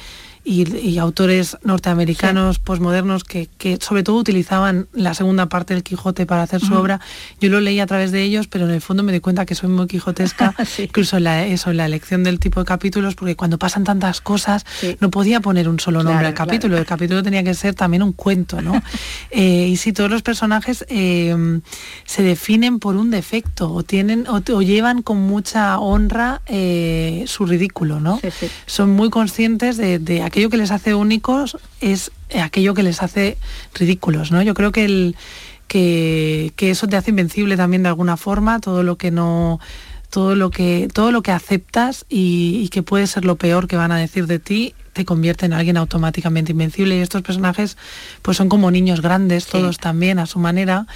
y, 0.44 0.98
autores 0.98 1.56
norteamericanos 1.62 2.58
posmodernos 2.58 3.24
que, 3.24 3.48
sobre 3.80 4.02
todo 4.02 4.16
utilizaban 4.16 4.88
la 4.92 5.14
segunda 5.14 5.48
parte 5.48 5.74
del 5.74 5.82
Quijote 5.82 6.26
para 6.26 6.42
hacer 6.42 6.60
su 6.60 6.74
obra. 6.74 7.00
Yo 7.40 7.50
lo 7.50 7.60
leí 7.60 7.80
a 7.80 7.86
través 7.86 8.10
de 8.12 8.22
ellos, 8.22 8.46
pero 8.46 8.64
en 8.66 8.72
el 8.72 8.80
fondo 8.80 9.02
me 9.02 9.12
di 9.12 9.20
cuenta 9.20 9.46
que 9.46 9.54
soy 9.54 9.68
muy 9.68 9.86
quijotesca, 9.86 10.54
incluso 10.78 11.18
en 11.18 11.24
la, 11.24 11.46
eso, 11.46 11.70
en 11.70 11.76
la 11.76 11.86
elección 11.86 12.24
del 12.24 12.38
tipo 12.38 12.60
de 12.60 12.66
capítulos, 12.66 13.14
porque 13.14 13.36
cuando 13.36 13.58
pasan 13.58 13.84
tantas 13.84 14.20
cosas 14.20 14.64
no 15.00 15.10
podía 15.10 15.40
poner 15.40 15.68
un 15.68 15.78
solo 15.78 16.02
nombre 16.02 16.26
al 16.26 16.34
capítulo, 16.34 16.76
el 16.76 16.86
capítulo 16.86 17.22
tenía 17.22 17.42
que 17.44 17.54
ser 17.54 17.74
también 17.74 18.02
un 18.02 18.12
cuento, 18.12 18.60
¿no? 18.60 18.80
Eh, 19.32 19.68
y 19.68 19.76
si 19.76 19.92
todos 19.92 20.10
los 20.10 20.22
personajes 20.22 20.84
eh, 20.88 21.60
se 22.04 22.22
definen 22.22 22.78
por 22.78 22.96
un 22.96 23.10
defecto 23.10 23.72
o 23.72 23.82
tienen 23.82 24.26
o, 24.28 24.40
llevan 24.60 25.02
con 25.02 25.18
mucha 25.18 25.78
honra 25.78 26.42
eh, 26.46 27.24
su 27.26 27.46
ridículo, 27.46 28.00
¿no? 28.00 28.20
Son 28.66 28.90
muy 28.90 29.08
conscientes 29.10 29.76
de, 29.76 29.98
de 29.98 30.22
aquello 30.30 30.48
que 30.48 30.56
les 30.56 30.70
hace 30.70 30.94
únicos 30.94 31.58
es 31.80 32.12
aquello 32.40 32.72
que 32.72 32.84
les 32.84 33.02
hace 33.02 33.36
ridículos, 33.74 34.30
¿no? 34.30 34.40
Yo 34.42 34.54
creo 34.54 34.70
que, 34.70 34.84
el, 34.84 35.16
que, 35.66 36.52
eso 36.58 36.86
te 36.86 36.96
hace 36.96 37.10
invencible 37.10 37.56
también 37.56 37.82
de 37.82 37.88
alguna 37.88 38.16
forma, 38.16 38.60
todo 38.60 38.82
lo 38.82 38.96
que 38.96 39.10
no 39.10 39.60
todo 40.08 40.34
lo 40.34 40.50
que 40.50 40.88
todo 40.92 41.12
lo 41.12 41.22
que 41.22 41.30
aceptas 41.30 42.04
y, 42.08 42.68
que 42.70 42.82
puede 42.82 43.06
ser 43.06 43.24
lo 43.24 43.36
peor 43.36 43.68
que 43.68 43.76
van 43.76 43.92
a 43.92 43.96
decir 43.96 44.26
de 44.26 44.40
ti 44.40 44.74
te 44.92 45.04
convierte 45.04 45.46
en 45.46 45.52
alguien 45.52 45.76
automáticamente 45.76 46.50
invencible 46.50 46.96
y 46.96 47.00
estos 47.00 47.22
personajes 47.22 47.76
pues 48.22 48.36
son 48.36 48.48
como 48.48 48.72
niños 48.72 49.02
grandes 49.02 49.46
todos 49.46 49.78
también 49.78 50.18
a 50.18 50.26
su 50.26 50.40
manera 50.40 50.86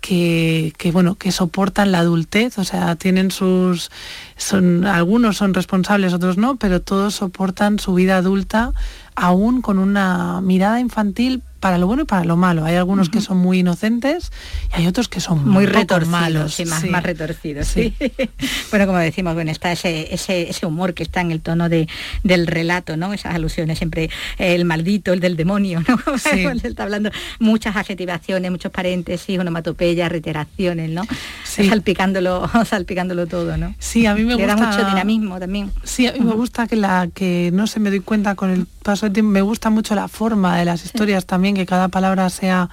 que, 0.00 0.72
bueno 0.92 1.16
que 1.16 1.32
soportan 1.32 1.92
la 1.92 2.00
adultez 2.00 2.58
o 2.58 2.64
sea 2.64 2.96
tienen 2.96 3.30
sus 3.30 3.90
son 4.36 4.86
algunos 4.86 5.36
son 5.36 5.54
responsables 5.54 6.12
otros 6.12 6.36
no 6.38 6.56
pero 6.56 6.80
todos 6.80 7.14
soportan 7.14 7.78
su 7.78 7.94
vida 7.94 8.16
adulta 8.16 8.72
aún 9.14 9.62
con 9.62 9.78
una 9.78 10.40
mirada 10.40 10.80
infantil 10.80 11.42
para 11.60 11.78
lo 11.78 11.86
bueno 11.86 12.02
y 12.02 12.06
para 12.06 12.24
lo 12.24 12.36
malo. 12.36 12.64
Hay 12.64 12.76
algunos 12.76 13.08
que 13.08 13.20
son 13.20 13.38
muy 13.38 13.60
inocentes 13.60 14.32
y 14.72 14.80
hay 14.80 14.86
otros 14.86 15.08
que 15.08 15.20
son 15.20 15.48
muy 15.48 15.66
retorcidos, 15.66 16.08
malos. 16.08 16.60
más, 16.66 16.84
más 16.84 17.02
retorcidos. 17.02 17.68
Sí. 17.68 17.94
bueno, 18.70 18.86
como 18.86 18.98
decimos, 18.98 19.34
bueno, 19.34 19.50
está 19.50 19.72
ese, 19.72 20.14
ese, 20.14 20.50
ese, 20.50 20.66
humor 20.66 20.94
que 20.94 21.02
está 21.02 21.20
en 21.20 21.30
el 21.30 21.40
tono 21.40 21.68
de, 21.68 21.88
del 22.22 22.46
relato, 22.46 22.96
¿no? 22.96 23.12
Esas 23.12 23.34
alusiones, 23.34 23.78
siempre 23.78 24.10
el 24.38 24.64
maldito, 24.64 25.12
el 25.12 25.20
del 25.20 25.36
demonio, 25.36 25.82
¿no? 25.86 25.98
está 26.64 26.82
hablando 26.82 27.10
muchas 27.38 27.76
adjetivaciones, 27.76 28.50
muchos 28.50 28.72
paréntesis, 28.72 29.38
onomatopeyas, 29.38 30.10
reiteraciones, 30.10 30.90
¿no? 30.90 31.02
Salpicándolo, 31.44 32.50
salpicándolo 32.66 33.26
todo, 33.26 33.56
¿no? 33.56 33.74
Sí, 33.78 34.06
a 34.06 34.14
mí 34.14 34.24
me 34.24 34.34
gusta. 34.34 34.54
da 34.54 34.56
mucho 34.56 34.84
dinamismo 34.84 35.38
también. 35.38 35.72
Sí, 35.84 36.06
a 36.06 36.12
mí 36.12 36.20
me 36.20 36.34
gusta 36.34 36.66
que 36.66 36.76
la 36.76 37.08
que 37.12 37.50
no 37.52 37.66
se 37.66 37.80
me 37.80 37.90
doy 37.90 38.00
cuenta 38.00 38.34
con 38.34 38.50
el 38.50 38.66
paso 38.66 39.06
del 39.06 39.12
tiempo, 39.12 39.30
me 39.30 39.42
gusta 39.42 39.70
mucho 39.70 39.94
la 39.94 40.08
forma 40.08 40.58
de 40.58 40.64
las 40.64 40.84
historias 40.84 41.26
también 41.26 41.45
que 41.54 41.66
cada 41.66 41.88
palabra 41.88 42.28
sea 42.30 42.68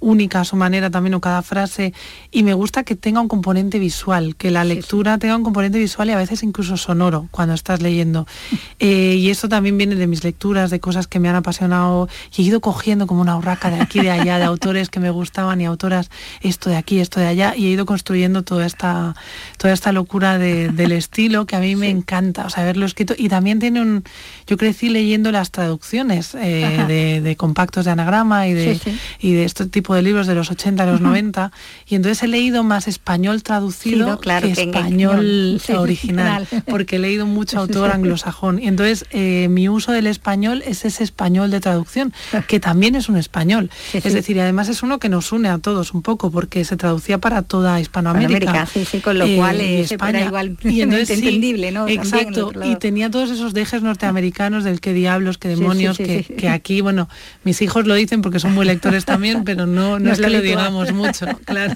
única 0.00 0.40
a 0.40 0.44
su 0.44 0.56
manera 0.56 0.90
también 0.90 1.14
o 1.14 1.20
cada 1.20 1.42
frase. 1.42 1.92
Y 2.30 2.42
me 2.42 2.54
gusta 2.54 2.84
que 2.84 2.96
tenga 2.96 3.20
un 3.20 3.28
componente 3.28 3.78
visual, 3.78 4.36
que 4.36 4.50
la 4.50 4.64
lectura 4.64 5.18
tenga 5.18 5.36
un 5.36 5.44
componente 5.44 5.78
visual 5.78 6.08
y 6.08 6.12
a 6.12 6.16
veces 6.16 6.42
incluso 6.42 6.76
sonoro 6.76 7.28
cuando 7.30 7.54
estás 7.54 7.82
leyendo. 7.82 8.26
Eh, 8.80 9.16
y 9.18 9.30
eso 9.30 9.48
también 9.48 9.78
viene 9.78 9.94
de 9.94 10.06
mis 10.06 10.24
lecturas, 10.24 10.68
de 10.70 10.78
cosas 10.78 11.06
que 11.06 11.18
me 11.18 11.28
han 11.28 11.36
apasionado 11.36 12.08
y 12.36 12.42
he 12.42 12.44
ido 12.44 12.60
cogiendo 12.60 13.06
como 13.06 13.22
una 13.22 13.36
urraca 13.36 13.70
de 13.70 13.80
aquí, 13.80 14.00
de 14.00 14.10
allá, 14.10 14.38
de 14.38 14.44
autores 14.44 14.90
que 14.90 15.00
me 15.00 15.10
gustaban 15.10 15.60
y 15.60 15.64
autoras 15.64 16.10
esto 16.42 16.68
de 16.68 16.76
aquí, 16.76 16.98
esto 16.98 17.20
de 17.20 17.26
allá 17.26 17.54
y 17.56 17.66
he 17.66 17.70
ido 17.70 17.86
construyendo 17.86 18.42
toda 18.42 18.66
esta, 18.66 19.14
toda 19.58 19.72
esta 19.72 19.92
locura 19.92 20.38
del 20.38 20.92
estilo 20.92 21.46
que 21.46 21.56
a 21.56 21.60
mí 21.60 21.76
me 21.76 21.88
encanta, 21.88 22.46
o 22.46 22.50
sea, 22.50 22.62
haberlo 22.62 22.86
escrito. 22.86 23.14
Y 23.16 23.28
también 23.28 23.58
tiene 23.58 23.80
un, 23.80 24.04
yo 24.46 24.56
crecí 24.56 24.88
leyendo 24.88 25.32
las 25.32 25.50
traducciones 25.50 26.34
eh, 26.34 27.20
de, 27.22 27.36
compactos 27.36 27.84
de 27.84 27.90
anagrama 27.90 28.48
y 28.48 28.54
de, 28.54 28.80
y 29.20 29.32
de 29.32 29.44
este 29.44 29.66
tipo 29.66 29.93
de 29.94 30.02
libros 30.02 30.26
de 30.26 30.34
los 30.34 30.50
80 30.50 30.82
a 30.82 30.86
los 30.86 31.00
90 31.00 31.52
y 31.86 31.94
entonces 31.94 32.22
he 32.22 32.28
leído 32.28 32.62
más 32.62 32.88
español 32.88 33.42
traducido 33.42 34.20
que, 34.20 34.52
español 34.52 35.60
original, 35.76 36.46
porque 36.66 36.96
he 36.96 36.98
leído 36.98 37.26
mucho 37.26 37.58
autor 37.58 37.90
anglosajón. 37.90 38.62
Y 38.62 38.68
entonces 38.68 39.06
eh, 39.10 39.48
mi 39.50 39.68
uso 39.68 39.92
del 39.92 40.06
español 40.06 40.62
es 40.66 40.84
ese 40.84 41.04
español 41.04 41.50
de 41.50 41.60
traducción, 41.60 42.12
que 42.48 42.60
también 42.60 42.94
es 42.94 43.08
un 43.08 43.16
español. 43.16 43.70
es 43.92 44.12
decir, 44.12 44.36
y 44.36 44.40
además 44.40 44.68
es 44.68 44.82
uno 44.82 44.98
que 44.98 45.08
nos 45.08 45.32
une 45.32 45.48
a 45.48 45.58
todos 45.58 45.94
un 45.94 46.02
poco 46.02 46.30
porque 46.30 46.64
se 46.64 46.76
traducía 46.76 47.18
para 47.18 47.42
toda 47.42 47.80
Hispanoamérica. 47.80 48.68
con 49.02 49.18
lo 49.18 49.26
cual 49.36 49.60
eh, 49.60 49.80
España. 49.80 50.26
igual 50.26 50.56
y 50.62 50.80
entonces, 50.80 51.18
entendible, 51.18 51.72
¿no? 51.72 51.88
Exacto, 51.88 52.52
y 52.64 52.76
tenía 52.76 53.10
todos 53.10 53.30
esos 53.30 53.54
dejes 53.54 53.82
norteamericanos 53.82 54.64
del 54.64 54.80
qué 54.80 54.92
diablos, 54.92 55.38
qué 55.38 55.48
demonios, 55.48 55.98
que, 55.98 56.24
que 56.24 56.48
aquí, 56.48 56.80
bueno, 56.80 57.08
mis 57.44 57.60
hijos 57.62 57.86
lo 57.86 57.94
dicen 57.94 58.22
porque 58.22 58.38
son 58.38 58.54
muy 58.54 58.66
lectores 58.66 59.04
también, 59.04 59.44
pero 59.44 59.66
no 59.66 59.73
no, 59.74 60.12
es 60.12 60.20
que 60.20 60.30
lo 60.30 60.40
digamos 60.40 60.92
mucho, 60.92 61.26
claro, 61.44 61.74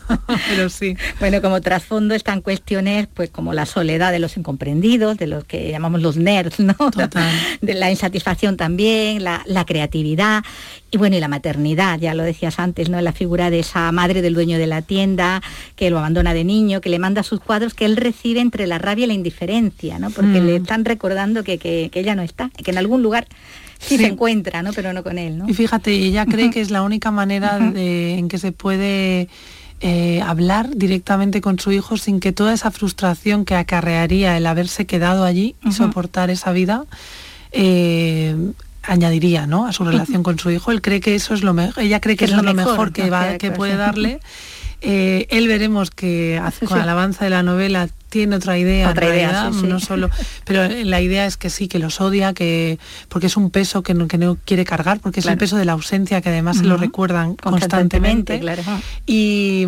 pero 0.49 0.68
sí. 0.68 0.96
Bueno, 1.20 1.42
como 1.42 1.61
trasfondo 1.61 2.14
están 2.14 2.40
cuestiones 2.40 3.09
pues 3.12 3.30
como 3.30 3.53
la 3.53 3.66
soledad 3.66 4.12
de 4.12 4.18
los 4.18 4.36
incomprendidos, 4.36 5.16
de 5.16 5.26
los 5.26 5.44
que 5.44 5.70
llamamos 5.70 6.03
los 6.03 6.16
nerds, 6.16 6.61
¿no? 6.61 6.74
De 7.61 7.74
la 7.74 7.90
insatisfacción 7.90 8.57
también, 8.57 9.24
la, 9.24 9.64
creatividad 9.66 10.44
y 10.90 10.99
bueno, 10.99 11.16
y 11.16 11.20
la 11.20 11.28
maternidad, 11.28 11.99
ya 11.99 12.14
lo 12.14 12.22
decías 12.22 12.59
antes, 12.59 12.88
¿no? 12.88 13.01
La 13.01 13.12
figura 13.12 13.51
de 13.51 13.61
esa 13.61 13.90
madre 13.92 14.22
del 14.22 14.34
dueño 14.34 14.59
de 14.59 14.66
la 14.66 14.82
tienda, 14.82 15.42
que 15.76 15.90
lo 15.90 15.99
abandona 15.99 16.32
de 16.32 16.44
niño, 16.44 16.80
que 16.80 16.88
le 16.88 16.99
manda 16.99 17.22
sus 17.22 17.40
cuadros 17.40 17.74
que 17.74 17.84
él 17.84 17.96
recibe 17.96 18.40
entre 18.40 18.66
la 18.66 18.78
rabia 18.78 19.05
y 19.05 19.09
la 19.09 19.14
indiferencia, 19.14 19.99
¿no? 19.99 20.11
Porque 20.11 20.40
le 20.40 20.59
mm. 20.59 20.62
están 20.62 20.84
recordando 20.84 21.44
que, 21.44 21.59
que, 21.59 21.90
ella 21.92 22.14
no 22.14 22.22
está, 22.22 22.51
que 22.51 22.70
en 22.70 22.78
algún 22.78 23.03
lugar 23.03 23.26
sí, 23.79 23.97
se 23.97 24.07
encuentra, 24.07 24.62
¿no? 24.62 24.72
Pero 24.72 24.93
no 24.93 25.03
con 25.03 25.18
él, 25.18 25.39
¿no? 25.39 25.49
Y 25.49 25.55
fíjate, 25.55 25.93
ella 25.93 26.26
cree 26.26 26.51
que 26.51 26.61
es 26.61 26.70
la 26.70 26.83
única 26.83 27.11
manera 27.11 27.59
en 27.59 28.29
que 28.29 28.39
se 28.39 28.53
puede 28.53 29.29
eh, 29.81 30.20
hablar 30.22 30.70
directamente 30.74 31.41
con 31.41 31.61
su 31.61 31.70
hijo 31.70 31.97
sin 31.97 32.18
que 32.18 32.33
toda 32.33 32.53
esa 32.53 32.72
frustración 32.72 33.45
que 33.45 33.55
acarrearía 33.55 34.37
el 34.37 34.47
haberse 34.47 34.87
quedado 34.87 35.22
allí 35.22 35.55
y 35.64 35.70
soportar 35.70 36.31
esa 36.31 36.51
vida 36.51 36.85
eh, 37.53 38.35
añadiría 38.83 39.47
¿no? 39.47 39.66
a 39.66 39.72
su 39.72 39.85
relación 39.85 40.24
con 40.24 40.37
su 40.41 40.51
hijo. 40.51 40.72
Él 40.72 40.83
cree 40.83 40.99
que 40.99 41.14
eso 41.14 41.33
es 41.33 41.45
lo 41.45 41.55
mejor, 41.55 41.81
ella 41.81 42.01
cree 42.01 42.16
que, 42.16 42.24
es, 42.24 42.33
lo 42.33 42.43
mejor, 42.55 42.93
que, 42.93 43.09
va, 43.09 43.39
que 43.39 43.53
puede 43.53 43.76
darle. 43.76 44.18
Eh, 44.81 45.29
él 45.31 45.47
veremos 45.47 45.93
que 45.93 46.43
con 46.66 46.81
el 46.81 46.89
avance 46.89 47.22
de 47.22 47.31
la 47.31 47.45
novela 47.45 47.89
tiene 48.09 48.37
otra 48.37 48.59
idea, 48.59 48.91
otra 48.91 49.09
idea 49.09 49.51
no 49.51 49.81
solo, 49.81 50.11
pero 50.45 50.69
la 50.69 51.01
idea 51.01 51.27
es 51.27 51.37
que 51.37 51.51
sí, 51.51 51.69
que 51.69 51.79
los 51.79 52.01
odia, 52.01 52.33
que 52.33 52.79
porque 53.09 53.27
es 53.27 53.37
un 53.37 53.51
peso 53.51 53.83
que 53.83 53.95
no, 53.95 54.09
que 54.09 54.19
no 54.19 54.39
quiere 54.45 54.65
cargar, 54.65 55.01
porque 55.01 55.21
es 55.21 55.27
el 55.27 55.37
peso 55.37 55.57
de 55.57 55.65
la 55.65 55.73
ausencia 55.73 56.21
que 56.21 56.29
además 56.29 56.59
se 56.59 56.65
lo 56.65 56.77
recuerdan 56.77 57.37
constantemente. 57.37 58.41
Y, 59.07 59.67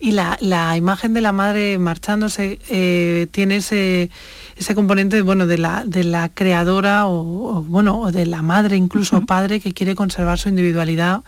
y 0.00 0.12
la, 0.12 0.36
la, 0.40 0.76
imagen 0.76 1.14
de 1.14 1.20
la 1.20 1.32
madre 1.32 1.78
marchándose 1.78 2.58
eh, 2.68 3.26
tiene 3.30 3.56
ese, 3.56 4.10
ese 4.56 4.74
componente 4.74 5.22
bueno 5.22 5.46
de 5.46 5.58
la 5.58 5.84
de 5.84 6.04
la 6.04 6.28
creadora 6.28 7.06
o, 7.06 7.62
bueno 7.62 8.00
o 8.00 8.12
de 8.12 8.26
la 8.26 8.42
madre 8.42 8.76
incluso 8.76 9.24
padre 9.26 9.60
que 9.60 9.72
quiere 9.72 9.94
conservar 9.94 10.38
su 10.38 10.48
individualidad 10.48 11.22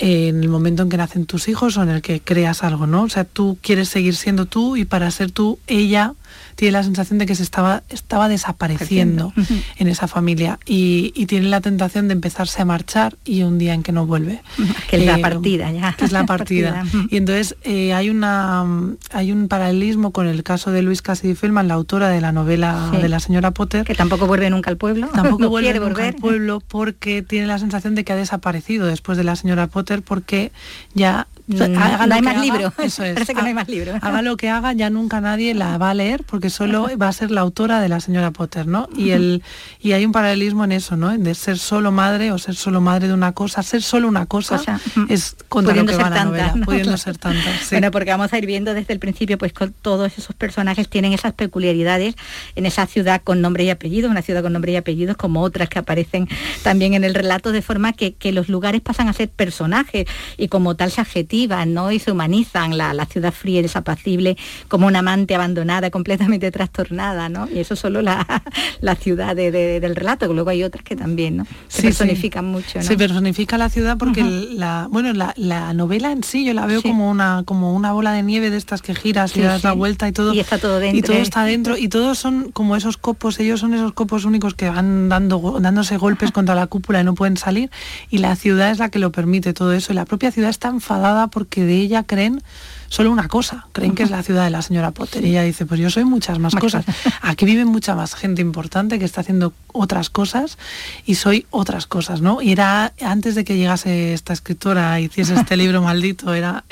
en 0.00 0.42
el 0.42 0.48
momento 0.48 0.82
en 0.82 0.88
que 0.88 0.96
nacen 0.96 1.26
tus 1.26 1.46
hijos 1.46 1.76
o 1.76 1.82
en 1.82 1.90
el 1.90 2.00
que 2.00 2.20
creas 2.20 2.64
algo, 2.64 2.86
¿no? 2.86 3.02
O 3.02 3.08
sea, 3.10 3.24
tú 3.24 3.58
quieres 3.60 3.90
seguir 3.90 4.16
siendo 4.16 4.46
tú 4.46 4.76
y 4.76 4.86
para 4.86 5.10
ser 5.10 5.30
tú, 5.30 5.58
ella 5.66 6.14
tiene 6.56 6.72
la 6.72 6.82
sensación 6.82 7.18
de 7.18 7.26
que 7.26 7.34
se 7.34 7.42
estaba, 7.42 7.82
estaba 7.88 8.28
desapareciendo 8.28 9.32
en 9.78 9.88
esa 9.88 10.08
familia 10.08 10.58
y, 10.66 11.26
tiene 11.30 11.48
la 11.48 11.60
tentación 11.60 12.08
de 12.08 12.14
empezarse 12.14 12.60
a 12.60 12.64
marchar 12.64 13.16
y 13.24 13.42
un 13.42 13.56
día 13.56 13.72
en 13.72 13.84
que 13.84 13.92
no 13.92 14.04
vuelve. 14.04 14.42
Que 14.88 14.96
es 14.96 15.06
la 15.06 15.18
eh, 15.18 15.22
partida 15.22 15.70
ya. 15.70 15.92
Que 15.92 16.06
es 16.06 16.12
la 16.12 16.26
partida. 16.26 16.84
y 17.08 17.18
entonces 17.18 17.56
eh, 17.62 17.92
hay, 17.92 18.10
una, 18.10 18.64
hay 19.12 19.30
un 19.30 19.46
paralelismo 19.46 20.10
con 20.10 20.26
el 20.26 20.42
caso 20.42 20.72
de 20.72 20.82
Luis 20.82 21.02
Cassidy 21.02 21.34
Feldman, 21.34 21.68
la 21.68 21.74
autora 21.74 22.08
de 22.08 22.20
la 22.20 22.32
novela 22.32 22.90
de 22.90 23.08
la 23.08 23.20
señora 23.20 23.52
Potter. 23.52 23.84
Que 23.84 23.94
tampoco 23.94 24.26
vuelve 24.26 24.50
nunca 24.50 24.70
al 24.70 24.76
pueblo. 24.76 25.08
Tampoco 25.14 25.48
vuelve 25.48 25.78
nunca 25.78 26.04
al 26.04 26.14
pueblo 26.14 26.60
porque 26.66 27.22
tiene 27.22 27.46
la 27.46 27.58
sensación 27.58 27.94
de 27.94 28.04
que 28.04 28.12
ha 28.12 28.16
desaparecido 28.16 28.86
después 28.86 29.16
de 29.16 29.24
la 29.24 29.36
señora 29.36 29.68
Potter 29.68 30.02
porque 30.02 30.50
ya 30.94 31.28
Mm, 31.50 31.78
haga 31.78 32.06
no 32.06 32.14
hay 32.14 32.22
más 32.22 32.40
libro. 32.40 32.72
Eso 32.78 33.04
es. 33.04 33.14
Parece 33.14 33.34
que 33.34 33.40
no 33.40 33.48
hay 33.48 33.54
más 33.54 33.68
libro. 33.68 33.94
Haga 34.00 34.22
lo 34.22 34.36
que 34.36 34.48
haga, 34.48 34.72
ya 34.72 34.90
nunca 34.90 35.20
nadie 35.20 35.54
la 35.54 35.78
va 35.78 35.90
a 35.90 35.94
leer 35.94 36.19
porque 36.26 36.50
solo 36.50 36.88
va 37.00 37.08
a 37.08 37.12
ser 37.12 37.30
la 37.30 37.40
autora 37.40 37.80
de 37.80 37.88
la 37.88 38.00
señora 38.00 38.30
Potter, 38.30 38.66
¿no? 38.66 38.88
Y 38.96 39.10
el 39.10 39.42
y 39.80 39.92
hay 39.92 40.04
un 40.04 40.12
paralelismo 40.12 40.64
en 40.64 40.72
eso, 40.72 40.96
¿no? 40.96 41.16
De 41.16 41.34
ser 41.34 41.58
solo 41.58 41.92
madre 41.92 42.32
o 42.32 42.38
ser 42.38 42.54
solo 42.54 42.80
madre 42.80 43.08
de 43.08 43.14
una 43.14 43.32
cosa, 43.32 43.62
ser 43.62 43.82
solo 43.82 44.08
una 44.08 44.26
cosa, 44.26 44.80
es 45.08 45.36
contra 45.48 45.74
lo 45.74 45.86
que 45.86 45.96
va 45.96 46.10
la 46.10 46.24
novela, 46.24 46.54
pudiendo 46.64 46.96
ser 46.96 47.18
tantas. 47.18 47.70
Bueno, 47.70 47.90
porque 47.90 48.10
vamos 48.10 48.32
a 48.32 48.38
ir 48.38 48.46
viendo 48.46 48.74
desde 48.74 48.92
el 48.92 48.98
principio, 48.98 49.38
pues 49.38 49.52
con 49.52 49.72
todos 49.72 50.18
esos 50.18 50.34
personajes 50.36 50.88
tienen 50.88 51.12
esas 51.12 51.32
peculiaridades 51.32 52.14
en 52.56 52.66
esa 52.66 52.86
ciudad 52.86 53.22
con 53.22 53.40
nombre 53.40 53.64
y 53.64 53.70
apellido, 53.70 54.10
una 54.10 54.22
ciudad 54.22 54.42
con 54.42 54.52
nombre 54.52 54.72
y 54.72 54.76
apellidos 54.76 55.16
como 55.16 55.42
otras 55.42 55.68
que 55.68 55.78
aparecen 55.78 56.28
también 56.62 56.94
en 56.94 57.04
el 57.04 57.14
relato, 57.14 57.52
de 57.52 57.62
forma 57.62 57.92
que, 57.92 58.14
que 58.14 58.32
los 58.32 58.48
lugares 58.48 58.80
pasan 58.80 59.08
a 59.08 59.12
ser 59.12 59.28
personajes 59.28 60.06
y 60.36 60.48
como 60.48 60.74
tal 60.74 60.90
se 60.90 61.00
adjetiva 61.00 61.64
¿no? 61.66 61.92
y 61.92 61.98
se 61.98 62.12
humanizan 62.12 62.76
la, 62.76 63.06
ciudad 63.06 63.32
fría 63.32 63.60
y 63.60 63.62
desapacible 63.62 64.36
como 64.68 64.86
una 64.86 65.00
amante 65.00 65.34
abandonada, 65.34 65.90
completamente 65.90 66.09
completamente 66.10 66.50
trastornada, 66.50 67.28
¿no? 67.28 67.48
Y 67.48 67.60
eso 67.60 67.76
solo 67.76 68.02
la, 68.02 68.26
ciudad 69.00 69.36
del 69.36 69.94
relato, 69.94 70.26
que 70.26 70.34
luego 70.34 70.50
hay 70.50 70.64
otras 70.64 70.82
que 70.82 70.96
también, 70.96 71.36
¿no? 71.36 71.46
Se 71.68 71.82
personifican 71.82 72.44
mucho, 72.44 72.78
¿no? 72.78 72.84
Se 72.84 72.96
personifica 72.96 73.56
la 73.56 73.68
ciudad 73.68 73.96
porque 73.96 74.22
la, 74.24 74.88
bueno, 74.90 75.12
la, 75.12 75.72
novela 75.72 76.10
en 76.10 76.24
sí 76.24 76.44
yo 76.44 76.52
la 76.52 76.66
veo 76.66 76.82
como 76.82 77.08
una 77.08 77.42
como 77.44 77.74
una 77.74 77.92
bola 77.92 78.12
de 78.12 78.22
nieve 78.22 78.50
de 78.50 78.56
estas 78.56 78.82
que 78.82 78.94
giras 78.94 79.36
y 79.36 79.42
das 79.42 79.62
la 79.62 79.72
vuelta 79.72 80.08
y 80.08 80.12
todo. 80.12 80.34
Y 80.34 80.40
está 80.40 80.58
todo 80.58 80.80
dentro. 80.80 80.98
Y 80.98 81.02
todo 81.02 81.16
está 81.16 81.44
dentro 81.44 81.76
y 81.76 81.88
todos 81.88 82.18
son 82.18 82.50
como 82.50 82.74
esos 82.74 82.96
copos, 82.96 83.38
ellos 83.38 83.60
son 83.60 83.72
esos 83.74 83.92
copos 83.92 84.24
únicos 84.24 84.54
que 84.54 84.68
van 84.68 85.08
dando, 85.08 85.58
dándose 85.60 85.96
golpes 85.96 86.32
contra 86.32 86.56
la 86.56 86.66
cúpula 86.66 87.00
y 87.00 87.04
no 87.04 87.14
pueden 87.14 87.36
salir 87.36 87.70
y 88.10 88.18
la 88.18 88.34
ciudad 88.34 88.72
es 88.72 88.78
la 88.78 88.88
que 88.88 88.98
lo 88.98 89.12
permite 89.12 89.52
todo 89.52 89.72
eso. 89.72 89.92
Y 89.92 89.96
la 89.96 90.06
propia 90.06 90.32
ciudad 90.32 90.50
está 90.50 90.68
enfadada 90.68 91.28
porque 91.28 91.64
de 91.64 91.76
ella 91.76 92.02
creen 92.02 92.42
solo 92.90 93.12
una 93.12 93.28
cosa, 93.28 93.68
creen 93.72 93.94
que 93.94 94.02
es 94.02 94.10
la 94.10 94.22
ciudad 94.24 94.44
de 94.44 94.50
la 94.50 94.62
señora 94.62 94.90
Potter. 94.90 95.24
Y 95.24 95.30
ella 95.30 95.42
dice, 95.42 95.64
pues 95.64 95.80
yo 95.80 95.90
soy 95.90 96.04
muchas 96.04 96.40
más 96.40 96.56
cosas. 96.56 96.84
Aquí 97.22 97.46
vive 97.46 97.64
mucha 97.64 97.94
más 97.94 98.16
gente 98.16 98.42
importante 98.42 98.98
que 98.98 99.04
está 99.04 99.20
haciendo 99.20 99.54
otras 99.72 100.10
cosas 100.10 100.58
y 101.06 101.14
soy 101.14 101.46
otras 101.50 101.86
cosas, 101.86 102.20
¿no? 102.20 102.42
Y 102.42 102.50
era 102.50 102.92
antes 103.00 103.36
de 103.36 103.44
que 103.44 103.56
llegase 103.56 104.12
esta 104.12 104.32
escritora 104.32 105.00
y 105.00 105.04
hiciese 105.04 105.34
este 105.34 105.56
libro 105.56 105.80
maldito, 105.90 106.34
era, 106.34 106.64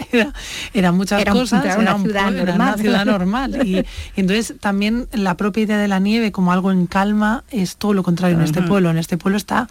era, 0.74 0.90
muchas 0.90 1.24
cosas, 1.24 1.64
era, 1.64 1.76
una, 1.78 1.96
ciudad 1.98 2.32
normal. 2.32 2.78
ciudad 2.78 3.06
normal. 3.06 3.58
Y, 3.68 3.84
entonces 4.16 4.54
también 4.60 5.08
la 5.12 5.36
propia 5.36 5.62
idea 5.62 5.78
de 5.78 5.88
la 5.88 6.00
nieve 6.00 6.32
como 6.32 6.52
algo 6.52 6.72
en 6.72 6.86
calma 6.86 7.44
es 7.50 7.76
todo 7.76 7.92
lo 7.92 8.02
contrario 8.02 8.36
en 8.36 8.42
este 8.42 8.62
pueblo. 8.62 8.90
En 8.90 8.98
este 8.98 9.18
pueblo 9.18 9.36
está 9.36 9.68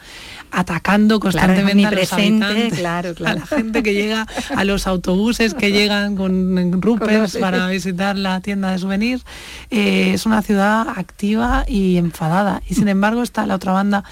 atacando 0.52 1.20
constantemente 1.20 1.86
a 1.86 1.92
los 1.92 2.14
habitantes, 2.14 2.74
claro, 2.74 3.14
a 3.26 3.34
la 3.34 3.46
gente 3.46 3.84
que 3.84 3.94
llega, 3.94 4.26
a 4.56 4.64
los 4.64 4.88
autobuses 4.88 5.54
que 5.54 5.72
llegan 5.72 6.16
con 6.16 6.82
Rupert 6.82 7.40
para 7.40 7.68
visitar 7.68 8.18
la 8.18 8.40
tienda 8.42 8.72
de 8.72 8.80
souvenirs. 8.80 9.24
Eh, 9.70 10.12
es 10.14 10.26
una 10.26 10.42
ciudad 10.42 10.88
activa 10.90 11.66
y 11.68 11.98
enfadada. 11.98 12.62
Y 12.68 12.76
sin 12.76 12.88
embargo 12.88 13.24
está 13.24 13.46
la 13.46 13.56
otra 13.56 13.72
banda, 13.74 14.04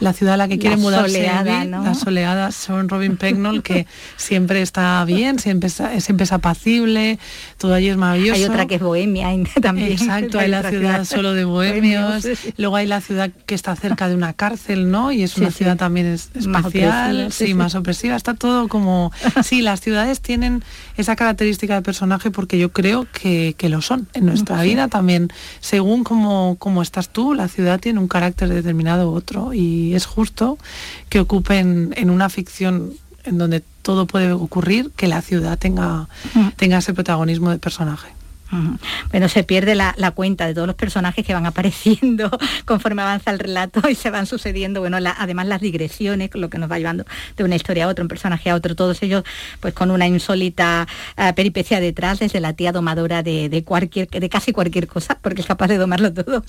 la 0.00 0.12
ciudad 0.12 0.34
a 0.34 0.36
la 0.36 0.48
que 0.48 0.58
quiere 0.58 0.76
mudarse, 0.76 1.22
la 1.22 1.94
soleada 1.94 2.52
son 2.52 2.88
Robin 2.88 3.16
Pecknold, 3.16 3.62
que 3.62 3.86
siempre 4.16 4.62
está 4.62 5.04
bien, 5.04 5.38
siempre 5.38 5.68
siempre 5.68 6.24
es 6.24 6.32
apacible, 6.32 7.18
todo 7.58 7.74
allí 7.74 7.88
es 7.88 7.96
maravilloso. 7.96 8.40
Hay 8.40 8.44
otra 8.44 8.66
que 8.66 8.76
es 8.76 8.80
Bohemia 8.80 9.28
también. 9.62 9.92
Exacto, 9.92 10.38
hay 10.38 10.48
la 10.48 10.68
ciudad, 10.68 11.04
solo 11.04 11.34
de 11.34 11.44
bohemios, 11.52 12.26
luego 12.56 12.76
hay 12.76 12.86
la 12.86 13.00
ciudad 13.00 13.30
que 13.46 13.54
está 13.54 13.74
cerca 13.76 14.08
de 14.08 14.14
una 14.14 14.32
cárcel, 14.32 14.90
¿no? 14.90 15.12
Y 15.12 15.22
es 15.22 15.36
una 15.36 15.50
ciudad 15.50 15.76
también 15.82 16.06
es 16.06 16.30
espacial, 16.34 17.32
sí, 17.32 17.54
más 17.54 17.74
opresiva, 17.74 18.14
está 18.14 18.34
todo 18.34 18.68
como... 18.68 19.10
Sí, 19.42 19.62
las 19.62 19.80
ciudades 19.80 20.20
tienen 20.20 20.62
esa 20.96 21.16
característica 21.16 21.74
de 21.74 21.82
personaje 21.82 22.30
porque 22.30 22.56
yo 22.56 22.70
creo 22.70 23.08
que, 23.10 23.56
lo 23.68 23.82
son. 23.82 24.06
En 24.14 24.26
nuestra 24.26 24.62
vida 24.62 24.86
también, 24.86 25.30
según 25.58 26.04
como, 26.04 26.54
como 26.60 26.82
estás 26.82 27.08
tú, 27.08 27.34
la 27.34 27.48
ciudad 27.48 27.80
tiene 27.80 27.98
un 27.98 28.06
carácter 28.06 28.48
determinado 28.48 29.10
u 29.10 29.14
otro 29.14 29.52
y 29.52 29.94
es 29.94 30.06
justo 30.06 30.56
que 31.08 31.18
ocupen 31.18 31.92
en 31.96 32.10
una 32.10 32.28
ficción 32.28 32.92
en 33.24 33.38
donde 33.38 33.64
todo 33.82 34.06
puede 34.06 34.30
ocurrir, 34.30 34.92
que 34.94 35.08
la 35.08 35.20
ciudad 35.20 35.58
tenga, 35.58 36.08
tenga 36.54 36.78
ese 36.78 36.94
protagonismo 36.94 37.50
de 37.50 37.58
personaje. 37.58 38.08
Bueno, 39.10 39.28
se 39.28 39.44
pierde 39.44 39.74
la, 39.74 40.10
cuenta 40.14 40.46
de 40.46 40.54
todos 40.54 40.66
los 40.66 40.76
personajes 40.76 41.24
que 41.24 41.32
van 41.32 41.46
apareciendo 41.52 42.30
conforme 42.64 43.02
avanza 43.02 43.30
el 43.30 43.38
relato 43.38 43.88
y 43.88 43.94
se 43.94 44.10
van 44.10 44.26
sucediendo, 44.26 44.80
bueno, 44.80 44.98
además 45.16 45.46
las 45.46 45.60
digresiones, 45.60 46.30
lo 46.34 46.50
que 46.50 46.58
nos 46.58 46.70
va 46.70 46.78
llevando 46.78 47.04
de 47.36 47.44
una 47.44 47.56
historia 47.56 47.86
a 47.86 47.88
otra, 47.88 48.02
un 48.02 48.08
personaje 48.08 48.50
a 48.50 48.54
otro, 48.54 48.76
todos 48.76 49.02
ellos 49.02 49.24
pues 49.60 49.72
con 49.72 49.90
una 49.90 50.06
insólita 50.06 50.86
eh, 51.16 51.32
peripecia 51.34 51.80
detrás, 51.80 52.18
desde 52.18 52.40
la 52.40 52.52
tía 52.52 52.72
domadora 52.72 53.22
de, 53.22 53.62
cualquier, 53.64 54.08
de 54.08 54.28
casi 54.28 54.52
cualquier 54.52 54.86
cosa, 54.86 55.18
porque 55.22 55.40
es 55.40 55.46
capaz 55.46 55.68
de 55.68 55.78
domarlo 55.78 56.12
todo, 56.12 56.44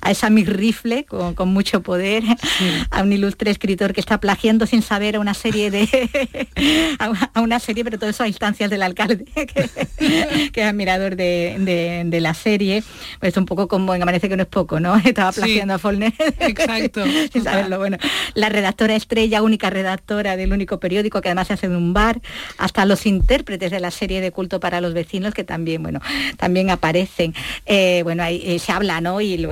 a 0.00 0.10
esa 0.10 0.30
Mick 0.30 0.48
Rifle 0.48 1.04
con, 1.04 1.48
mucho 1.48 1.82
poder, 1.82 2.22
a 2.90 3.02
un 3.02 3.12
ilustre 3.12 3.50
escritor 3.50 3.92
que 3.92 4.00
está 4.00 4.20
plagiando 4.20 4.66
sin 4.66 4.82
saber 4.82 5.16
a 5.16 5.20
una 5.20 5.34
serie 5.34 5.70
de 5.70 5.88
a, 7.34 7.40
una 7.40 7.58
serie, 7.58 7.82
pero 7.82 7.98
todo 7.98 8.10
eso 8.10 8.22
a 8.22 8.28
instancias 8.28 8.70
del 8.70 8.82
alcalde, 8.82 9.24
que 10.52 10.60
es 10.60 10.66
admirador 10.66 11.16
de 11.16 11.39
de, 11.58 12.20
la 12.20 12.34
serie, 12.34 12.82
pues 13.18 13.36
un 13.36 13.46
poco 13.46 13.66
como 13.68 13.94
en 13.94 14.02
Amanece 14.02 14.28
que 14.28 14.36
no 14.36 14.42
es 14.42 14.48
poco, 14.48 14.80
¿no? 14.80 14.96
Estaba 15.04 15.32
plagiando 15.32 15.74
a 15.74 15.78
Follner. 15.78 16.12
Exacto. 16.38 17.02
sin 17.32 17.44
saberlo. 17.44 17.78
Bueno, 17.78 17.96
la 18.34 18.48
redactora 18.48 18.94
estrella, 18.94 19.42
única 19.42 19.70
redactora 19.70 20.36
del 20.36 20.52
único 20.52 20.80
periódico 20.80 21.20
que 21.20 21.28
además 21.28 21.48
se 21.48 21.54
hace 21.54 21.66
en 21.66 21.76
un 21.76 21.92
bar, 21.92 22.20
hasta 22.58 22.84
los 22.84 23.06
intérpretes 23.06 23.70
de 23.70 23.80
la 23.80 23.90
serie 23.90 24.20
de 24.20 24.32
culto 24.32 24.60
para 24.60 24.80
los 24.80 24.94
vecinos 24.94 25.34
que 25.34 25.44
también, 25.44 25.82
bueno, 25.82 26.00
también 26.36 26.70
aparecen. 26.70 27.34
Eh, 27.66 28.00
bueno, 28.04 28.22
ahí 28.22 28.42
eh, 28.44 28.58
se 28.58 28.72
habla, 28.72 29.00
¿no? 29.00 29.20
Y 29.20 29.46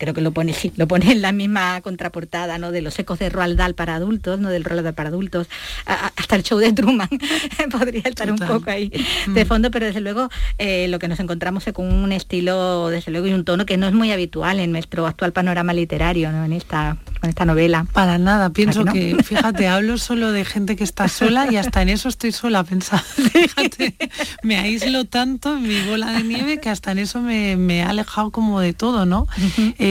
creo 0.00 0.14
que 0.14 0.22
lo 0.22 0.32
pone, 0.32 0.54
lo 0.76 0.88
pone 0.88 1.12
en 1.12 1.22
la 1.22 1.30
misma 1.30 1.80
contraportada, 1.82 2.58
¿no? 2.58 2.72
De 2.72 2.80
los 2.80 2.98
ecos 2.98 3.18
de 3.18 3.28
Roald 3.28 3.56
Dahl 3.56 3.74
para 3.74 3.94
adultos, 3.94 4.40
¿no? 4.40 4.48
Del 4.48 4.64
Roald 4.64 4.82
Dahl 4.82 4.94
para 4.94 5.10
adultos, 5.10 5.46
hasta 5.84 6.36
el 6.36 6.42
show 6.42 6.58
de 6.58 6.72
Truman 6.72 7.08
podría 7.70 8.02
estar 8.04 8.30
un 8.32 8.38
poco 8.38 8.70
ahí 8.70 8.90
de 9.28 9.44
mm. 9.44 9.46
fondo, 9.46 9.70
pero 9.70 9.86
desde 9.86 10.00
luego 10.00 10.28
eh, 10.58 10.88
lo 10.88 10.98
que 10.98 11.06
nos 11.06 11.20
encontramos 11.20 11.66
es 11.66 11.74
con 11.74 11.92
un 11.92 12.12
estilo, 12.12 12.88
desde 12.88 13.12
luego, 13.12 13.26
y 13.26 13.34
un 13.34 13.44
tono 13.44 13.66
que 13.66 13.76
no 13.76 13.86
es 13.86 13.92
muy 13.92 14.10
habitual 14.10 14.58
en 14.58 14.72
nuestro 14.72 15.06
actual 15.06 15.32
panorama 15.32 15.74
literario, 15.74 16.32
¿no? 16.32 16.44
En 16.44 16.54
esta, 16.54 16.96
con 17.20 17.28
esta 17.28 17.44
novela. 17.44 17.86
Para 17.92 18.16
nada, 18.16 18.50
pienso 18.50 18.84
que, 18.86 19.16
fíjate, 19.22 19.68
hablo 19.68 19.98
solo 19.98 20.32
de 20.32 20.46
gente 20.46 20.76
que 20.76 20.84
está 20.84 21.08
sola 21.08 21.46
y 21.52 21.56
hasta 21.56 21.82
en 21.82 21.90
eso 21.90 22.08
estoy 22.08 22.32
sola 22.32 22.64
pensando. 22.64 23.04
Fíjate, 23.32 23.94
me 24.42 24.56
aíslo 24.56 25.04
tanto 25.04 25.56
en 25.56 25.62
mi 25.62 25.80
bola 25.82 26.12
de 26.12 26.22
nieve 26.24 26.58
que 26.58 26.70
hasta 26.70 26.92
en 26.92 26.98
eso 26.98 27.20
me, 27.20 27.82
ha 27.82 27.90
alejado 27.90 28.30
como 28.30 28.60
de 28.60 28.72
todo, 28.72 29.06
¿no? 29.06 29.26
Eh, 29.78 29.89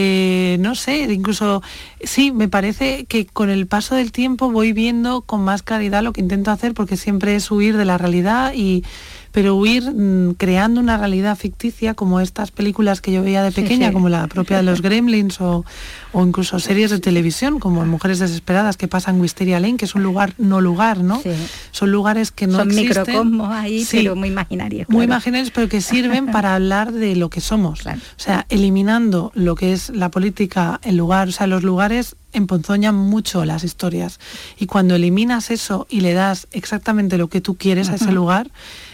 no 0.60 0.74
sé, 0.74 1.02
incluso 1.12 1.62
sí, 2.02 2.32
me 2.32 2.48
parece 2.48 3.04
que 3.06 3.26
con 3.26 3.50
el 3.50 3.66
paso 3.66 3.94
del 3.94 4.12
tiempo 4.12 4.50
voy 4.50 4.72
viendo 4.72 5.22
con 5.22 5.42
más 5.42 5.62
claridad 5.62 6.02
lo 6.02 6.12
que 6.12 6.20
intento 6.20 6.50
hacer 6.50 6.74
porque 6.74 6.96
siempre 6.96 7.34
es 7.34 7.50
huir 7.50 7.76
de 7.76 7.84
la 7.84 7.98
realidad 7.98 8.52
y 8.54 8.84
pero 9.32 9.54
huir 9.54 9.90
mm, 9.90 10.34
creando 10.34 10.80
una 10.80 10.96
realidad 10.96 11.36
ficticia 11.36 11.94
como 11.94 12.20
estas 12.20 12.50
películas 12.50 13.00
que 13.00 13.12
yo 13.12 13.22
veía 13.22 13.42
de 13.42 13.52
pequeña, 13.52 13.92
como 13.92 14.08
la 14.08 14.26
propia 14.26 14.58
de 14.58 14.62
los 14.62 14.82
Gremlins 14.82 15.40
o, 15.40 15.64
o, 16.12 16.26
incluso 16.26 16.58
series 16.58 16.90
de 16.90 16.98
televisión 16.98 17.60
como 17.60 17.84
Mujeres 17.84 18.18
Desesperadas 18.18 18.76
que 18.76 18.88
pasan 18.88 19.20
Wisteria 19.20 19.60
Lane, 19.60 19.76
que 19.76 19.84
es 19.84 19.94
un 19.94 20.02
lugar 20.02 20.34
no 20.38 20.60
lugar, 20.60 20.98
¿no? 20.98 21.22
Son 21.70 21.90
lugares 21.90 22.30
que 22.30 22.46
no 22.46 22.58
Son 22.58 22.70
existen. 22.70 22.88
microcosmos 22.88 23.48
ahí, 23.50 23.86
pero 23.90 24.16
muy 24.16 24.28
imaginarios. 24.28 24.88
Muy 24.88 25.04
imaginarios, 25.04 25.50
pero 25.50 25.68
que 25.68 25.80
sirven 25.80 26.26
para 26.26 26.54
hablar 26.54 26.92
de 26.92 27.16
lo 27.16 27.30
que 27.30 27.40
somos. 27.40 27.86
O 27.86 27.92
sea, 28.16 28.46
eliminando 28.48 29.32
lo 29.34 29.54
que 29.54 29.72
es 29.72 29.90
la 29.90 30.10
política, 30.10 30.80
el 30.82 30.96
lugar, 30.96 31.28
o 31.28 31.32
sea, 31.32 31.46
los 31.46 31.62
lugares 31.62 32.16
emponzoñan 32.32 32.94
mucho 32.94 33.44
las 33.44 33.64
historias. 33.64 34.20
Y 34.58 34.66
cuando 34.66 34.94
eliminas 34.94 35.50
eso 35.50 35.86
y 35.90 36.00
le 36.00 36.12
das 36.12 36.48
exactamente 36.52 37.18
lo 37.18 37.28
que 37.28 37.40
tú 37.40 37.56
quieres 37.56 37.90
a 37.90 37.96
ese 37.96 38.12
lugar, 38.12 38.50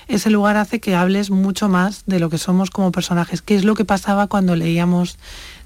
ese 0.08 0.30
lugar 0.30 0.56
hace 0.56 0.80
que 0.80 0.94
hables 0.94 1.30
mucho 1.30 1.68
más 1.68 2.04
de 2.06 2.20
lo 2.20 2.30
que 2.30 2.38
somos 2.38 2.70
como 2.70 2.92
personajes, 2.92 3.42
que 3.42 3.56
es 3.56 3.64
lo 3.64 3.74
que 3.74 3.84
pasaba 3.84 4.28
cuando 4.28 4.54
leíamos 4.54 5.18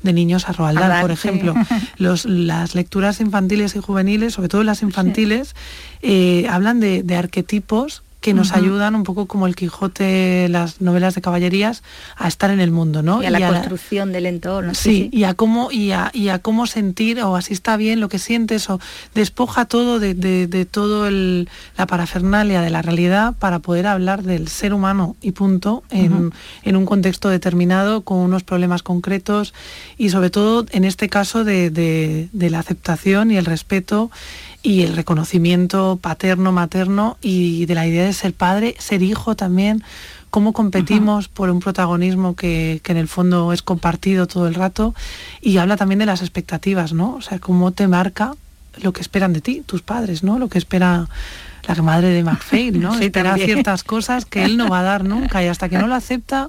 de 0.03 0.13
niños 0.13 0.49
a 0.49 0.53
Roald 0.53 0.79
Dahl, 0.79 1.03
por 1.03 1.11
ejemplo. 1.11 1.55
las 1.99 2.75
lecturas 2.75 3.21
infantiles 3.21 3.77
y 3.77 3.81
juveniles, 3.81 4.35
sobre 4.35 4.49
todo 4.49 4.63
las 4.63 4.83
infantiles, 4.83 5.55
eh, 6.03 6.47
hablan 6.49 6.81
de, 6.81 7.03
de 7.03 7.17
arquetipos 7.17 8.03
que 8.21 8.35
nos 8.35 8.53
ayudan 8.53 8.95
un 8.95 9.05
poco 9.05 9.27
como 9.27 9.47
el 9.47 9.57
Quijote, 9.57 10.49
las 10.51 10.81
novelas 10.81 11.15
de 11.15 11.23
caballerías, 11.23 11.83
a 12.17 12.29
estar 12.29 12.51
en 12.51 12.61
el 12.61 12.71
mundo, 12.71 13.03
¿no? 13.03 13.23
Y 13.23 13.27
a 13.27 13.31
la 13.31 13.49
construcción 13.49 14.13
del 14.13 14.27
entorno. 14.27 14.75
Sí, 14.75 15.09
y 15.13 15.25
a 15.25 15.35
cómo 15.35 15.71
y 15.73 15.93
a, 15.93 16.11
y 16.13 16.29
a, 16.29 16.39
cómo 16.39 16.67
sentir 16.67 17.21
o 17.23 17.37
así 17.37 17.55
está 17.55 17.77
bien 17.77 17.99
lo 18.01 18.09
que 18.09 18.19
sientes 18.19 18.69
o 18.69 18.79
despoja 19.15 19.65
todo 19.65 19.99
de, 19.99 20.15
de, 20.15 20.65
todo 20.67 21.07
el, 21.07 21.49
la 21.79 21.87
parafernalia 21.87 22.61
de 22.61 22.71
la 22.71 22.83
realidad 22.83 23.35
para 23.39 23.59
poder 23.61 23.87
hablar 23.87 24.23
del 24.23 24.49
ser 24.49 24.75
humano 24.75 25.17
y 25.23 25.33
punto 25.33 25.83
en, 25.91 26.33
en, 26.63 26.77
un 26.77 26.85
contexto 26.85 27.31
determinado 27.31 28.03
con 28.03 28.19
unos 28.19 28.43
problemas 28.43 28.83
concretos 28.83 29.55
y 29.97 30.11
sobre 30.11 30.31
todo 30.31 30.67
en 30.71 30.85
este 30.85 31.09
caso 31.09 31.45
de, 31.45 31.71
de 31.71 32.51
la 32.51 32.59
aceptación 32.59 33.31
y 33.31 33.39
el 33.39 33.47
respeto 33.47 34.11
y 34.63 34.83
el 34.83 34.95
reconocimiento 34.95 35.99
paterno, 36.01 36.53
materno 36.53 37.17
y 37.21 37.67
de 37.67 37.75
la 37.75 37.87
idea 37.87 38.05
de 38.05 38.13
ser 38.13 38.35
padre, 38.35 38.75
ser 38.79 39.03
hijo 39.03 39.35
también, 39.35 39.83
cómo 40.31 40.53
competimos 40.53 41.29
por 41.29 41.51
un 41.51 41.61
protagonismo 41.61 42.37
que, 42.37 42.81
que, 42.83 42.93
en 42.93 42.99
el 42.99 43.09
fondo 43.09 43.53
es 43.53 43.63
compartido 43.63 44.27
todo 44.27 44.47
el 44.47 44.55
rato 44.55 44.95
y 45.41 45.57
habla 45.57 45.77
también 45.77 45.99
de 45.99 46.07
las 46.07 46.21
expectativas, 46.21 46.93
¿no? 46.93 47.15
O 47.15 47.21
sea, 47.21 47.39
cómo 47.39 47.73
te 47.73 47.89
marca 47.89 48.35
lo 48.83 48.93
que 48.93 49.01
esperan 49.01 49.33
de 49.33 49.41
ti, 49.41 49.63
tus 49.67 49.83
padres, 49.83 50.23
¿no? 50.23 50.39
Lo 50.39 50.49
que 50.49 50.59
espera 50.59 51.09
la 51.67 51.83
madre 51.83 52.09
de 52.09 52.23
McFay, 52.23 52.71
¿no? 52.73 52.95
Sí, 53.01 53.05
Espera 53.05 53.37
ciertas 53.37 53.85
cosas 53.85 54.25
que 54.25 54.45
él 54.45 54.57
no 54.57 54.69
va 54.69 54.81
a 54.81 54.83
dar 54.83 55.05
nunca 55.05 55.43
y 55.43 55.47
hasta 55.47 55.69
que 55.69 55.79
no 55.79 55.87
lo 55.87 55.95
acepta, 55.95 56.49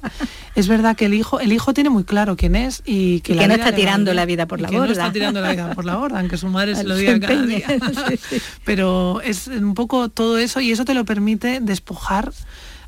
es 0.56 0.68
verdad 0.68 0.96
que 0.96 1.06
el 1.06 1.14
hijo, 1.14 1.40
el 1.40 1.54
hijo 1.54 1.74
tiene 1.74 1.90
muy 1.90 2.04
claro 2.04 2.36
quién 2.36 2.56
es 2.56 2.82
y 2.86 3.22
que, 3.22 3.36
no 3.36 3.54
está 3.54 3.74
tirando 3.74 4.14
la 4.14 4.26
vida 4.26 4.48
por 4.48 4.60
la 4.60 4.70
borda. 4.70 4.86
no 4.86 4.92
está 4.92 5.12
tirando 5.12 5.42
la 5.42 5.52
vida 5.52 5.74
por 5.74 5.86
la 5.86 5.96
borda, 5.96 6.20
aunque 6.20 6.38
su 6.38 6.48
madre 6.48 6.76
se 6.76 6.84
lo 6.84 6.96
diga 6.96 7.20
cada 7.20 7.42
día. 7.46 7.68
Pero 8.66 9.22
es 9.22 9.48
un 9.48 9.74
poco 9.74 10.10
todo 10.10 10.38
eso 10.38 10.60
y 10.60 10.72
eso 10.72 10.86
te 10.86 10.94
lo 10.94 11.06
permite 11.06 11.60
despojar 11.62 12.32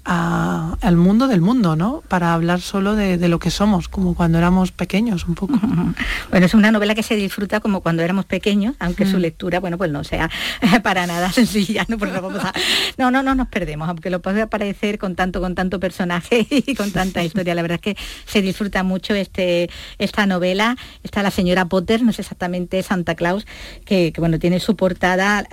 al 0.06 0.98
mundo 0.98 1.28
del 1.28 1.42
mundo, 1.42 1.76
¿no? 1.76 2.04
Para 2.08 2.34
hablar 2.34 2.60
solo 2.62 2.96
de, 2.96 3.18
lo 3.28 3.40
que 3.40 3.52
somos, 3.52 3.88
como 3.88 4.16
cuando 4.16 4.38
éramos 4.38 4.72
pequeños 4.72 5.28
un 5.28 5.36
poco. 5.36 5.54
Bueno, 6.30 6.48
es 6.48 6.54
una 6.56 6.72
novela 6.72 6.96
que 6.96 7.04
se 7.04 7.16
disfruta 7.16 7.60
como 7.60 7.82
cuando 7.82 8.02
éramos 8.02 8.26
pequeños, 8.26 8.76
aunque 8.80 9.06
su 9.06 9.18
mm. 9.18 9.22
lectura, 9.22 9.60
bueno, 9.60 9.78
pues 9.78 9.92
no 9.92 10.04
sea 10.04 10.32
para 10.84 11.06
nada 11.06 11.32
sencilla, 11.32 11.86
¿no? 11.88 11.98
no, 12.98 13.12
no, 13.12 13.22
no 13.22 13.36
nos 13.36 13.48
perdemos, 13.50 13.88
aunque 13.88 14.10
lo 14.10 14.22
puede 14.22 14.42
aparecer 14.42 14.98
con 14.98 15.16
tanto, 15.16 15.42
con 15.42 15.54
tanto 15.54 15.80
personaje 15.80 16.48
y 16.50 16.74
con 16.74 16.92
tanta 16.92 17.24
historia. 17.24 17.54
La 17.54 17.62
verdad 17.62 17.80
es 17.84 17.96
que 17.96 18.02
se 18.26 18.42
disfruta 18.42 18.84
mucho 18.84 19.14
este, 19.14 19.70
esta 20.00 20.26
novela. 20.26 20.76
Está 21.04 21.22
la 21.22 21.32
señora 21.32 21.66
Potter, 21.66 22.02
no 22.02 22.10
es 22.10 22.20
exactamente 22.20 22.82
Santa 22.82 23.16
Claus, 23.16 23.46
que, 23.86 24.12
bueno, 24.18 24.40
tiene 24.40 24.60
su 24.60 24.76
portada, 24.76 25.46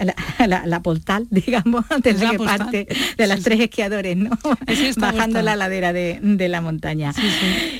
la, 0.47 0.81
portal, 0.81 1.27
digamos, 1.31 1.85
de 2.03 2.15
la, 2.15 2.33
parte 2.33 2.89
de 3.17 3.27
las 3.27 3.43
tres 3.43 3.61
esquiadores, 3.61 4.17
¿no? 4.17 4.39
Bajando 4.97 5.43
la 5.43 5.57
ladera 5.57 5.93
de, 5.93 6.49
la 6.49 6.61
montaña. 6.61 7.12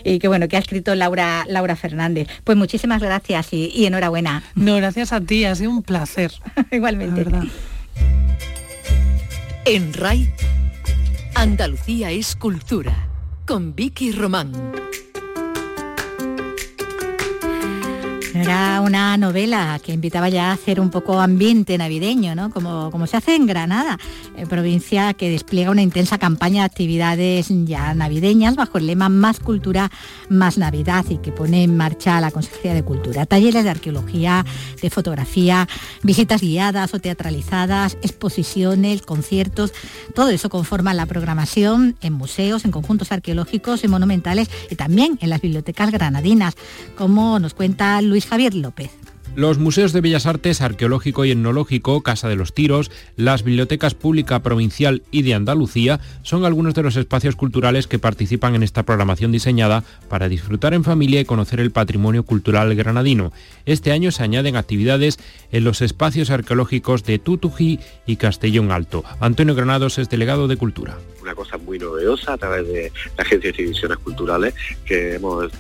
Y 0.05 0.19
que 0.19 0.29
bueno, 0.29 0.49
que 0.49 0.57
ha 0.57 0.61
escrito 0.61 0.95
Laura, 0.95 1.45
Laura 1.49 1.77
Fernández. 1.77 2.29
Pues 2.45 2.57
muchísimas 2.57 3.01
gracias 3.03 3.53
y, 3.53 3.87
enhorabuena. 3.87 4.43
No, 4.55 4.77
gracias 4.77 5.13
a 5.13 5.21
ti, 5.21 5.45
ha 5.45 5.55
sido 5.55 5.71
un 5.71 5.83
placer. 5.83 6.33
Igualmente. 6.71 7.27
En 9.65 9.93
RAI, 9.93 10.33
Andalucía 11.35 12.11
es 12.11 12.35
cultura, 12.35 13.09
con 13.47 13.75
Vicky 13.75 14.13
Román. 14.13 14.53
Era 18.35 18.81
una 18.81 19.17
novela 19.17 19.81
que 19.85 19.93
invitaba 19.93 20.29
ya 20.29 20.51
a 20.51 20.53
hacer 20.53 20.81
un 20.81 20.91
poco 20.91 21.21
ambiente 21.21 21.77
navideño, 21.79 22.35
¿no? 22.35 22.51
Como, 22.51 22.91
como 22.91 23.07
se 23.07 23.17
hace 23.17 23.35
en 23.35 23.47
Granada, 23.47 23.99
provincia 24.49 25.15
que 25.15 25.31
despliega 25.31 25.71
una 25.71 25.83
intensa 25.83 26.19
campaña 26.19 26.63
de 26.63 26.67
actividades 26.67 27.49
ya 27.49 27.95
navideñas 27.95 28.57
bajo 28.57 28.79
el 28.79 28.87
lema 28.87 29.09
Más 29.09 29.41
cultura, 29.41 29.91
más 30.29 30.59
Navidad 30.59 31.05
y 31.09 31.19
que 31.19 31.33
pone 31.33 31.65
en 31.65 31.77
marcha 31.77 32.21
la 32.21 32.31
Consejería 32.31 32.75
de 32.75 32.85
Cultura. 32.85 33.27
Talleres 33.27 33.65
de 33.65 33.71
arqueología, 33.71 34.45
de 34.81 34.91
fotografía, 34.91 35.69
visitas 36.03 36.41
guiadas 36.41 36.95
o 36.95 37.01
teatralizadas, 37.01 37.97
exposiciones, 38.03 39.03
conciertos, 39.03 39.73
todo 40.15 40.31
eso 40.31 40.49
conforma 40.51 40.95
la 40.95 41.07
programación 41.07 41.97
en 42.01 42.13
museos, 42.13 42.65
en 42.65 42.71
conjuntos 42.71 43.13
arqueológicos 43.13 43.85
y 43.85 43.89
monumentales 43.89 44.51
y 44.71 44.77
también 44.77 45.19
en 45.21 45.31
las 45.31 45.41
bibliotecas 45.41 45.91
granadinas, 45.91 46.55
como 46.97 47.39
nos 47.39 47.55
cuenta 47.55 48.01
Luis 48.03 48.20
Javier 48.27 48.55
López. 48.55 48.91
Los 49.37 49.59
museos 49.59 49.93
de 49.93 50.01
Bellas 50.01 50.27
Artes, 50.27 50.61
Arqueológico 50.61 51.25
y 51.25 51.31
Etnológico, 51.31 52.03
Casa 52.03 52.29
de 52.29 52.35
los 52.35 52.53
Tiros, 52.53 52.91
las 53.17 53.45
bibliotecas 53.45 53.95
pública 53.95 54.43
provincial 54.43 55.03
y 55.13 55.23
de 55.23 55.35
Andalucía 55.35 56.01
son 56.23 56.45
algunos 56.45 56.75
de 56.75 56.83
los 56.83 56.97
espacios 56.97 57.37
culturales 57.37 57.87
que 57.87 58.01
participan 58.01 58.57
en 58.57 58.65
esta 58.65 58.83
programación 58.83 59.31
diseñada 59.31 59.85
para 60.09 60.29
disfrutar 60.29 60.75
en 60.75 60.83
familia 60.83 61.21
y 61.21 61.25
conocer 61.25 61.61
el 61.61 61.71
patrimonio 61.71 62.25
cultural 62.25 62.75
granadino. 62.75 63.33
Este 63.67 63.93
año 63.93 64.11
se 64.11 64.25
añaden 64.25 64.57
actividades 64.57 65.21
en 65.53 65.63
los 65.63 65.81
espacios 65.81 66.31
arqueológicos 66.31 67.05
de 67.05 67.21
Tutují 67.21 67.79
y 68.07 68.17
Castellón 68.17 68.73
Alto. 68.73 69.05
Antonio 69.21 69.55
Granados 69.55 69.99
es 69.99 70.11
delegado 70.11 70.49
de 70.49 70.57
Cultura 70.57 70.99
una 71.21 71.35
cosa 71.35 71.59
muy 71.59 71.79
novedosa 71.79 72.35
a 72.35 72.39
través 72.39 72.67
de 72.69 72.93
la 73.17 73.25
Agencia 73.25 73.53
de 73.53 73.63
Instituciones 73.63 73.99
Culturales, 73.99 74.55
que 74.85 75.15
hemos 75.15 75.51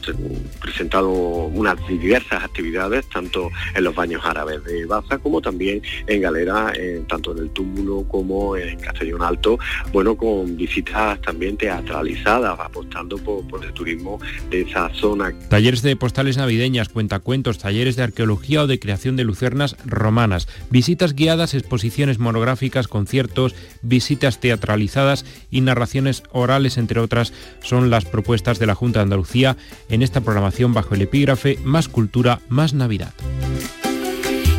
presentado 0.60 1.10
unas 1.10 1.76
diversas 1.86 2.44
actividades, 2.44 3.06
tanto 3.08 3.50
en 3.74 3.84
los 3.84 3.94
baños 3.94 4.22
árabes 4.24 4.62
de 4.64 4.86
Baza 4.86 5.18
como 5.18 5.40
también 5.40 5.82
en 6.06 6.20
Galera, 6.20 6.72
tanto 7.08 7.32
en 7.32 7.38
el 7.38 7.50
túmulo 7.50 8.04
como 8.08 8.56
en 8.56 8.78
Castellón 8.80 9.22
Alto, 9.22 9.58
bueno, 9.92 10.16
con 10.16 10.56
visitas 10.56 11.20
también 11.20 11.56
teatralizadas, 11.56 12.58
apostando 12.58 13.16
por, 13.18 13.46
por 13.48 13.64
el 13.64 13.72
turismo 13.72 14.20
de 14.50 14.62
esa 14.62 14.92
zona. 14.94 15.32
Talleres 15.48 15.82
de 15.82 15.96
postales 15.96 16.36
navideñas, 16.36 16.88
cuentacuentos, 16.88 17.58
talleres 17.58 17.96
de 17.96 18.02
arqueología 18.02 18.62
o 18.62 18.66
de 18.66 18.78
creación 18.78 19.16
de 19.16 19.24
lucernas 19.24 19.76
romanas, 19.84 20.48
visitas 20.70 21.14
guiadas, 21.14 21.54
exposiciones 21.54 22.18
monográficas, 22.18 22.88
conciertos, 22.88 23.54
visitas 23.82 24.40
teatralizadas 24.40 25.24
y 25.50 25.60
narraciones 25.60 26.22
orales, 26.32 26.78
entre 26.78 27.00
otras, 27.00 27.32
son 27.62 27.90
las 27.90 28.04
propuestas 28.04 28.58
de 28.58 28.66
la 28.66 28.74
Junta 28.74 29.00
de 29.00 29.04
Andalucía 29.04 29.56
en 29.88 30.02
esta 30.02 30.20
programación 30.20 30.72
bajo 30.74 30.94
el 30.94 31.02
epígrafe 31.02 31.58
Más 31.64 31.88
Cultura, 31.88 32.40
Más 32.48 32.74
Navidad. 32.74 33.12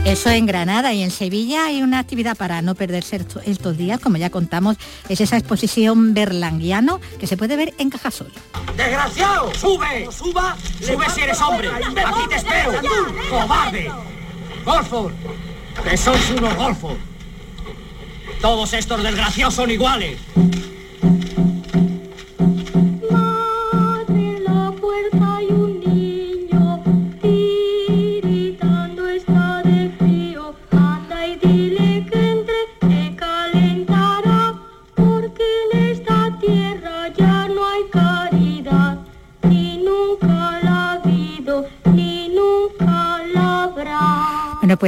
Eso 0.05 0.31
en 0.31 0.47
Granada 0.47 0.93
y 0.93 1.03
en 1.03 1.11
Sevilla 1.11 1.65
hay 1.65 1.83
una 1.83 1.99
actividad 1.99 2.35
para 2.35 2.63
no 2.63 2.73
perderse 2.73 3.21
estos 3.45 3.77
días, 3.77 3.99
como 3.99 4.17
ya 4.17 4.31
contamos, 4.31 4.77
es 5.09 5.21
esa 5.21 5.37
exposición 5.37 6.15
berlanguiano 6.15 6.99
que 7.19 7.27
se 7.27 7.37
puede 7.37 7.55
ver 7.55 7.75
en 7.77 7.91
Cajasol. 7.91 8.31
¡Desgraciado! 8.75 9.53
¡Sube! 9.53 10.07
¡Suba! 10.11 10.57
¡Sube 10.81 11.05
si 11.13 11.21
eres 11.21 11.39
hombre! 11.39 11.69
¡Aquí 11.69 12.29
te 12.29 12.35
espero! 12.35 12.71
¡Cobarde! 13.29 13.91
¡Golfo! 14.65 15.11
¡Que 15.87 15.95
sois 15.95 16.31
unos 16.31 16.55
golfos! 16.55 16.93
Todos 18.41 18.73
estos 18.73 19.03
desgraciados 19.03 19.53
son 19.53 19.69
iguales. 19.69 20.17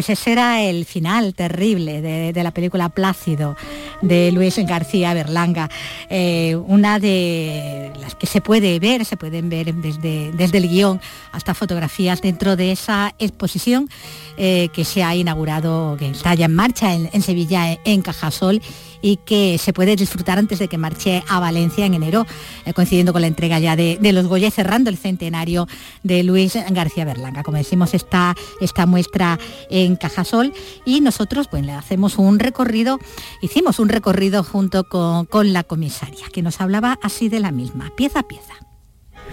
Pues 0.03 0.19
ese 0.19 0.33
era 0.33 0.61
el 0.61 0.83
final 0.83 1.33
terrible 1.33 2.01
de, 2.01 2.43
la 2.43 2.51
película 2.51 2.89
Plácido 2.89 3.55
de 4.01 4.33
Luis 4.33 4.57
García 4.57 5.13
Berlanga. 5.13 5.69
Eh, 6.09 6.57
una 6.67 6.99
de 6.99 7.93
las 8.01 8.13
que 8.15 8.27
se 8.27 8.41
puede 8.41 8.79
ver, 8.79 9.05
se 9.05 9.15
pueden 9.15 9.47
ver 9.47 9.73
desde, 9.73 10.33
desde 10.33 10.57
el 10.57 10.67
guion 10.67 10.99
hasta 11.31 11.53
fotografías 11.53 12.21
dentro 12.21 12.57
de 12.57 12.73
esa 12.73 13.15
exposición 13.17 13.87
eh, 14.35 14.69
que 14.73 14.83
se 14.83 15.03
ha 15.03 15.15
inaugurado, 15.15 15.95
que 15.97 16.09
está 16.09 16.33
ya 16.33 16.45
en 16.45 16.55
marcha 16.55 16.93
en, 16.93 17.21
Sevilla, 17.21 17.79
en 17.85 18.01
Cajasol 18.01 18.61
y 19.03 19.17
que 19.17 19.57
se 19.59 19.73
puede 19.73 19.95
disfrutar 19.95 20.39
antes 20.39 20.59
de 20.59 20.67
que 20.67 20.77
marche 20.77 21.23
a 21.27 21.39
Valencia 21.39 21.85
en 21.85 21.93
enero, 21.93 22.25
eh, 22.65 22.73
coincidiendo 22.73 23.13
con 23.13 23.21
la 23.21 23.27
entrega 23.27 23.59
ya 23.59 23.75
de, 23.75 23.99
los 24.11 24.27
Goya, 24.27 24.49
cerrando 24.49 24.89
el 24.89 24.97
centenario 24.97 25.67
de 26.03 26.23
Luis 26.23 26.57
García 26.71 27.05
Berlanga. 27.05 27.43
Como 27.43 27.57
decimos, 27.57 27.93
está 27.93 28.33
esta 28.61 28.85
muestra 28.85 29.37
en 29.69 29.92
Cajasol 29.95 30.53
y 30.85 31.01
nosotros 31.01 31.47
pues, 31.47 31.65
le 31.65 31.71
hacemos 31.71 32.17
un 32.17 32.39
recorrido, 32.39 32.99
hicimos 33.41 33.79
un 33.79 33.89
recorrido 33.89 34.43
junto 34.43 34.83
con, 34.85 35.25
con 35.25 35.53
la 35.53 35.63
comisaria, 35.63 36.27
que 36.31 36.41
nos 36.41 36.61
hablaba 36.61 36.99
así 37.01 37.29
de 37.29 37.39
la 37.39 37.51
misma, 37.51 37.91
pieza 37.95 38.19
a 38.19 38.23
pieza. 38.23 38.53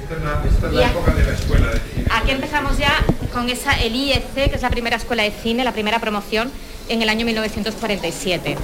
Esta 0.03 0.17
es 0.69 0.73
la, 0.73 0.91
época 0.91 1.15
de 1.15 1.25
la 1.25 1.33
escuela 1.33 1.67
de 1.69 1.81
cine. 1.81 2.07
Aquí 2.11 2.31
empezamos 2.31 2.79
ya 2.79 3.05
con 3.33 3.49
esa, 3.49 3.73
el 3.81 3.95
IEC, 3.95 4.35
que 4.35 4.55
es 4.55 4.63
la 4.63 4.71
primera 4.71 4.97
escuela 4.97 5.23
de 5.23 5.31
cine, 5.31 5.65
la 5.65 5.73
primera 5.73 5.99
promoción 5.99 6.51
en 6.89 7.03
el 7.03 7.09
año 7.09 7.27
1947 7.27 8.57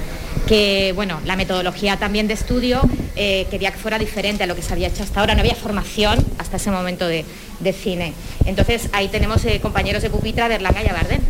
que 0.47 0.93
bueno, 0.95 1.19
la 1.25 1.35
metodología 1.35 1.97
también 1.97 2.27
de 2.27 2.33
estudio 2.33 2.81
eh, 3.15 3.45
quería 3.51 3.71
que 3.71 3.77
fuera 3.77 3.99
diferente 3.99 4.43
a 4.43 4.47
lo 4.47 4.55
que 4.55 4.61
se 4.61 4.73
había 4.73 4.87
hecho 4.87 5.03
hasta 5.03 5.19
ahora, 5.19 5.35
no 5.35 5.41
había 5.41 5.55
formación 5.55 6.25
hasta 6.39 6.57
ese 6.57 6.71
momento 6.71 7.07
de, 7.07 7.25
cine. 7.73 8.13
Entonces 8.45 8.89
ahí 8.93 9.09
tenemos 9.09 9.43
eh, 9.45 9.59
compañeros 9.61 10.01
de 10.01 10.09
pupitre, 10.09 10.47
Berlanga 10.47 10.81
y 10.81 10.87
Abardén, 10.87 11.21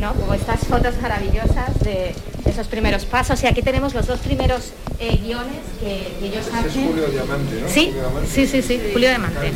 ¿no? 0.00 0.14
Como 0.14 0.34
estas 0.34 0.60
fotos 0.60 0.94
maravillosas 1.02 1.78
de 1.80 2.14
esos 2.44 2.68
primeros 2.68 3.04
pasos. 3.04 3.42
Y 3.42 3.46
aquí 3.46 3.62
tenemos 3.62 3.94
los 3.94 4.06
dos 4.06 4.20
primeros 4.20 4.72
eh, 5.00 5.18
guiones 5.22 5.56
que, 5.80 6.26
ellos 6.26 6.46
hacen. 6.52 6.82
Es 6.82 6.88
Julio 6.88 7.06
Diamante, 7.06 7.60
¿no? 7.60 7.68
Sí, 7.68 7.92
sí, 8.30 8.46
sí, 8.46 8.62
sí, 8.62 8.80
Julio 8.92 9.08
Diamante. 9.08 9.52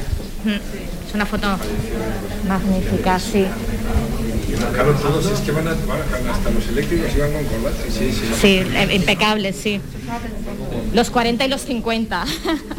Es 0.55 1.14
una 1.14 1.26
foto 1.26 1.49
magnífica, 2.49 3.18
sí. 3.18 3.47
Claro, 4.72 4.92
todos 4.94 5.26
es 5.26 5.40
que 5.40 5.53
van, 5.53 5.68
hasta 5.68 6.51
los 6.51 6.68
eléctricos 6.68 7.09
y 7.14 7.20
van 7.20 7.32
con 7.32 7.44
corbata. 7.44 7.76
Sí, 7.90 8.12
sí. 8.12 8.24
Sí, 8.40 8.94
impecables, 8.94 9.57
sí. 9.57 9.80
Los 10.92 11.11
40 11.11 11.44
y 11.44 11.49
los 11.49 11.62
50. 11.62 12.24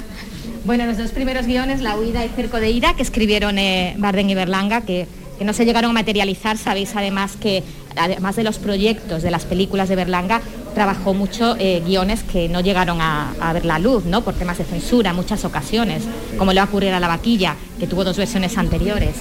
bueno, 0.66 0.86
los 0.86 0.98
dos 0.98 1.12
primeros 1.12 1.46
guiones, 1.46 1.82
La 1.82 1.98
huida 1.98 2.26
y 2.26 2.30
Cerco 2.30 2.60
de 2.60 2.72
Ira, 2.72 2.96
que 2.96 3.04
escribieron 3.04 3.58
eh, 3.60 3.96
Barden 3.98 4.30
y 4.30 4.36
Berlanga, 4.36 4.82
que, 4.82 5.08
que 5.38 5.46
no 5.46 5.54
se 5.54 5.66
llegaron 5.66 5.92
a 5.92 5.94
materializar, 5.94 6.58
sabéis 6.58 6.96
además 6.96 7.36
que 7.40 7.64
además 7.96 8.36
de 8.36 8.44
los 8.44 8.58
proyectos 8.60 9.24
de 9.24 9.32
las 9.32 9.46
películas 9.46 9.90
de 9.90 9.96
Berlanga, 9.96 10.42
trabajó 10.78 11.16
mucho 11.16 11.56
eh, 11.58 11.82
guiones 11.84 12.22
que 12.22 12.48
no 12.50 12.62
llegaron 12.62 13.02
a, 13.02 13.34
ver 13.52 13.66
la 13.66 13.80
luz, 13.80 14.06
¿no? 14.06 14.24
Por 14.24 14.36
temas 14.36 14.60
de 14.60 14.64
censura, 14.64 15.12
muchas 15.12 15.44
ocasiones, 15.44 16.04
como 16.38 16.54
le 16.54 16.60
va 16.60 16.68
a 16.68 16.70
ocurrir 16.70 16.94
a 16.94 17.00
La 17.00 17.08
Vaquilla, 17.08 17.56
que 17.80 17.88
tuvo 17.88 18.04
dos 18.04 18.16
versiones 18.16 18.60
anteriores. 18.60 19.16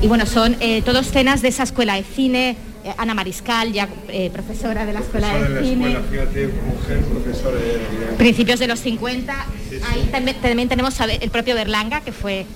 Y 0.00 0.06
bueno, 0.06 0.24
son 0.24 0.56
eh, 0.60 0.82
todos 0.82 1.08
escenas 1.08 1.42
de 1.42 1.48
esa 1.48 1.64
escuela 1.64 1.96
de 1.96 2.04
cine 2.04 2.56
eh, 2.84 2.94
Ana 2.96 3.14
Mariscal, 3.14 3.72
ya 3.72 3.88
eh, 4.06 4.30
profesora 4.32 4.86
de 4.86 4.92
la 4.92 5.00
Escuela 5.00 5.30
Profesora 5.30 5.48
de, 5.48 5.54
de 5.54 5.60
la 5.60 5.66
Cine. 5.66 5.86
escuela, 5.88 6.08
fíjate, 6.10 6.46
mujer, 6.46 7.00
profesora 7.00 7.56
de... 7.56 8.16
Principios 8.16 8.60
de 8.60 8.68
los 8.68 8.78
50. 8.78 9.46
Ahí 9.90 10.08
también, 10.12 10.36
también 10.40 10.68
tenemos 10.68 10.94
el 11.00 11.30
propio 11.30 11.56
Berlanga, 11.56 12.02
que 12.02 12.12
fue 12.12 12.46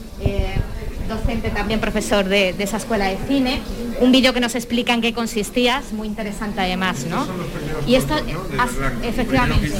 docente 1.08 1.50
también 1.50 1.80
profesor 1.80 2.24
de, 2.24 2.52
de 2.52 2.64
esa 2.64 2.78
escuela 2.78 3.06
de 3.06 3.18
cine. 3.28 3.60
Un 4.00 4.12
vídeo 4.12 4.32
que 4.32 4.40
nos 4.40 4.54
explica 4.54 4.92
en 4.92 5.00
qué 5.00 5.12
consistía, 5.12 5.78
es 5.78 5.92
muy 5.92 6.08
interesante 6.08 6.60
además, 6.60 7.06
¿no? 7.06 7.26
Y 7.86 7.94
esto, 7.94 8.14
efectivamente. 9.02 9.70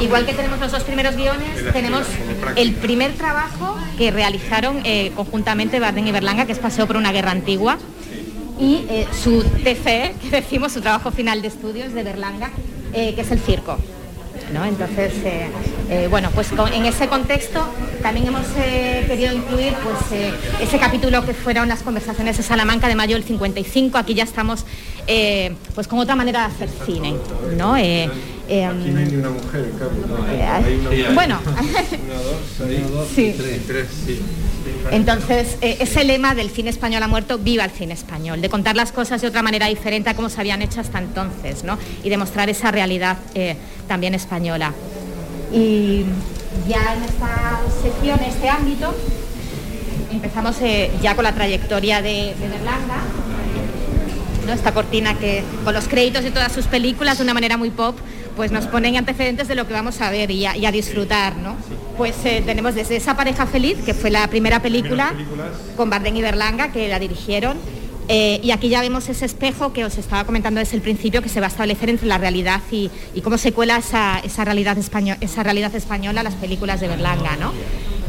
Igual 0.00 0.26
que 0.26 0.32
tenemos 0.34 0.60
los 0.60 0.72
dos 0.72 0.82
primeros 0.84 1.16
guiones, 1.16 1.72
tenemos 1.72 2.02
el 2.56 2.74
primer 2.74 3.12
trabajo 3.14 3.76
que 3.98 4.10
realizaron 4.10 4.80
eh, 4.84 5.12
conjuntamente 5.16 5.80
Bardem 5.80 6.06
y 6.06 6.12
Berlanga, 6.12 6.46
que 6.46 6.52
es 6.52 6.58
Paseo 6.58 6.86
por 6.86 6.96
una 6.96 7.12
guerra 7.12 7.30
antigua, 7.32 7.78
y 8.58 8.84
eh, 8.88 9.06
su 9.22 9.42
TFE, 9.42 10.14
que 10.20 10.30
decimos, 10.30 10.72
su 10.72 10.80
trabajo 10.80 11.10
final 11.10 11.42
de 11.42 11.48
estudios 11.48 11.92
de 11.92 12.02
Berlanga, 12.02 12.50
eh, 12.92 13.14
que 13.14 13.22
es 13.22 13.30
el 13.30 13.40
circo. 13.40 13.78
¿no? 14.52 14.64
Entonces, 14.64 15.12
eh, 15.90 16.06
bueno, 16.10 16.30
pues 16.34 16.48
con- 16.48 16.72
en 16.72 16.86
ese 16.86 17.08
contexto 17.08 17.64
también 18.02 18.26
hemos 18.28 18.46
eh, 18.56 19.04
querido 19.06 19.32
incluir 19.34 19.74
pues, 19.82 20.12
eh, 20.12 20.32
ese 20.60 20.78
capítulo 20.78 21.24
que 21.24 21.34
fueron 21.34 21.68
las 21.68 21.82
conversaciones 21.82 22.36
de 22.36 22.42
Salamanca 22.42 22.88
de 22.88 22.94
mayo 22.94 23.14
del 23.16 23.24
55. 23.24 23.98
Aquí 23.98 24.14
ya 24.14 24.24
estamos 24.24 24.64
pues 25.74 25.86
con 25.86 25.98
otra 25.98 26.16
manera 26.16 26.40
de 26.40 26.54
hacer 26.54 26.68
cine. 26.86 27.14
¿no? 27.58 27.76
Aquí 28.68 28.90
no 28.90 28.98
hay 28.98 29.06
ni 29.06 29.16
una 29.16 29.30
mujer, 29.30 29.64
bueno. 31.14 31.38
Entonces, 34.90 35.56
ese 35.60 36.04
lema 36.04 36.34
del 36.34 36.50
cine 36.50 36.70
español 36.70 37.02
ha 37.02 37.08
muerto, 37.08 37.38
viva 37.38 37.64
el 37.64 37.70
cine 37.70 37.94
español, 37.94 38.40
de 38.40 38.48
contar 38.48 38.76
las 38.76 38.92
cosas 38.92 39.20
de 39.22 39.28
otra 39.28 39.42
manera 39.42 39.66
diferente 39.66 40.10
a 40.10 40.14
como 40.14 40.28
se 40.28 40.40
habían 40.40 40.62
hecho 40.62 40.80
hasta 40.80 40.98
entonces, 40.98 41.64
¿no? 41.64 41.78
Y 42.02 42.08
demostrar 42.10 42.48
esa 42.50 42.70
realidad 42.70 43.16
también 43.88 44.14
española. 44.14 44.72
Y 45.54 46.04
ya 46.68 46.94
en 46.96 47.04
esta 47.04 47.60
sección, 47.80 48.18
en 48.18 48.30
este 48.30 48.48
ámbito, 48.48 48.92
empezamos 50.10 50.56
eh, 50.62 50.90
ya 51.00 51.14
con 51.14 51.22
la 51.22 51.32
trayectoria 51.32 52.02
de, 52.02 52.34
de 52.38 52.48
Berlanga, 52.48 52.96
¿no? 54.46 54.52
esta 54.52 54.74
cortina 54.74 55.16
que 55.18 55.42
con 55.64 55.74
los 55.74 55.88
créditos 55.88 56.24
de 56.24 56.30
todas 56.30 56.52
sus 56.52 56.66
películas 56.66 57.18
de 57.18 57.24
una 57.24 57.34
manera 57.34 57.56
muy 57.56 57.70
pop 57.70 57.96
pues 58.36 58.50
nos 58.50 58.66
ponen 58.66 58.96
antecedentes 58.96 59.48
de 59.48 59.54
lo 59.54 59.66
que 59.66 59.72
vamos 59.72 60.00
a 60.00 60.10
ver 60.10 60.30
y 60.30 60.44
a, 60.44 60.56
y 60.56 60.66
a 60.66 60.72
disfrutar 60.72 61.36
¿no? 61.36 61.56
pues 61.96 62.14
eh, 62.24 62.42
tenemos 62.44 62.74
desde 62.74 62.96
esa 62.96 63.16
pareja 63.16 63.46
feliz 63.46 63.78
que 63.86 63.94
fue 63.94 64.10
la 64.10 64.26
primera 64.28 64.60
película 64.60 65.14
con 65.76 65.88
Bardem 65.88 66.16
y 66.16 66.22
Berlanga 66.22 66.72
que 66.72 66.88
la 66.88 66.98
dirigieron 66.98 67.56
eh, 68.08 68.40
y 68.42 68.50
aquí 68.50 68.68
ya 68.68 68.82
vemos 68.82 69.08
ese 69.08 69.24
espejo 69.24 69.72
que 69.72 69.84
os 69.84 69.96
estaba 69.96 70.24
comentando 70.24 70.60
desde 70.60 70.76
el 70.76 70.82
principio 70.82 71.22
que 71.22 71.30
se 71.30 71.40
va 71.40 71.46
a 71.46 71.48
establecer 71.48 71.88
entre 71.88 72.06
la 72.06 72.18
realidad 72.18 72.60
y, 72.70 72.90
cómo 73.22 73.38
se 73.38 73.52
cuela 73.52 73.78
esa, 73.78 74.18
esa 74.18 74.44
realidad 74.44 74.76
esa 74.78 75.42
realidad 75.42 75.74
española 75.74 76.20
a 76.20 76.24
las 76.24 76.34
películas 76.34 76.80
de 76.80 76.88
Berlanga, 76.88 77.36
¿no? 77.36 77.52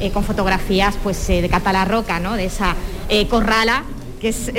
Eh, 0.01 0.11
con 0.11 0.25
fotografías 0.25 0.95
pues, 1.01 1.29
eh, 1.29 1.41
de 1.41 1.47
Catala 1.47 1.85
Roca, 1.85 2.19
¿no? 2.19 2.33
de 2.33 2.45
esa 2.45 2.75
corrala 3.29 3.83
que 4.19 4.29
es 4.29 4.51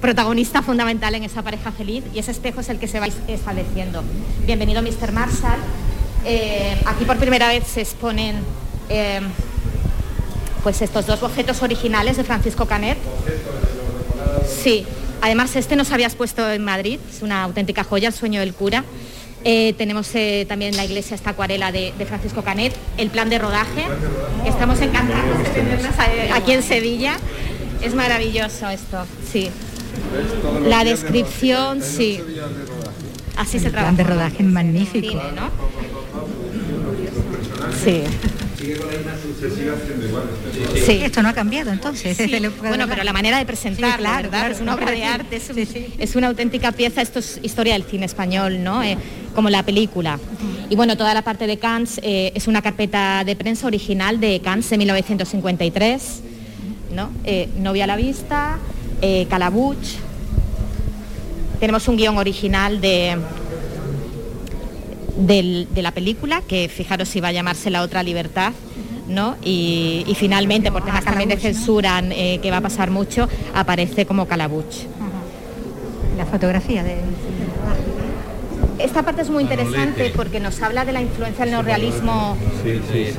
protagonista 0.00 0.62
fundamental 0.62 1.14
en 1.14 1.24
esa 1.24 1.42
pareja 1.42 1.70
feliz 1.70 2.02
y 2.14 2.18
ese 2.18 2.30
espejo 2.30 2.60
es 2.60 2.68
el 2.70 2.78
que 2.78 2.88
se 2.88 2.98
va 2.98 3.06
estableciendo. 3.28 4.02
Bienvenido 4.46 4.82
Mr. 4.82 5.12
Marshall. 5.12 5.60
Aquí 6.86 7.04
por 7.04 7.18
primera 7.18 7.48
vez 7.48 7.66
se 7.66 7.82
exponen 7.82 8.36
pues 10.62 10.82
estos 10.82 11.06
dos 11.06 11.20
bocetos 11.20 11.62
originales 11.62 12.16
de 12.16 12.24
Francisco 12.24 12.66
Canet. 12.66 12.98
Sí, 14.62 14.84
además 15.22 15.54
este 15.56 15.76
nos 15.76 15.90
habías 15.92 16.14
puesto 16.14 16.50
en 16.50 16.64
Madrid, 16.64 16.98
es 17.14 17.22
una 17.22 17.42
auténtica 17.44 17.84
joya, 17.84 18.08
el 18.08 18.14
sueño 18.14 18.40
del 18.40 18.54
cura. 18.54 18.84
Eh, 19.42 19.74
tenemos 19.78 20.14
eh, 20.14 20.44
también 20.48 20.76
la 20.76 20.84
iglesia, 20.84 21.14
esta 21.14 21.30
acuarela 21.30 21.72
de, 21.72 21.94
de 21.96 22.04
Francisco 22.06 22.42
Canet, 22.42 22.74
el 22.98 23.08
plan 23.08 23.30
de 23.30 23.38
rodaje, 23.38 23.84
que 24.42 24.48
estamos 24.50 24.78
encantados 24.80 25.38
de 25.38 25.44
tenerlas 25.50 25.98
a- 25.98 26.36
aquí 26.36 26.52
en 26.52 26.62
Sevilla. 26.62 27.16
Es 27.82 27.94
maravilloso 27.94 28.68
esto, 28.68 28.98
sí. 29.32 29.48
La 30.66 30.84
descripción, 30.84 31.82
sí. 31.82 32.20
Así 33.36 33.58
se 33.58 33.66
El 33.68 33.72
trabaja. 33.72 33.94
plan 33.94 33.96
de 33.96 34.04
rodaje 34.14 34.42
magnífico. 34.42 35.18
Sí. 38.60 38.74
Sí, 40.84 40.92
esto 41.02 41.22
no 41.22 41.28
ha 41.30 41.32
cambiado 41.32 41.70
entonces. 41.72 42.16
Sí, 42.16 42.26
desde 42.30 42.48
bueno, 42.48 42.86
pero 42.88 43.02
la 43.04 43.12
manera 43.12 43.38
de 43.38 43.46
presentarlo, 43.46 44.06
Sí, 44.22 44.28
claro, 44.28 44.54
es 44.54 44.60
una 44.60 44.74
obra 44.74 44.90
de 44.90 45.04
arte, 45.04 45.36
es, 45.36 45.50
un- 45.50 45.58
es 45.98 46.16
una 46.16 46.26
auténtica 46.28 46.72
pieza, 46.72 47.00
esto 47.02 47.18
es 47.20 47.38
historia 47.42 47.72
del 47.74 47.84
cine 47.84 48.06
español, 48.06 48.62
¿no? 48.62 48.82
Eh, 48.82 48.96
como 49.34 49.48
la 49.48 49.62
película. 49.62 50.18
Y 50.68 50.76
bueno, 50.76 50.96
toda 50.96 51.14
la 51.14 51.22
parte 51.22 51.46
de 51.46 51.58
Cannes 51.58 52.00
eh, 52.02 52.32
es 52.34 52.48
una 52.48 52.60
carpeta 52.62 53.22
de 53.24 53.36
prensa 53.36 53.66
original 53.66 54.20
de 54.20 54.40
Cannes 54.40 54.68
de 54.68 54.78
1953, 54.78 56.20
¿no? 56.94 57.10
Eh, 57.24 57.48
Novia 57.58 57.84
a 57.84 57.86
la 57.86 57.96
vista, 57.96 58.58
eh, 59.00 59.26
Calabuch. 59.30 59.76
Tenemos 61.60 61.86
un 61.88 61.96
guion 61.96 62.18
original 62.18 62.80
de, 62.80 63.16
del- 65.26 65.68
de 65.74 65.82
la 65.82 65.92
película, 65.92 66.42
que 66.46 66.68
fijaros 66.68 67.08
si 67.08 67.20
va 67.20 67.28
a 67.28 67.32
llamarse 67.32 67.70
La 67.70 67.82
otra 67.82 68.02
libertad, 68.02 68.52
¿no? 69.08 69.36
Y, 69.44 70.04
y 70.06 70.14
finalmente, 70.14 70.70
por 70.72 70.84
temas 70.84 71.04
también 71.04 71.28
de 71.28 71.36
censura, 71.36 72.02
eh, 72.10 72.38
que 72.42 72.50
va 72.50 72.58
a 72.58 72.60
pasar 72.60 72.90
mucho, 72.90 73.28
aparece 73.54 74.06
como 74.06 74.26
Calabuch. 74.26 74.86
La 76.16 76.26
fotografía 76.26 76.82
de... 76.84 76.96
Esta 78.84 79.02
parte 79.02 79.22
es 79.22 79.30
muy 79.30 79.42
interesante 79.42 80.12
porque 80.16 80.40
nos 80.40 80.60
habla 80.62 80.84
de 80.84 80.92
la 80.92 81.00
influencia 81.00 81.44
del 81.44 81.52
neorrealismo. 81.54 82.36
Sí, 82.62 82.80
sí, 82.92 83.06
sí. 83.06 83.16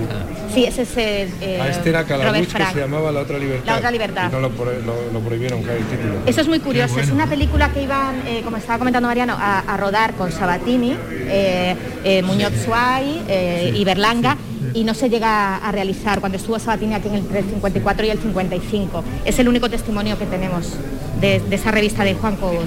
Sí, 0.54 0.66
ese 0.66 0.82
es 0.82 0.98
el, 0.98 1.30
eh, 1.42 1.60
A 1.62 1.70
este 1.70 1.90
era 1.90 2.02
Robert 2.04 2.20
Calabuch 2.24 2.48
que 2.54 2.74
se 2.74 2.80
llamaba 2.80 3.12
La 3.12 3.22
Otra 3.22 3.38
Libertad. 3.38 3.66
La 3.66 3.78
Otra 3.78 3.92
Libertad. 3.92 4.30
Y 4.30 4.32
no 4.34 4.40
lo, 4.42 4.50
pro- 4.50 4.72
lo- 4.82 5.12
lo 5.14 5.20
prohibieron, 5.22 5.62
claro, 5.64 5.80
el 5.80 5.86
título. 5.86 6.14
Eso 6.26 6.42
es 6.42 6.48
muy 6.48 6.60
curioso. 6.60 7.00
Es 7.00 7.10
una 7.12 7.28
película 7.28 7.70
que 7.72 7.84
iban, 7.84 8.16
eh, 8.28 8.42
como 8.44 8.58
estaba 8.58 8.78
comentando 8.80 9.08
Mariano, 9.08 9.36
a, 9.40 9.60
a 9.60 9.78
rodar 9.78 10.14
con 10.16 10.32
Sabatini, 10.32 10.98
eh, 11.12 11.76
eh, 12.04 12.22
Muñoz 12.24 12.54
Suárez 12.66 13.18
eh, 13.28 13.72
y 13.76 13.84
Berlanga. 13.86 14.38
Y 14.74 14.84
no 14.84 14.94
se 14.94 15.10
llega 15.10 15.58
a 15.58 15.72
realizar 15.72 16.20
cuando 16.20 16.38
estuvo 16.38 16.58
Sabatini 16.60 16.94
aquí 16.96 17.08
en 17.10 17.16
el 17.16 17.24
54 17.46 18.06
y 18.06 18.10
el 18.10 18.20
55. 18.20 19.04
Es 19.26 19.38
el 19.40 19.48
único 19.50 19.70
testimonio 19.70 20.18
que 20.18 20.26
tenemos 20.26 20.74
de, 21.20 21.40
de 21.40 21.56
esa 21.56 21.72
revista 21.72 22.04
de 22.04 22.16
Juan 22.16 22.36
Cobos. 22.38 22.66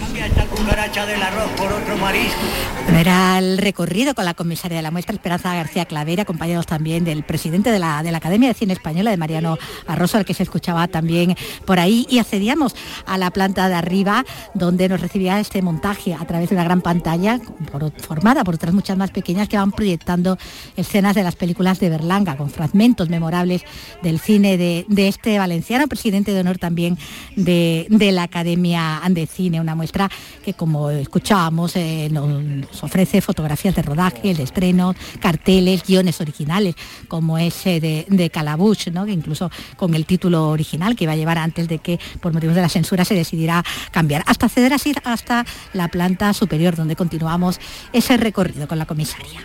era 3.00 3.38
el 3.38 3.58
recorrido 3.58 4.14
con 4.14 4.24
la 4.24 4.34
comisaria 4.34 4.76
de 4.76 4.82
la 4.82 4.90
muestra 4.90 5.14
Esperanza 5.14 5.54
García 5.54 5.86
Clavera, 5.86 6.22
acompañados 6.22 6.66
también 6.66 7.04
del 7.04 7.24
presidente 7.24 7.70
de 7.70 7.78
la, 7.78 8.02
de 8.02 8.12
la 8.12 8.18
Academia 8.18 8.48
de 8.48 8.54
Cine 8.54 8.72
Española, 8.74 9.10
de 9.10 9.16
Mariano 9.16 9.58
Arroso, 9.86 10.18
al 10.18 10.24
que 10.24 10.34
se 10.34 10.42
escuchaba 10.44 10.86
también 10.88 11.34
por 11.64 11.80
ahí, 11.80 12.06
y 12.08 12.18
accedíamos 12.18 12.74
a 13.06 13.18
la 13.18 13.30
planta 13.30 13.68
de 13.68 13.74
arriba, 13.74 14.24
donde 14.54 14.88
nos 14.88 15.00
recibía 15.00 15.40
este 15.40 15.60
montaje 15.62 16.14
a 16.14 16.24
través 16.24 16.50
de 16.50 16.54
una 16.54 16.64
gran 16.64 16.82
pantalla, 16.82 17.40
por- 17.72 17.90
formada 18.00 18.44
por 18.44 18.54
otras 18.54 18.72
muchas 18.74 18.96
más 18.96 19.10
pequeñas, 19.10 19.48
que 19.48 19.56
van 19.56 19.72
proyectando 19.72 20.38
escenas 20.76 21.14
de 21.16 21.24
las 21.24 21.34
películas 21.36 21.80
de 21.80 21.90
Berlanga, 21.94 22.36
con 22.36 22.50
fragmentos 22.50 23.08
memorables 23.08 23.62
del 24.02 24.18
cine 24.18 24.56
de, 24.56 24.84
este 25.08 25.38
valenciano, 25.38 25.86
presidente 25.86 26.32
de 26.32 26.40
honor 26.40 26.58
también 26.58 26.98
de, 27.36 27.86
la 28.12 28.24
Academia 28.24 29.00
de 29.08 29.26
Cine, 29.26 29.60
una 29.60 29.74
muestra 29.74 30.10
que 30.44 30.54
como 30.54 30.90
escuchábamos 30.90 31.76
eh, 31.76 32.08
nos 32.10 32.82
ofrece 32.82 33.20
fotografías 33.20 33.74
de 33.74 33.82
rodaje, 33.82 34.34
de 34.34 34.42
estrenos, 34.42 34.96
carteles, 35.20 35.84
guiones 35.86 36.20
originales, 36.20 36.74
como 37.08 37.38
ese 37.38 37.80
de, 37.80 38.06
de 38.08 38.30
Calabuch, 38.30 38.84
que 38.84 39.12
incluso 39.12 39.50
con 39.76 39.94
el 39.94 40.04
título 40.04 40.48
original 40.50 40.96
que 40.96 41.04
iba 41.04 41.12
a 41.12 41.16
llevar 41.16 41.38
antes 41.38 41.68
de 41.68 41.78
que 41.78 41.98
por 42.20 42.32
motivos 42.32 42.56
de 42.56 42.62
la 42.62 42.68
censura 42.68 43.04
se 43.04 43.14
decidiera 43.14 43.64
cambiar, 43.90 44.22
hasta 44.26 44.46
acceder 44.46 44.72
así 44.72 44.92
hasta 45.04 45.44
la 45.72 45.88
planta 45.88 46.32
superior, 46.32 46.76
donde 46.76 46.96
continuamos 46.96 47.60
ese 47.92 48.16
recorrido 48.16 48.68
con 48.68 48.78
la 48.78 48.86
comisaria. 48.86 49.40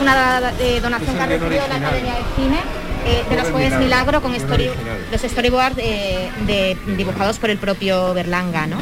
Es 0.00 0.02
una 0.02 0.52
eh, 0.60 0.80
donación 0.80 1.14
que 1.16 1.22
ha 1.22 1.26
recibido 1.26 1.68
la 1.68 1.76
Academia 1.76 2.14
de 2.14 2.22
Cine 2.36 2.58
eh, 3.06 3.24
de 3.28 3.36
los 3.36 3.48
Jueves 3.50 3.78
Milagro 3.78 4.22
con 4.22 4.34
story- 4.34 4.70
los 5.10 5.20
storyboards 5.20 5.76
eh, 5.78 6.30
de, 6.46 6.76
dibujados 6.96 7.38
por 7.38 7.50
el 7.50 7.58
propio 7.58 8.14
Berlanga, 8.14 8.66
¿no? 8.66 8.78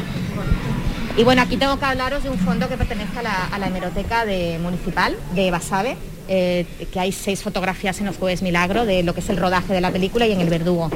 Y 1.17 1.23
bueno, 1.23 1.41
aquí 1.41 1.57
tengo 1.57 1.77
que 1.77 1.85
hablaros 1.85 2.23
de 2.23 2.29
un 2.29 2.37
fondo 2.39 2.69
que 2.69 2.77
pertenece 2.77 3.19
a 3.19 3.23
la, 3.23 3.45
a 3.45 3.59
la 3.59 3.67
hemeroteca 3.67 4.25
de, 4.25 4.57
municipal 4.61 5.17
de 5.35 5.51
Basabe, 5.51 5.97
eh, 6.29 6.65
que 6.93 6.99
hay 6.99 7.11
seis 7.11 7.43
fotografías 7.43 7.99
en 7.99 8.05
los 8.05 8.15
Jueves 8.17 8.41
Milagro 8.41 8.85
de 8.85 9.03
lo 9.03 9.13
que 9.13 9.19
es 9.19 9.29
el 9.29 9.35
rodaje 9.37 9.73
de 9.73 9.81
la 9.81 9.91
película 9.91 10.25
y 10.27 10.31
en 10.31 10.39
el 10.39 10.49
verdugo. 10.49 10.89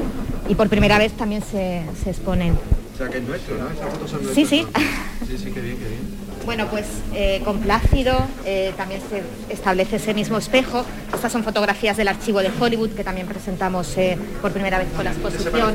Y 0.48 0.54
por 0.54 0.68
primera 0.70 0.96
vez 0.98 1.12
también 1.12 1.42
se, 1.42 1.82
se 2.02 2.10
exponen. 2.10 2.52
O 2.94 2.96
sea, 2.96 3.08
que 3.08 3.18
es 3.18 3.24
nuestro, 3.24 3.56
¿no? 3.58 3.68
Esas 3.70 3.90
fotos 3.90 4.10
son 4.10 4.20
Sí, 4.34 4.46
sí. 4.46 4.66
Sí, 5.26 5.36
sí, 5.36 5.50
qué 5.52 5.60
bien, 5.60 5.76
qué 5.76 5.88
bien. 5.88 6.13
Bueno, 6.44 6.66
pues 6.68 6.86
eh, 7.14 7.40
con 7.44 7.58
Plácido 7.60 8.16
eh, 8.44 8.72
también 8.76 9.00
se 9.08 9.22
establece 9.52 9.96
ese 9.96 10.14
mismo 10.14 10.38
espejo. 10.38 10.84
Estas 11.14 11.32
son 11.32 11.42
fotografías 11.44 11.96
del 11.96 12.08
archivo 12.08 12.40
de 12.40 12.50
Hollywood 12.58 12.90
que 12.90 13.04
también 13.04 13.26
presentamos 13.26 13.96
eh, 13.96 14.18
por 14.42 14.52
primera 14.52 14.78
vez 14.78 14.88
con 14.94 15.04
la 15.04 15.10
exposición. 15.12 15.74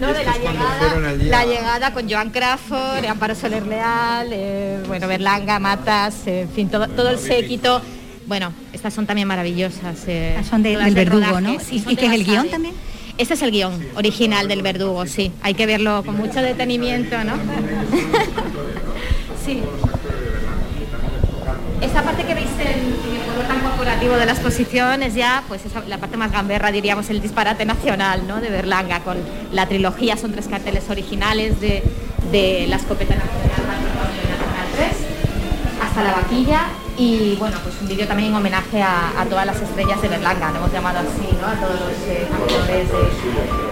No, 0.00 0.06
de 0.14 0.24
la 0.24 0.38
llegada, 0.38 1.12
la 1.18 1.44
llegada 1.44 1.92
con 1.92 2.08
Joan 2.10 2.30
Crawford, 2.30 3.04
Amparo 3.06 3.34
Soler 3.34 3.66
Leal, 3.66 4.28
eh, 4.32 4.78
bueno, 4.88 5.06
Berlanga, 5.06 5.58
Matas, 5.58 6.26
en 6.26 6.48
fin, 6.48 6.70
todo, 6.70 6.88
todo 6.88 7.10
el 7.10 7.18
séquito. 7.18 7.82
Bueno, 8.26 8.52
estas 8.72 8.94
son 8.94 9.06
también 9.06 9.28
maravillosas. 9.28 9.98
eh, 10.06 10.36
son 10.48 10.62
de- 10.62 10.76
del 10.76 10.94
de 10.94 11.04
Verdugo, 11.04 11.26
rodaje, 11.26 11.42
¿no? 11.42 11.60
sí, 11.60 11.82
¿Y- 11.86 11.92
y 11.92 11.96
qué 11.96 12.06
es 12.06 12.12
el 12.12 12.24
guion 12.24 12.48
también? 12.48 12.74
Este 13.20 13.34
es 13.34 13.42
el 13.42 13.50
guion 13.50 13.86
original 13.96 14.48
del 14.48 14.62
Verdugo, 14.62 15.04
sí. 15.04 15.30
Hay 15.42 15.52
que 15.52 15.66
verlo 15.66 16.02
con 16.06 16.16
mucho 16.16 16.40
detenimiento, 16.40 17.22
¿no? 17.22 17.34
sí. 19.44 19.60
Esta 21.82 22.02
parte 22.02 22.24
que 22.24 22.34
veis 22.34 22.48
en, 22.58 22.68
el 22.68 23.20
color 23.30 23.46
tan 23.46 23.60
corporativo 23.60 24.14
de 24.14 24.24
la 24.24 24.32
exposición 24.32 25.02
es 25.02 25.14
ya 25.14 25.42
pues 25.48 25.66
esa- 25.66 25.82
la 25.86 25.98
parte 25.98 26.16
más 26.16 26.32
gamberra, 26.32 26.72
diríamos, 26.72 27.10
el 27.10 27.20
disparate 27.20 27.66
nacional 27.66 28.26
¿no? 28.26 28.40
de 28.40 28.48
Berlanga, 28.48 29.00
con 29.00 29.18
la 29.52 29.66
trilogía, 29.66 30.16
son 30.16 30.32
tres 30.32 30.48
carteles 30.48 30.88
originales 30.88 31.60
de, 31.60 31.82
de 32.32 32.66
la 32.68 32.76
escopeta 32.76 33.16
nacional, 33.16 33.49
nacional 33.49 33.49
3, 33.49 33.49
hasta 35.80 36.02
la 36.02 36.12
vaquilla 36.12 36.66
y 36.96 37.36
bueno, 37.36 37.56
pues 37.62 37.74
un 37.80 37.88
vídeo 37.88 38.06
también 38.06 38.30
en 38.30 38.36
homenaje 38.36 38.82
a, 38.82 39.24
todas 39.28 39.46
las 39.46 39.60
estrellas 39.60 40.00
de 40.02 40.08
Berlanga, 40.08 40.50
lo 40.50 40.58
hemos 40.58 40.72
llamado 40.72 40.98
así, 40.98 41.28
¿no? 41.40 41.46
a 41.46 41.54
todos 41.54 41.80
los 41.80 41.92
eh, 42.06 42.28
actores 42.30 42.88
de, 42.88 43.69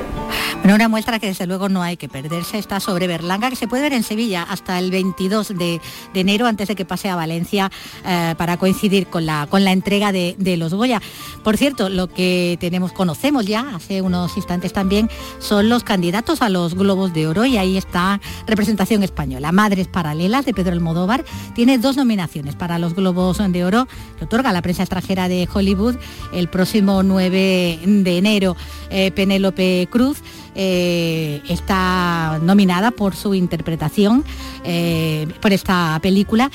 Una 0.74 0.88
muestra 0.88 1.18
que 1.18 1.26
desde 1.26 1.46
luego 1.46 1.68
no 1.68 1.82
hay 1.82 1.96
que 1.96 2.08
perderse 2.08 2.58
está 2.58 2.78
sobre 2.78 3.06
Berlanga, 3.06 3.48
que 3.48 3.56
se 3.56 3.66
puede 3.66 3.82
ver 3.82 3.94
en 3.94 4.02
Sevilla 4.02 4.42
hasta 4.42 4.78
el 4.78 4.90
22 4.90 5.48
de, 5.48 5.80
de 6.12 6.20
enero, 6.20 6.46
antes 6.46 6.68
de 6.68 6.76
que 6.76 6.84
pase 6.84 7.08
a 7.08 7.16
Valencia 7.16 7.70
eh, 8.04 8.34
para 8.36 8.58
coincidir 8.58 9.06
con 9.06 9.24
la, 9.26 9.46
con 9.48 9.64
la 9.64 9.72
entrega 9.72 10.12
de, 10.12 10.36
de 10.38 10.56
los 10.56 10.74
Goya. 10.74 11.00
Por 11.42 11.56
cierto, 11.56 11.88
lo 11.88 12.08
que 12.08 12.58
tenemos, 12.60 12.92
conocemos 12.92 13.46
ya 13.46 13.74
hace 13.74 14.02
unos 14.02 14.36
instantes 14.36 14.72
también, 14.72 15.10
son 15.38 15.68
los 15.68 15.84
candidatos 15.84 16.42
a 16.42 16.48
los 16.48 16.74
Globos 16.74 17.12
de 17.12 17.26
Oro 17.26 17.44
y 17.44 17.56
ahí 17.56 17.76
está 17.76 18.20
representación 18.46 19.02
española. 19.02 19.52
Madres 19.52 19.88
Paralelas 19.88 20.44
de 20.44 20.54
Pedro 20.54 20.72
Almodóvar 20.72 21.24
tiene 21.54 21.78
dos 21.78 21.96
nominaciones 21.96 22.54
para 22.54 22.78
los 22.78 22.94
Globos 22.94 23.38
de 23.38 23.64
Oro 23.64 23.88
que 24.18 24.26
otorga 24.26 24.52
la 24.52 24.62
prensa 24.62 24.82
extranjera 24.82 25.28
de 25.28 25.48
Hollywood 25.52 25.96
el 26.32 26.48
próximo 26.48 27.02
9 27.02 27.80
de 27.84 28.18
enero. 28.18 28.56
Eh, 28.90 29.10
Penélope 29.10 29.88
Cruz 29.90 30.22
eh, 30.60 31.40
está 31.48 32.40
nominada 32.42 32.90
por 32.90 33.14
su 33.14 33.32
interpretación 33.32 34.24
eh, 34.64 35.28
por 35.40 35.52
esta 35.52 35.98
película. 36.02 36.50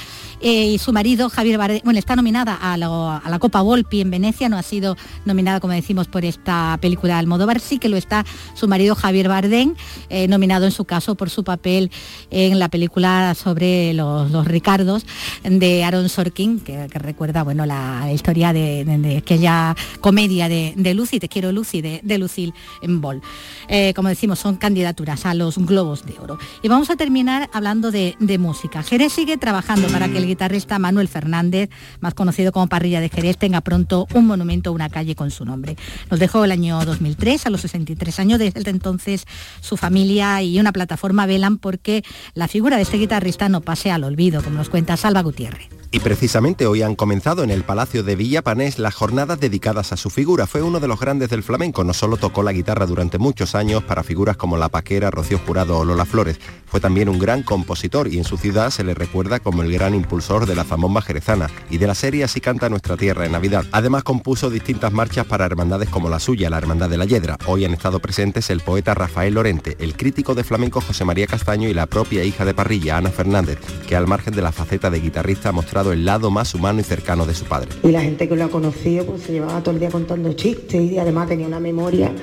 Eh, 0.46 0.72
y 0.74 0.78
su 0.78 0.92
marido 0.92 1.30
Javier 1.30 1.58
Bardem, 1.58 1.80
bueno, 1.86 1.98
está 2.00 2.16
nominada 2.18 2.54
a, 2.62 2.78
lo- 2.78 3.10
a 3.10 3.24
la 3.30 3.40
Copa 3.40 3.62
Volpi 3.62 4.02
en 4.02 4.12
Venecia, 4.12 4.50
no 4.50 4.58
ha 4.58 4.62
sido 4.64 4.98
nominada, 5.26 5.62
como 5.62 5.72
decimos, 5.74 6.08
por 6.10 6.26
esta 6.26 6.78
película 6.82 7.14
de 7.14 7.20
Almodóvar, 7.22 7.62
sí 7.62 7.80
que 7.80 7.88
lo 7.88 7.96
está 7.96 8.26
su 8.54 8.68
marido 8.68 8.94
Javier 8.94 9.30
Bardem, 9.30 9.74
eh, 10.10 10.28
nominado 10.28 10.66
en 10.66 10.72
su 10.72 10.84
caso 10.84 11.16
por 11.16 11.30
su 11.30 11.46
papel 11.46 11.92
en 12.30 12.60
la 12.60 12.68
película 12.68 13.36
sobre 13.36 13.94
los, 13.94 14.32
los 14.32 14.46
Ricardos 14.46 15.06
de 15.44 15.84
Aaron 15.86 16.10
Sorkin, 16.10 16.60
que, 16.60 16.88
que 16.92 17.00
recuerda 17.00 17.44
bueno, 17.44 17.66
la 17.66 18.12
historia 18.14 18.52
de, 18.52 18.84
de- 18.84 18.98
de 18.98 19.18
aquella 19.18 19.76
comedia 20.02 20.50
de, 20.50 20.74
de 20.76 20.94
Lucy, 20.94 21.20
Te 21.22 21.30
quiero 21.30 21.54
Lucy, 21.54 21.82
de, 21.82 22.02
de 22.04 22.18
Lucille 22.18 22.54
Ball. 22.86 23.22
Eh, 23.70 23.94
como 23.96 24.10
decimos, 24.10 24.40
son 24.40 24.58
candidaturas 24.58 25.26
a 25.26 25.34
los 25.34 25.58
Globos 25.58 26.06
de 26.06 26.16
Oro. 26.20 26.38
Y 26.62 26.68
vamos 26.68 26.90
a 26.90 26.98
terminar 26.98 27.50
hablando 27.54 27.92
de 27.92 28.38
música. 28.40 28.84
Jerez 28.84 29.14
sigue 29.14 29.38
trabajando 29.38 29.88
para 29.88 30.10
que 30.10 30.18
el 30.18 30.33
guitarrista 30.34 30.80
Manuel 30.80 31.08
Fernández, 31.08 31.70
más 32.00 32.14
conocido 32.14 32.52
como 32.52 32.68
Parrilla 32.68 33.02
de 33.02 33.10
Jerez, 33.10 33.38
tenga 33.38 33.62
pronto 33.62 34.08
un 34.14 34.26
monumento 34.26 34.72
o 34.72 34.74
una 34.74 34.90
calle 34.90 35.16
con 35.16 35.32
su 35.32 35.46
nombre. 35.46 35.78
Nos 36.10 36.20
dejó 36.20 36.44
el 36.44 36.52
año 36.52 36.84
2003, 36.84 37.46
a 37.46 37.50
los 37.50 37.62
63 37.62 38.20
años. 38.20 38.40
Desde 38.40 38.70
entonces 38.72 39.26
su 39.62 39.78
familia 39.78 40.42
y 40.42 40.60
una 40.60 40.72
plataforma 40.72 41.26
velan 41.26 41.58
porque 41.58 42.04
la 42.34 42.48
figura 42.48 42.78
de 42.78 42.84
este 42.84 42.98
guitarrista 42.98 43.48
no 43.48 43.62
pase 43.62 43.92
al 43.92 44.04
olvido, 44.04 44.42
como 44.44 44.58
nos 44.58 44.70
cuenta 44.70 44.98
Salva 44.98 45.22
Gutiérrez. 45.22 45.70
Y 45.92 46.00
precisamente 46.00 46.66
hoy 46.66 46.82
han 46.82 46.96
comenzado 46.96 47.44
en 47.44 47.52
el 47.52 47.64
Palacio 47.64 48.02
de 48.02 48.16
Villapanés 48.16 48.80
las 48.80 48.96
jornadas 48.96 49.40
dedicadas 49.40 49.94
a 49.94 49.98
su 49.98 50.10
figura. 50.10 50.48
Fue 50.48 50.64
uno 50.64 50.80
de 50.80 50.88
los 50.88 51.00
grandes 51.00 51.30
del 51.30 51.44
flamenco. 51.44 51.84
No 51.84 51.94
solo 51.94 52.18
tocó 52.18 52.42
la 52.42 52.52
guitarra 52.52 52.88
durante 52.88 53.20
muchos 53.20 53.54
años 53.54 53.84
para 53.84 54.02
figuras 54.02 54.36
como 54.36 54.58
La 54.58 54.70
Paquera, 54.70 55.12
Rocío 55.12 55.38
Jurado 55.38 55.78
o 55.78 55.86
Lola 55.86 56.06
Flores. 56.06 56.40
Fue 56.66 56.80
también 56.80 57.10
un 57.10 57.20
gran 57.20 57.44
compositor 57.44 58.08
y 58.08 58.18
en 58.18 58.24
su 58.24 58.38
ciudad 58.38 58.72
se 58.72 58.84
le 58.84 58.96
recuerda 58.96 59.40
como 59.40 59.62
el 59.62 59.72
gran 59.72 59.94
impulsor 59.94 60.13
de 60.14 60.56
la 60.56 60.64
zambomba 60.64 61.02
jerezana 61.02 61.50
y 61.72 61.80
de 61.80 61.88
la 61.88 61.96
serie 61.96 62.24
Así 62.24 62.40
canta 62.40 62.70
nuestra 62.70 62.96
tierra 62.98 63.26
en 63.26 63.32
Navidad. 63.32 63.66
Además 63.72 64.04
compuso 64.04 64.52
distintas 64.52 64.94
marchas 64.94 65.26
para 65.26 65.46
hermandades 65.46 65.90
como 65.90 66.08
la 66.08 66.20
suya, 66.20 66.52
la 66.52 66.60
Hermandad 66.60 66.88
de 66.88 66.98
la 66.98 67.06
Yedra. 67.06 67.38
Hoy 67.48 67.66
han 67.66 67.74
estado 67.74 68.00
presentes 68.00 68.52
el 68.52 68.60
poeta 68.60 68.94
Rafael 68.94 69.34
Lorente, 69.34 69.76
el 69.80 69.98
crítico 69.98 70.36
de 70.36 70.44
flamenco 70.44 70.82
José 70.82 71.04
María 71.04 71.26
Castaño 71.26 71.68
y 71.68 71.74
la 71.74 71.88
propia 71.88 72.24
hija 72.24 72.46
de 72.46 72.54
Parrilla, 72.54 72.98
Ana 72.98 73.10
Fernández, 73.10 73.58
que 73.88 73.96
al 73.96 74.06
margen 74.06 74.36
de 74.36 74.44
la 74.44 74.52
faceta 74.52 74.92
de 74.92 75.00
guitarrista 75.00 75.50
ha 75.50 75.52
mostrado 75.52 75.92
el 75.92 76.06
lado 76.06 76.30
más 76.30 76.54
humano 76.54 76.80
y 76.80 76.84
cercano 76.84 77.26
de 77.26 77.34
su 77.34 77.46
padre. 77.46 77.70
Y 77.82 77.90
la 77.90 78.02
gente 78.02 78.30
que 78.30 78.36
lo 78.36 78.44
ha 78.44 78.50
conocido 78.50 79.06
pues 79.08 79.24
se 79.24 79.32
llevaba 79.32 79.62
todo 79.62 79.74
el 79.74 79.80
día 79.80 79.90
contando 79.90 80.32
chistes 80.34 80.92
y 80.92 81.00
además 81.00 81.28
tenía 81.28 81.48
una 81.48 81.60
memoria 81.60 82.14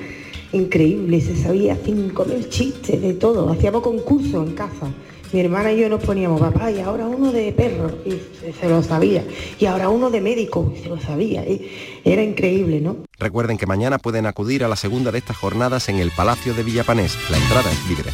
increíble, 0.53 1.19
se 1.19 1.35
sabía 1.35 1.77
5.000 1.77 2.47
chistes 2.47 3.01
de 3.01 3.13
todo, 3.15 3.49
hacíamos 3.49 3.81
concursos 3.81 4.47
en 4.47 4.53
casa. 4.53 4.87
Mi 5.33 5.39
hermana 5.39 5.71
y 5.71 5.79
yo 5.79 5.89
nos 5.89 6.03
poníamos, 6.03 6.41
papá, 6.41 6.71
y 6.71 6.79
ahora 6.81 7.07
uno 7.07 7.31
de 7.31 7.53
perro, 7.53 7.89
y 8.05 8.19
se, 8.59 8.67
lo 8.67 8.83
sabía, 8.83 9.23
y 9.57 9.65
ahora 9.65 9.89
uno 9.89 10.09
de 10.09 10.19
médico, 10.19 10.73
y 10.75 10.83
se 10.83 10.89
lo 10.89 10.99
sabía, 10.99 11.47
y 11.47 11.71
era 12.03 12.21
increíble, 12.21 12.81
¿no? 12.81 12.97
Recuerden 13.17 13.57
que 13.57 13.65
mañana 13.65 13.97
pueden 13.97 14.25
acudir 14.25 14.63
a 14.63 14.67
la 14.67 14.75
segunda 14.75 15.11
de 15.11 15.19
estas 15.19 15.37
jornadas 15.37 15.87
en 15.89 15.99
el 15.99 16.11
Palacio 16.11 16.53
de 16.53 16.63
Villapanés. 16.63 17.17
La 17.29 17.37
entrada 17.37 17.71
es 17.71 17.89
libre. 17.89 18.09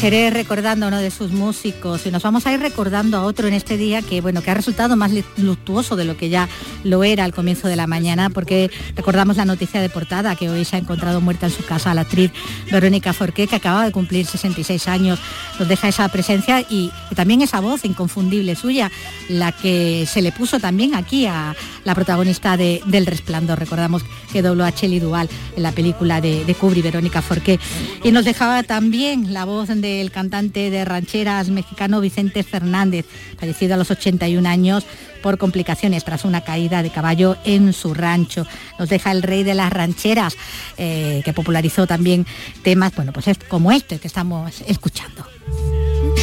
Jerez 0.00 0.32
recordando 0.32 0.88
uno 0.88 0.96
de 0.96 1.10
sus 1.10 1.30
músicos. 1.30 2.06
Y 2.06 2.10
nos 2.10 2.22
vamos 2.22 2.46
a 2.46 2.52
ir 2.54 2.60
recordando 2.60 3.18
a 3.18 3.22
otro 3.22 3.48
en 3.48 3.52
este 3.52 3.76
día 3.76 4.00
que 4.00 4.22
bueno 4.22 4.40
que 4.40 4.50
ha 4.50 4.54
resultado 4.54 4.96
más 4.96 5.10
luctuoso 5.36 5.94
de 5.94 6.06
lo 6.06 6.16
que 6.16 6.30
ya 6.30 6.48
lo 6.84 7.04
era 7.04 7.24
al 7.24 7.34
comienzo 7.34 7.68
de 7.68 7.76
la 7.76 7.86
mañana 7.86 8.30
porque 8.30 8.70
recordamos 8.96 9.36
la 9.36 9.44
noticia 9.44 9.82
de 9.82 9.90
portada 9.90 10.36
que 10.36 10.48
hoy 10.48 10.64
se 10.64 10.76
ha 10.76 10.78
encontrado 10.78 11.20
muerta 11.20 11.46
en 11.46 11.52
su 11.52 11.66
casa 11.66 11.92
la 11.92 12.00
actriz 12.02 12.32
Verónica 12.72 13.12
Forqué 13.12 13.46
que 13.46 13.56
acaba 13.56 13.84
de 13.84 13.92
cumplir 13.92 14.24
66 14.24 14.88
años. 14.88 15.18
Nos 15.58 15.68
deja 15.68 15.88
esa 15.88 16.08
presencia 16.08 16.62
y, 16.62 16.90
y 17.10 17.14
también 17.14 17.42
esa 17.42 17.60
voz 17.60 17.84
inconfundible 17.84 18.56
suya 18.56 18.90
la 19.28 19.52
que 19.52 20.06
se 20.06 20.22
le 20.22 20.32
puso 20.32 20.58
también 20.60 20.94
aquí 20.94 21.26
a 21.26 21.54
la 21.84 21.94
protagonista 21.94 22.56
de, 22.56 22.80
del 22.86 23.04
Resplandor. 23.04 23.58
Recordamos 23.58 24.02
que 24.32 24.40
dobló 24.40 24.64
a 24.64 24.70
Shelley 24.70 25.00
Duval 25.00 25.28
en 25.56 25.62
la 25.62 25.72
película 25.72 26.22
de, 26.22 26.46
de 26.46 26.54
Kubrick 26.54 26.84
Verónica 26.84 27.20
Forqué. 27.20 27.60
Y 28.02 28.12
nos 28.12 28.24
dejaba 28.24 28.62
también 28.62 29.34
la 29.34 29.44
voz 29.44 29.68
de 29.68 29.89
el 29.98 30.10
cantante 30.10 30.70
de 30.70 30.84
rancheras 30.84 31.48
mexicano 31.48 32.00
Vicente 32.00 32.42
Fernández, 32.42 33.06
fallecido 33.38 33.74
a 33.74 33.76
los 33.76 33.90
81 33.90 34.48
años 34.48 34.86
por 35.22 35.38
complicaciones 35.38 36.04
tras 36.04 36.24
una 36.24 36.42
caída 36.42 36.82
de 36.82 36.90
caballo 36.90 37.36
en 37.44 37.72
su 37.72 37.94
rancho. 37.94 38.46
Nos 38.78 38.88
deja 38.88 39.10
el 39.12 39.22
rey 39.22 39.42
de 39.42 39.54
las 39.54 39.72
rancheras, 39.72 40.36
eh, 40.76 41.22
que 41.24 41.32
popularizó 41.32 41.86
también 41.86 42.26
temas, 42.62 42.94
bueno, 42.94 43.12
pues 43.12 43.28
es 43.28 43.38
como 43.38 43.72
este 43.72 43.98
que 43.98 44.06
estamos 44.06 44.60
escuchando. 44.66 45.26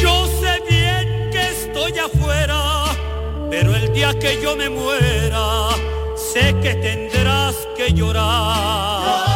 Yo 0.02 0.26
sé 0.40 0.62
bien 0.68 1.30
que 1.30 1.48
estoy 1.64 1.92
afuera, 1.98 2.84
pero 3.50 3.74
el 3.74 3.92
día 3.92 4.18
que 4.18 4.40
yo 4.42 4.56
me 4.56 4.68
muera, 4.68 5.70
sé 6.32 6.54
que 6.62 6.74
tendrás 6.74 7.54
que 7.76 7.92
llorar. 7.92 9.27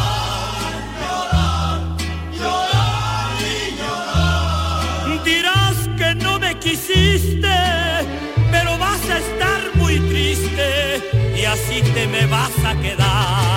Quisiste, 6.93 7.49
pero 8.51 8.78
vas 8.78 9.01
a 9.09 9.18
estar 9.18 9.76
muy 9.76 9.99
triste 10.01 11.01
y 11.36 11.45
así 11.45 11.82
te 11.95 12.07
me 12.07 12.26
vas 12.26 12.53
a 12.64 12.80
quedar. 12.80 13.51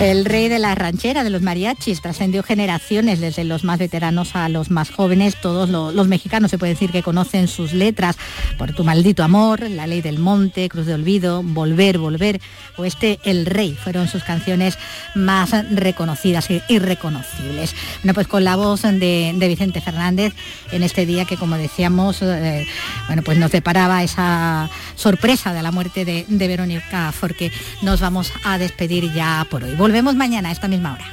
El 0.00 0.24
rey 0.24 0.48
de 0.48 0.58
la 0.58 0.74
ranchera, 0.74 1.22
de 1.22 1.30
los 1.30 1.42
mariachis, 1.42 2.00
trascendió 2.00 2.42
generaciones, 2.42 3.20
desde 3.20 3.44
los 3.44 3.62
más 3.62 3.78
veteranos 3.78 4.34
a 4.34 4.48
los 4.48 4.68
más 4.68 4.90
jóvenes. 4.90 5.36
Todos 5.40 5.68
lo- 5.70 5.92
los 5.92 6.08
mexicanos 6.08 6.50
se 6.50 6.58
puede 6.58 6.72
decir 6.72 6.90
que 6.90 7.04
conocen 7.04 7.46
sus 7.46 7.72
letras. 7.72 8.16
Por 8.58 8.72
tu 8.72 8.82
maldito 8.82 9.22
amor, 9.22 9.60
La 9.70 9.86
ley 9.86 10.00
del 10.00 10.18
monte, 10.18 10.68
Cruz 10.68 10.86
de 10.86 10.94
olvido, 10.94 11.42
Volver, 11.44 11.98
volver 11.98 12.40
o 12.78 12.84
este 12.84 13.20
El 13.22 13.46
rey 13.46 13.74
fueron 13.80 14.08
sus 14.08 14.24
canciones 14.24 14.76
más 15.14 15.50
reconocidas 15.70 16.48
y 16.50 16.78
reconocibles. 16.80 17.72
Bueno, 18.02 18.14
pues 18.14 18.26
con 18.26 18.42
la 18.42 18.56
voz 18.56 18.82
de, 18.82 19.34
Vicente 19.38 19.80
Fernández 19.80 20.34
en 20.72 20.82
este 20.82 21.06
día 21.06 21.26
que, 21.26 21.36
como 21.36 21.56
decíamos, 21.56 22.22
eh, 22.22 22.66
bueno, 23.06 23.22
pues 23.22 23.38
nos 23.38 23.52
deparaba 23.52 24.02
esa 24.02 24.68
sorpresa 24.96 25.52
de 25.54 25.62
la 25.62 25.70
muerte 25.70 26.04
de, 26.04 26.24
Verónica 26.28 27.12
Forqué. 27.12 27.52
Nos 27.82 28.00
vamos 28.00 28.32
a 28.42 28.58
despedir 28.58 29.12
ya 29.12 29.46
por 29.48 29.62
hoy. 29.62 29.76
Volvemos 29.92 30.16
mañana 30.16 30.48
a 30.48 30.52
esta 30.52 30.68
misma 30.68 30.94
hora. 30.94 31.04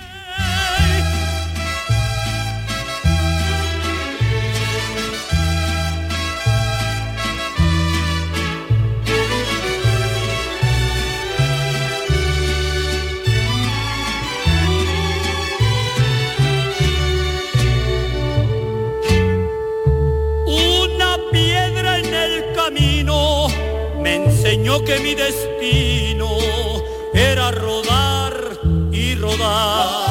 Una 20.47 21.17
piedra 21.33 21.97
en 21.97 22.13
el 22.13 22.53
camino 22.55 23.49
me 24.01 24.15
enseñó 24.15 24.81
que 24.85 24.99
mi 25.01 25.15
destino 25.15 26.29
era 27.13 27.51
rodar 27.51 28.18
rodar. 29.19 30.08